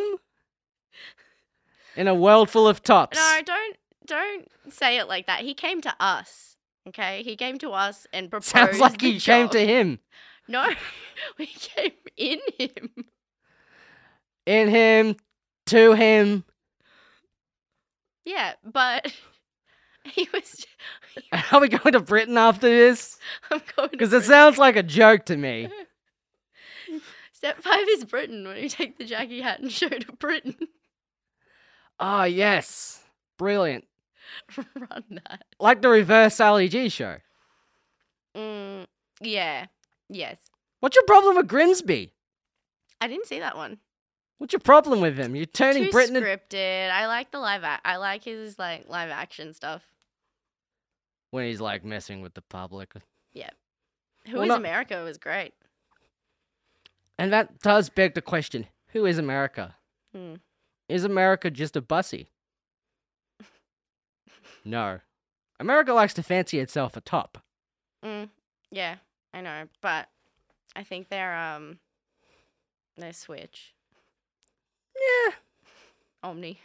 In 1.96 2.08
a 2.08 2.16
world 2.16 2.50
full 2.50 2.68
of 2.68 2.82
tops. 2.82 3.18
No, 3.18 3.40
don't 3.46 3.78
don't 4.06 4.48
say 4.70 4.98
it 4.98 5.08
like 5.08 5.28
that. 5.28 5.42
He 5.42 5.54
came 5.54 5.80
to 5.82 5.94
us. 6.00 6.58
Okay, 6.88 7.22
he 7.24 7.36
came 7.36 7.58
to 7.60 7.70
us 7.72 8.08
and 8.12 8.30
proposed. 8.30 8.48
Sounds 8.50 8.80
like 8.80 9.00
the 9.00 9.10
you 9.10 9.20
came 9.22 9.48
to 9.50 9.66
him. 9.66 10.00
No, 10.48 10.70
we 11.38 11.46
came 11.46 11.92
in 12.18 12.40
him. 12.58 12.90
In 14.46 14.68
him, 14.68 15.16
to 15.68 15.94
him. 15.94 16.44
Yeah, 18.26 18.54
but 18.64 19.14
he 20.04 20.28
was. 20.34 20.66
Are 21.52 21.62
we 21.62 21.70
going 21.70 21.94
to 21.94 22.00
Britain 22.00 22.38
after 22.38 22.68
this? 22.68 23.18
I'm 23.52 23.62
going 23.76 23.90
Because 23.92 24.14
it 24.14 24.24
sounds 24.24 24.58
like 24.58 24.76
a 24.76 24.84
joke 24.84 25.26
to 25.26 25.38
me. 25.38 25.70
Step 27.32 27.62
five 27.62 27.86
is 27.90 28.06
Britain 28.06 28.48
when 28.48 28.58
you 28.58 28.70
take 28.70 28.98
the 28.98 29.06
Jackie 29.06 29.42
Hatton 29.42 29.70
show 29.70 29.90
to 29.90 30.12
Britain. 30.14 30.56
Oh, 32.00 32.24
yes. 32.24 33.04
Brilliant. 33.38 33.86
Run 34.58 35.04
that. 35.10 35.44
Like 35.60 35.82
the 35.82 35.90
reverse 35.90 36.40
Ali 36.40 36.70
G 36.70 36.90
show. 36.90 37.18
Mm, 38.36 38.88
yeah. 39.22 39.68
Yes. 40.10 40.38
What's 40.80 40.96
your 40.96 41.06
problem 41.06 41.36
with 41.36 41.48
Grimsby? 41.48 42.14
I 43.02 43.08
didn't 43.08 43.28
see 43.28 43.40
that 43.40 43.58
one. 43.58 43.78
What's 44.38 44.52
your 44.54 44.60
problem 44.60 45.00
with 45.00 45.18
him? 45.18 45.36
You're 45.36 45.46
turning 45.46 45.86
Too 45.86 45.92
Britain. 45.92 46.16
in- 46.18 46.24
scripted. 46.24 46.90
I 46.92 47.08
like 47.08 47.32
the 47.32 47.40
live. 47.40 47.64
Ac- 47.64 47.82
I 47.86 47.96
like 47.98 48.24
his 48.26 48.60
like 48.60 48.88
live 48.90 49.10
action 49.10 49.54
stuff. 49.54 49.84
when 51.32 51.46
he's 51.48 51.62
like 51.62 51.84
messing 51.84 52.22
with 52.22 52.34
the 52.36 52.42
public. 52.44 52.94
Who 54.28 54.34
Well, 54.36 54.44
is 54.44 54.48
not- 54.48 54.60
America 54.60 55.04
was 55.04 55.18
great. 55.18 55.54
And 57.20 57.34
that 57.34 57.60
does 57.60 57.90
beg 57.90 58.14
the 58.14 58.22
question 58.22 58.68
who 58.94 59.06
is 59.06 59.18
America? 59.18 59.76
Hmm. 60.16 60.36
Is 60.88 61.04
America 61.04 61.50
just 61.52 61.76
a 61.76 61.82
bussy? 61.82 62.30
no. 64.64 65.00
America 65.60 65.94
likes 65.94 66.14
to 66.16 66.24
fancy 66.24 66.60
itself 66.60 66.96
a 66.98 67.02
top. 67.02 67.40
Mm, 68.04 68.30
yeah, 68.72 68.96
I 69.34 69.42
know, 69.42 69.68
but 69.82 70.10
I 70.76 70.84
think 70.84 71.10
they're 71.10 71.36
um, 71.38 71.80
they 72.98 73.12
switch 73.12 73.74
Yeah, 74.96 75.34
Omni. 76.24 76.60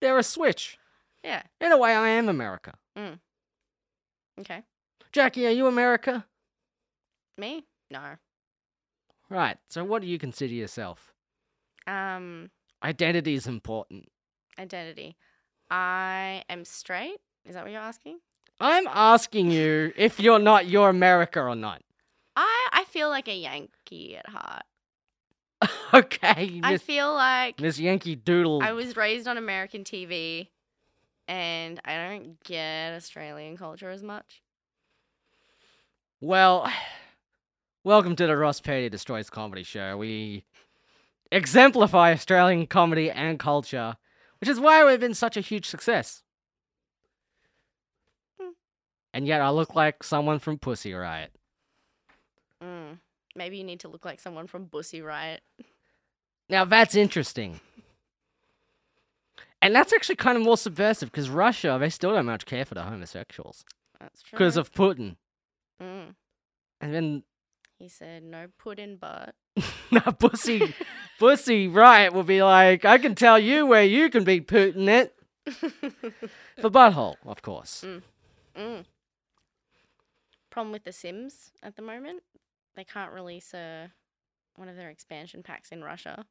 they're 0.00 0.18
a 0.18 0.22
switch. 0.22 0.78
Yeah. 1.24 1.42
In 1.60 1.72
a 1.72 1.76
way, 1.78 1.94
I 1.94 2.08
am 2.08 2.28
America. 2.28 2.74
Mm. 2.96 3.18
Okay. 4.40 4.62
Jackie, 5.12 5.46
are 5.46 5.50
you 5.50 5.66
America? 5.66 6.24
Me? 7.36 7.64
No. 7.90 8.16
Right, 9.28 9.58
so 9.68 9.84
what 9.84 10.02
do 10.02 10.08
you 10.08 10.18
consider 10.18 10.54
yourself? 10.54 11.12
Um, 11.86 12.50
Identity 12.82 13.34
is 13.34 13.46
important. 13.46 14.08
identity. 14.58 15.16
I 15.70 16.42
am 16.48 16.64
straight. 16.64 17.18
Is 17.44 17.54
that 17.54 17.62
what 17.64 17.72
you're 17.72 17.80
asking? 17.80 18.18
I'm 18.60 18.86
asking 18.88 19.50
you 19.50 19.92
if 19.96 20.18
you're 20.20 20.38
not 20.38 20.66
your 20.66 20.88
America 20.90 21.40
or 21.40 21.54
not. 21.54 21.82
I 22.36 22.68
I 22.72 22.84
feel 22.84 23.08
like 23.08 23.28
a 23.28 23.34
Yankee 23.36 24.16
at 24.16 24.28
heart. 24.28 24.64
okay, 25.94 26.60
I 26.62 26.72
Miss, 26.72 26.82
feel 26.82 27.12
like 27.12 27.60
Miss 27.60 27.78
Yankee 27.78 28.16
Doodle. 28.16 28.62
I 28.62 28.72
was 28.72 28.96
raised 28.96 29.28
on 29.28 29.36
American 29.36 29.84
TV, 29.84 30.48
and 31.28 31.80
I 31.84 32.08
don't 32.08 32.42
get 32.44 32.94
Australian 32.94 33.56
culture 33.56 33.90
as 33.90 34.02
much. 34.02 34.42
Well, 36.20 36.70
welcome 37.84 38.16
to 38.16 38.26
the 38.26 38.36
Ross 38.36 38.60
Purdy 38.60 38.88
Destroys 38.88 39.28
Comedy 39.28 39.62
Show. 39.62 39.98
We 39.98 40.44
exemplify 41.30 42.12
Australian 42.12 42.66
comedy 42.66 43.10
and 43.10 43.38
culture, 43.38 43.96
which 44.40 44.48
is 44.48 44.58
why 44.58 44.84
we've 44.84 45.00
been 45.00 45.14
such 45.14 45.36
a 45.36 45.42
huge 45.42 45.66
success. 45.66 46.22
Hmm. 48.40 48.52
And 49.12 49.26
yet 49.26 49.42
I 49.42 49.50
look 49.50 49.74
like 49.74 50.02
someone 50.02 50.38
from 50.38 50.58
Pussy 50.58 50.94
Riot. 50.94 51.32
Mm. 52.62 52.98
Maybe 53.34 53.58
you 53.58 53.64
need 53.64 53.80
to 53.80 53.88
look 53.88 54.04
like 54.04 54.20
someone 54.20 54.46
from 54.46 54.64
Bussy 54.64 55.00
Riot. 55.02 55.42
Now 56.48 56.64
that's 56.64 56.94
interesting. 56.94 57.60
And 59.62 59.74
that's 59.74 59.92
actually 59.92 60.16
kind 60.16 60.38
of 60.38 60.44
more 60.44 60.56
subversive 60.56 61.10
because 61.10 61.28
Russia, 61.28 61.76
they 61.78 61.90
still 61.90 62.12
don't 62.14 62.26
much 62.26 62.46
care 62.46 62.64
for 62.64 62.74
the 62.74 62.82
homosexuals 62.82 63.64
That's 64.00 64.22
true. 64.22 64.30
because 64.36 64.56
of 64.56 64.72
Putin. 64.72 65.16
Mm. 65.80 66.14
And 66.80 66.94
then 66.94 67.22
He 67.78 67.88
said 67.88 68.22
no 68.22 68.46
Putin, 68.62 68.98
but 68.98 69.34
no, 69.90 70.00
Bussy, 70.18 70.74
Bussy 71.18 71.68
Riot 71.68 72.12
will 72.14 72.22
be 72.22 72.42
like, 72.42 72.84
I 72.84 72.98
can 72.98 73.14
tell 73.14 73.38
you 73.38 73.66
where 73.66 73.84
you 73.84 74.08
can 74.08 74.24
be 74.24 74.40
Putin 74.40 74.88
it. 74.88 75.14
For 76.60 76.70
butthole, 76.70 77.16
of 77.26 77.42
course. 77.42 77.84
mm. 78.56 78.84
problem 80.50 80.72
with 80.72 80.84
the 80.84 80.92
Sims 80.92 81.50
at 81.62 81.76
the 81.76 81.82
moment. 81.82 82.22
They 82.76 82.84
can't 82.84 83.12
release 83.12 83.52
a 83.54 83.92
one 84.56 84.68
of 84.68 84.76
their 84.76 84.90
expansion 84.90 85.42
packs 85.42 85.70
in 85.70 85.82
Russia 85.82 86.26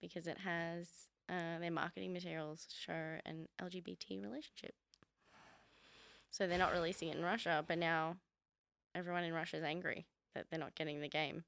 because 0.00 0.26
it 0.26 0.38
has 0.38 0.88
uh, 1.28 1.58
their 1.60 1.70
marketing 1.70 2.12
materials 2.12 2.66
show 2.78 3.18
an 3.24 3.48
LGBT 3.60 4.22
relationship. 4.22 4.74
So 6.30 6.46
they're 6.46 6.58
not 6.58 6.72
releasing 6.72 7.08
it 7.08 7.16
in 7.16 7.22
Russia, 7.22 7.64
but 7.66 7.78
now 7.78 8.16
everyone 8.94 9.24
in 9.24 9.32
Russia 9.32 9.56
is 9.56 9.64
angry 9.64 10.06
that 10.34 10.46
they're 10.50 10.60
not 10.60 10.74
getting 10.74 11.00
the 11.00 11.08
game. 11.08 11.44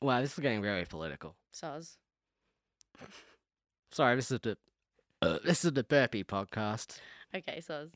Wow, 0.00 0.20
this 0.20 0.32
is 0.32 0.38
getting 0.38 0.62
very 0.62 0.84
political. 0.84 1.36
Soz. 1.54 1.96
Sorry, 3.92 4.16
this 4.16 4.30
is 4.30 4.40
the 4.40 4.56
uh, 5.20 5.38
this 5.44 5.64
is 5.64 5.72
the 5.72 5.84
burpee 5.84 6.24
podcast. 6.24 6.98
Okay, 7.34 7.60
soz. 7.60 7.92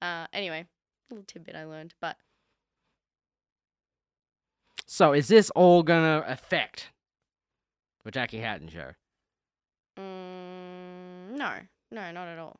Uh, 0.00 0.26
anyway, 0.32 0.66
a 1.10 1.14
little 1.14 1.24
tidbit 1.26 1.56
I 1.56 1.64
learned, 1.64 1.94
but 2.00 2.16
So, 4.90 5.12
is 5.12 5.28
this 5.28 5.50
all 5.50 5.82
gonna 5.82 6.24
affect 6.26 6.92
the 8.04 8.10
Jackie 8.10 8.38
Hatton 8.38 8.68
show? 8.68 8.92
Mm, 9.98 11.36
no, 11.36 11.52
no, 11.90 12.10
not 12.10 12.26
at 12.26 12.38
all. 12.38 12.56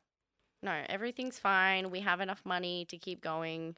No, 0.61 0.83
everything's 0.87 1.39
fine. 1.39 1.89
We 1.89 2.01
have 2.01 2.21
enough 2.21 2.41
money 2.45 2.85
to 2.85 2.97
keep 2.99 3.19
going. 3.19 3.77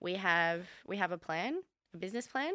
We 0.00 0.14
have 0.14 0.66
we 0.86 0.96
have 0.96 1.12
a 1.12 1.18
plan, 1.18 1.60
a 1.92 1.98
business 1.98 2.26
plan. 2.26 2.54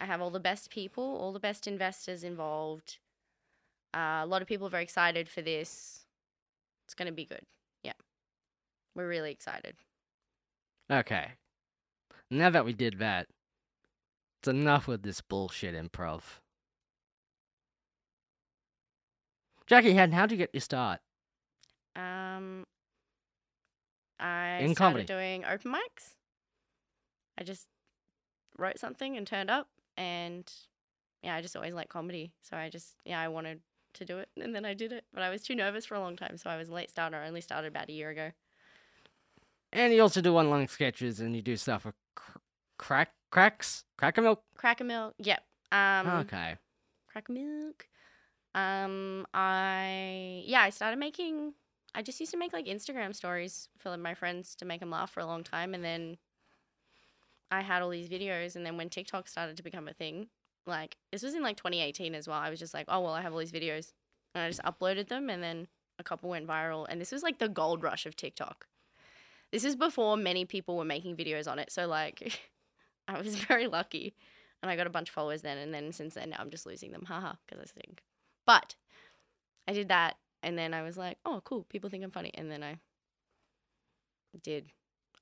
I 0.00 0.04
have 0.04 0.20
all 0.20 0.30
the 0.30 0.38
best 0.38 0.70
people, 0.70 1.02
all 1.02 1.32
the 1.32 1.40
best 1.40 1.66
investors 1.66 2.22
involved. 2.22 2.98
Uh, 3.92 4.20
a 4.22 4.26
lot 4.26 4.40
of 4.40 4.46
people 4.46 4.68
are 4.68 4.70
very 4.70 4.84
excited 4.84 5.28
for 5.28 5.42
this. 5.42 6.04
It's 6.86 6.94
going 6.94 7.06
to 7.06 7.12
be 7.12 7.24
good. 7.24 7.42
Yeah. 7.82 7.94
We're 8.94 9.08
really 9.08 9.32
excited. 9.32 9.74
Okay. 10.92 11.32
Now 12.30 12.50
that 12.50 12.64
we 12.64 12.72
did 12.72 13.00
that, 13.00 13.26
it's 14.40 14.48
enough 14.48 14.86
with 14.86 15.02
this 15.02 15.20
bullshit 15.20 15.74
improv. 15.74 16.22
Jackie 19.66 19.94
how'd 19.94 20.30
you 20.30 20.38
get 20.38 20.50
your 20.52 20.60
start? 20.62 21.00
Um, 21.94 22.64
I 24.18 24.58
In 24.60 24.74
started 24.74 24.76
comedy? 24.76 25.04
doing 25.04 25.44
open 25.44 25.72
mics. 25.72 26.14
I 27.38 27.44
just 27.44 27.66
wrote 28.56 28.78
something 28.78 29.16
and 29.16 29.26
turned 29.26 29.50
up, 29.50 29.68
and 29.96 30.50
yeah, 31.22 31.34
I 31.34 31.42
just 31.42 31.54
always 31.56 31.74
liked 31.74 31.90
comedy. 31.90 32.32
So 32.42 32.56
I 32.56 32.70
just 32.70 32.94
yeah, 33.04 33.20
I 33.20 33.28
wanted 33.28 33.60
to 33.94 34.04
do 34.04 34.18
it, 34.18 34.28
and 34.40 34.54
then 34.54 34.64
I 34.64 34.74
did 34.74 34.92
it. 34.92 35.04
But 35.12 35.22
I 35.22 35.30
was 35.30 35.42
too 35.42 35.54
nervous 35.54 35.84
for 35.84 35.96
a 35.96 36.00
long 36.00 36.16
time, 36.16 36.38
so 36.38 36.48
I 36.48 36.56
was 36.56 36.68
a 36.68 36.74
late 36.74 36.90
starter. 36.90 37.18
I 37.18 37.28
only 37.28 37.40
started 37.40 37.68
about 37.68 37.88
a 37.88 37.92
year 37.92 38.10
ago. 38.10 38.30
And 39.72 39.92
you 39.92 40.00
also 40.00 40.22
do 40.22 40.34
online 40.34 40.66
sketches 40.68 41.20
and 41.20 41.36
you 41.36 41.42
do 41.42 41.54
stuff 41.56 41.84
with 41.84 41.94
cr- 42.14 42.38
crack 42.78 43.10
cracks 43.30 43.84
cracker 43.96 44.22
milk. 44.22 44.42
Cracker 44.56 44.84
milk, 44.84 45.14
yep. 45.18 45.42
Um, 45.70 46.06
okay. 46.06 46.56
cracker 47.08 47.32
milk. 47.32 47.86
Um, 48.54 49.26
I 49.34 50.42
yeah, 50.46 50.62
I 50.62 50.70
started 50.70 50.98
making. 50.98 51.54
I 51.94 52.02
just 52.02 52.20
used 52.20 52.32
to 52.32 52.38
make 52.38 52.52
like 52.52 52.66
Instagram 52.66 53.14
stories 53.14 53.68
for 53.78 53.96
my 53.96 54.14
friends 54.14 54.54
to 54.56 54.64
make 54.64 54.80
them 54.80 54.90
laugh 54.90 55.10
for 55.10 55.20
a 55.20 55.26
long 55.26 55.44
time, 55.44 55.74
and 55.74 55.84
then 55.84 56.18
I 57.50 57.62
had 57.62 57.82
all 57.82 57.90
these 57.90 58.08
videos. 58.08 58.56
And 58.56 58.64
then 58.64 58.76
when 58.76 58.88
TikTok 58.88 59.28
started 59.28 59.56
to 59.56 59.62
become 59.62 59.88
a 59.88 59.92
thing, 59.92 60.28
like 60.66 60.96
this 61.12 61.22
was 61.22 61.34
in 61.34 61.42
like 61.42 61.56
2018 61.56 62.14
as 62.14 62.28
well. 62.28 62.38
I 62.38 62.50
was 62.50 62.58
just 62.58 62.74
like, 62.74 62.86
oh 62.88 63.00
well, 63.00 63.14
I 63.14 63.22
have 63.22 63.32
all 63.32 63.38
these 63.38 63.52
videos, 63.52 63.92
and 64.34 64.44
I 64.44 64.48
just 64.48 64.62
uploaded 64.62 65.08
them, 65.08 65.30
and 65.30 65.42
then 65.42 65.68
a 65.98 66.04
couple 66.04 66.30
went 66.30 66.46
viral. 66.46 66.86
And 66.88 67.00
this 67.00 67.12
was 67.12 67.22
like 67.22 67.38
the 67.38 67.48
gold 67.48 67.82
rush 67.82 68.06
of 68.06 68.16
TikTok. 68.16 68.66
This 69.52 69.64
is 69.64 69.76
before 69.76 70.16
many 70.16 70.44
people 70.44 70.76
were 70.76 70.84
making 70.84 71.16
videos 71.16 71.50
on 71.50 71.58
it, 71.58 71.72
so 71.72 71.86
like, 71.86 72.40
I 73.08 73.18
was 73.20 73.34
very 73.46 73.66
lucky, 73.66 74.14
and 74.62 74.70
I 74.70 74.76
got 74.76 74.86
a 74.86 74.90
bunch 74.90 75.08
of 75.08 75.14
followers 75.14 75.42
then. 75.42 75.58
And 75.58 75.72
then 75.74 75.92
since 75.92 76.14
then, 76.14 76.34
I'm 76.38 76.50
just 76.50 76.66
losing 76.66 76.92
them, 76.92 77.06
haha, 77.06 77.34
because 77.46 77.62
I 77.62 77.66
stink. 77.66 78.02
But 78.46 78.76
I 79.66 79.72
did 79.72 79.88
that, 79.88 80.16
and 80.42 80.56
then 80.56 80.74
I 80.74 80.82
was 80.82 80.96
like, 80.96 81.18
oh, 81.24 81.40
cool, 81.44 81.64
people 81.68 81.90
think 81.90 82.04
I'm 82.04 82.10
funny. 82.10 82.30
And 82.34 82.50
then 82.50 82.62
I 82.62 82.78
did 84.42 84.66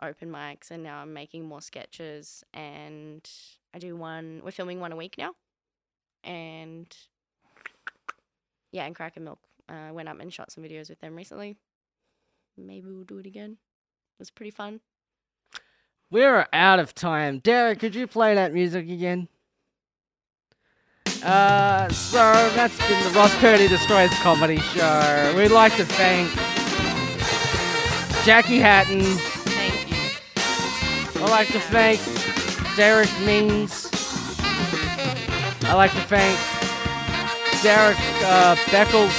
open 0.03 0.31
mics, 0.31 0.71
and 0.71 0.83
now 0.83 0.99
I'm 0.99 1.13
making 1.13 1.45
more 1.47 1.63
sketches, 1.63 2.45
and 2.53 3.29
I 3.73 3.79
do 3.79 3.97
one, 3.97 4.43
we're 4.45 4.51
filming 4.51 4.81
one 4.81 4.93
a 4.93 4.97
week 4.97 5.17
now. 5.17 5.33
And 6.25 6.87
yeah, 8.73 8.85
and 8.85 8.95
Cracker 8.95 9.21
Milk. 9.21 9.39
uh, 9.69 9.93
went 9.93 10.09
up 10.09 10.21
and 10.21 10.33
shot 10.33 10.53
some 10.53 10.65
videos 10.65 10.89
with 10.89 11.01
them 11.01 11.17
recently. 11.17 11.57
Maybe 12.57 12.89
we'll 12.89 13.05
do 13.05 13.19
it 13.19 13.27
again. 13.27 13.53
It 13.53 14.19
was 14.19 14.31
pretty 14.31 14.51
fun. 14.51 14.81
We're 16.11 16.47
out 16.53 16.79
of 16.79 16.95
time. 16.95 17.41
Derek, 17.41 17.81
could 17.81 17.95
you 17.95 18.07
play 18.07 18.35
that 18.35 18.55
music 18.55 18.89
again? 18.89 19.29
Uh, 21.23 21.89
so 21.89 22.19
that's 22.55 22.79
been 22.87 23.03
the 23.05 23.11
Ross 23.19 23.35
Purdy 23.37 23.67
Destroys 23.67 24.11
Comedy 24.21 24.59
Show. 24.59 25.35
We'd 25.37 25.49
like 25.51 25.75
to 25.77 25.85
thank 25.85 26.31
Jackie 28.25 28.59
Hatton. 28.59 29.03
Thank 29.03 29.91
you. 29.91 31.23
I'd 31.25 31.31
like 31.31 31.49
to 31.49 31.61
thank 31.61 32.01
Derek 32.77 33.11
Means. 33.21 33.89
I'd 35.65 35.75
like 35.75 35.93
to 35.93 36.03
thank 36.03 36.39
Derek 37.63 37.99
uh, 38.25 38.55
Beckles 38.67 39.11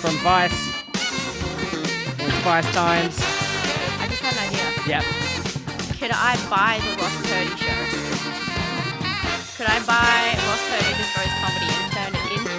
from 0.00 0.16
Vice. 0.18 0.72
Vice 2.42 2.72
Times. 2.72 3.16
I 3.20 4.06
just 4.08 4.22
had 4.22 4.32
an 4.32 4.84
idea. 4.84 4.88
Yep. 4.88 5.21
Could 6.02 6.10
I 6.10 6.34
buy 6.50 6.82
the 6.82 6.98
Ross 6.98 7.14
Purdy 7.22 7.54
show? 7.62 7.78
Could 9.56 9.70
I 9.70 9.78
buy 9.86 10.34
Ross 10.34 10.58
Purdy 10.66 10.98
Destroys 10.98 11.30
Comedy 11.38 11.70
and 11.70 11.86
turn 11.94 12.10
it 12.10 12.26
into 12.26 12.58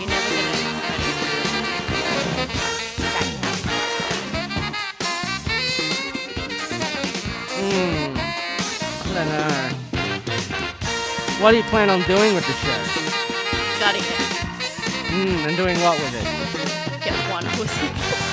You 0.00 0.06
Never 0.08 0.30
Gonna 0.32 0.56
It 0.56 2.48
Jackie 3.12 3.36
Hmm. 7.52 8.16
I 9.04 9.12
don't 9.12 9.28
know. 9.28 9.60
What 11.44 11.50
do 11.50 11.56
you 11.58 11.64
plan 11.64 11.90
on 11.90 12.00
doing 12.04 12.34
with 12.34 12.46
the 12.46 12.54
show? 12.64 12.80
Gutting 13.78 14.00
it. 14.00 14.22
Hmm, 15.12 15.48
and 15.48 15.54
doing 15.54 15.76
what 15.80 15.98
with 16.00 16.14
it? 16.14 16.24
Get 17.04 17.12
one 17.30 17.44
pussy. 17.58 18.25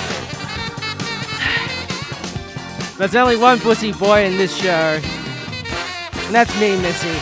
There's 2.98 3.16
only 3.16 3.38
one 3.38 3.60
pussy 3.60 3.92
boy 3.92 4.24
in 4.24 4.38
this 4.38 4.56
show. 4.56 4.70
And 4.70 6.36
that's 6.36 6.54
me, 6.60 6.80
Missy. 6.80 7.18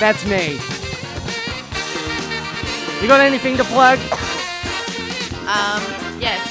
That's 0.00 0.24
me. 0.26 0.58
You 3.00 3.08
got 3.08 3.20
anything 3.20 3.56
to 3.56 3.64
plug? 3.64 3.98
Um, 5.46 5.82
yes. 6.20 6.42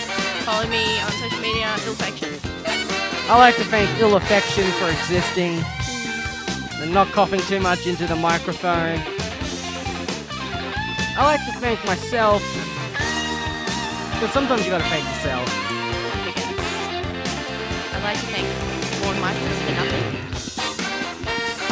Follow 0.46 0.68
me 0.70 1.00
on 1.02 1.12
social 1.12 1.42
media, 1.42 1.68
Illfection. 1.86 2.34
I'd 3.30 3.40
like 3.40 3.56
to 3.58 3.66
thank 3.66 3.90
Ill 4.00 4.16
Affection 4.16 4.64
for 4.74 4.90
existing 4.90 5.62
and 6.82 6.94
not 6.94 7.08
coughing 7.08 7.42
too 7.42 7.60
much 7.60 7.88
into 7.88 8.08
the 8.08 8.16
microphone. 8.16 9.02
I 11.18 11.24
like 11.26 11.46
to 11.46 11.60
thank 11.60 11.84
myself. 11.86 12.42
Because 14.14 14.32
sometimes 14.32 14.64
you 14.64 14.72
gotta 14.72 14.84
thank 14.86 15.04
yourself. 15.04 15.65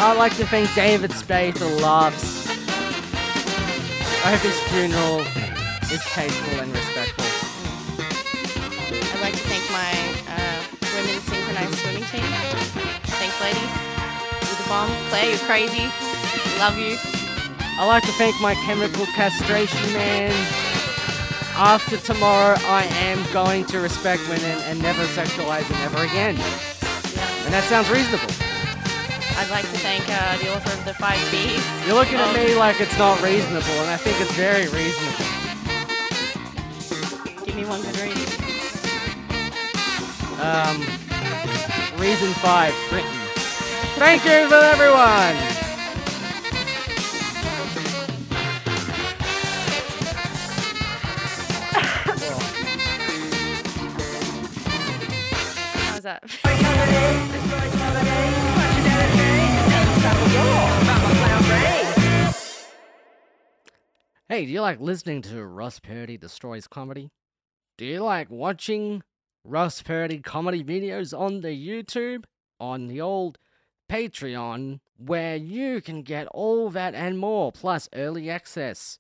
I'd 0.03 0.17
like 0.17 0.35
to 0.35 0.45
thank 0.45 0.67
David 0.75 1.13
Spade 1.13 1.57
for 1.57 1.63
laughs. 1.63 2.45
I 4.25 4.35
hope 4.35 4.41
his 4.41 4.59
funeral 4.67 5.21
is 5.87 6.03
tasteful 6.11 6.59
and 6.59 6.75
respectful. 6.75 7.23
I'd 8.91 9.21
like 9.21 9.31
to 9.31 9.47
thank 9.47 9.63
my 9.71 9.95
uh, 10.27 10.59
women's 10.91 11.23
synchronized 11.23 11.79
swimming 11.79 12.03
team. 12.11 12.27
Thanks, 13.15 13.39
ladies. 13.39 13.71
You're 14.43 14.59
the 14.59 14.67
bomb. 14.67 14.91
Claire, 15.07 15.29
you're 15.29 15.39
crazy. 15.47 15.87
Love 16.59 16.77
you. 16.77 16.99
I'd 17.79 17.87
like 17.87 18.03
to 18.03 18.11
thank 18.19 18.35
my 18.41 18.55
chemical 18.65 19.05
castration 19.15 19.93
man. 19.93 20.35
After 21.55 21.95
tomorrow, 21.95 22.57
I 22.67 22.83
am 23.07 23.23
going 23.31 23.63
to 23.67 23.79
respect 23.79 24.21
women 24.27 24.59
and 24.67 24.81
never 24.81 25.05
sexualize 25.15 25.65
them 25.69 25.79
ever 25.79 26.03
again. 26.03 26.35
And 27.45 27.53
that 27.53 27.63
sounds 27.69 27.89
reasonable. 27.89 28.32
I'd 29.35 29.49
like 29.49 29.65
to 29.65 29.77
thank 29.79 30.03
uh, 30.09 30.37
the 30.37 30.53
author 30.55 30.71
of 30.77 30.85
the 30.85 30.93
Five 30.93 31.17
Bs. 31.33 31.87
You're 31.87 31.95
looking 31.95 32.15
at 32.15 32.27
Um, 32.29 32.35
me 32.35 32.55
like 32.55 32.79
it's 32.79 32.97
not 32.97 33.21
reasonable, 33.21 33.77
and 33.81 33.89
I 33.89 33.97
think 33.97 34.19
it's 34.21 34.31
very 34.33 34.67
reasonable. 34.69 35.25
Give 37.45 37.55
me 37.55 37.65
one 37.65 37.81
good 37.81 37.97
reason. 37.99 38.29
Um, 40.39 40.77
reason 41.99 42.31
five, 42.41 42.73
Britain. 42.89 43.09
Thank 43.97 44.23
you 44.25 44.47
for 44.49 44.55
everyone. 44.55 45.35
How's 55.85 56.01
that? 56.03 56.23
Hey, 64.33 64.47
do 64.47 64.51
you 64.51 64.61
like 64.61 64.79
listening 64.79 65.21
to 65.21 65.45
Ross 65.45 65.79
Purdy 65.79 66.17
Destroys 66.17 66.65
Comedy? 66.65 67.11
Do 67.77 67.85
you 67.85 67.99
like 67.99 68.31
watching 68.31 69.03
Ross 69.43 69.83
Purdy 69.83 70.21
comedy 70.21 70.63
videos 70.63 71.15
on 71.15 71.41
the 71.41 71.49
YouTube? 71.49 72.23
On 72.59 72.87
the 72.87 72.99
old 72.99 73.37
Patreon, 73.87 74.79
where 74.97 75.35
you 75.35 75.81
can 75.81 76.01
get 76.01 76.25
all 76.29 76.71
that 76.71 76.95
and 76.95 77.19
more, 77.19 77.51
plus 77.51 77.87
early 77.93 78.27
access 78.27 78.97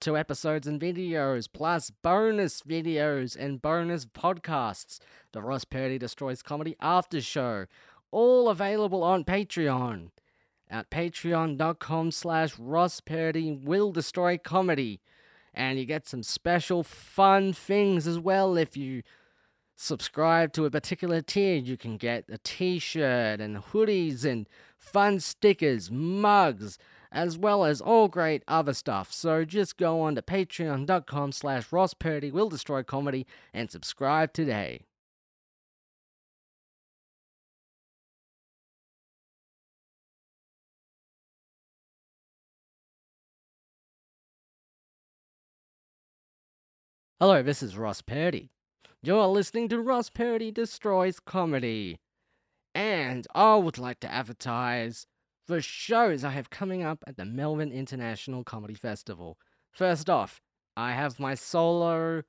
to 0.00 0.16
episodes 0.16 0.66
and 0.66 0.80
videos, 0.80 1.46
plus 1.52 1.90
bonus 1.90 2.62
videos 2.62 3.36
and 3.36 3.60
bonus 3.60 4.06
podcasts. 4.06 4.98
The 5.32 5.42
Ross 5.42 5.66
Purdy 5.66 5.98
Destroys 5.98 6.40
Comedy 6.40 6.74
After 6.80 7.20
Show, 7.20 7.66
all 8.10 8.48
available 8.48 9.02
on 9.02 9.24
Patreon 9.24 10.08
at 10.74 10.90
patreon.com 10.90 12.10
slash 12.10 12.58
Ross 12.58 13.00
Purdy 13.00 13.52
will 13.52 13.92
destroy 13.92 14.36
comedy. 14.36 15.00
And 15.54 15.78
you 15.78 15.84
get 15.84 16.08
some 16.08 16.24
special 16.24 16.82
fun 16.82 17.52
things 17.52 18.08
as 18.08 18.18
well 18.18 18.56
if 18.56 18.76
you 18.76 19.04
subscribe 19.76 20.52
to 20.54 20.64
a 20.64 20.70
particular 20.72 21.20
tier. 21.20 21.54
You 21.54 21.76
can 21.76 21.96
get 21.96 22.24
a 22.28 22.38
t-shirt 22.38 23.40
and 23.40 23.58
hoodies 23.58 24.24
and 24.24 24.48
fun 24.76 25.20
stickers, 25.20 25.92
mugs, 25.92 26.76
as 27.12 27.38
well 27.38 27.64
as 27.64 27.80
all 27.80 28.08
great 28.08 28.42
other 28.48 28.74
stuff. 28.74 29.12
So 29.12 29.44
just 29.44 29.78
go 29.78 30.00
on 30.00 30.16
to 30.16 30.22
patreon.com 30.22 31.30
slash 31.30 31.70
Ross 31.70 31.94
Purdy 31.94 32.32
will 32.32 32.48
destroy 32.48 32.82
comedy 32.82 33.28
and 33.52 33.70
subscribe 33.70 34.32
today. 34.32 34.80
Hello, 47.20 47.44
this 47.44 47.62
is 47.62 47.76
Ross 47.76 48.02
Purdy. 48.02 48.50
You're 49.00 49.28
listening 49.28 49.68
to 49.68 49.80
Ross 49.80 50.10
Purdy 50.10 50.50
Destroys 50.50 51.20
Comedy. 51.20 52.00
And 52.74 53.24
I 53.36 53.54
would 53.54 53.78
like 53.78 54.00
to 54.00 54.12
advertise 54.12 55.06
the 55.46 55.60
shows 55.60 56.24
I 56.24 56.30
have 56.30 56.50
coming 56.50 56.82
up 56.82 57.04
at 57.06 57.16
the 57.16 57.24
Melbourne 57.24 57.70
International 57.70 58.42
Comedy 58.42 58.74
Festival. 58.74 59.38
First 59.70 60.10
off, 60.10 60.40
I 60.76 60.90
have 60.94 61.20
my 61.20 61.36
solo 61.36 62.22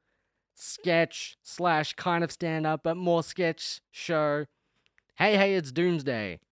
sketch 0.53 1.35
slash 1.41 1.93
kind 1.93 2.23
of 2.23 2.31
stand 2.31 2.67
up, 2.67 2.81
but 2.83 2.95
more 2.95 3.23
sketch 3.23 3.81
show. 3.89 4.45
Hey, 5.15 5.35
hey, 5.35 5.55
it's 5.55 5.71
Doomsday 5.71 6.39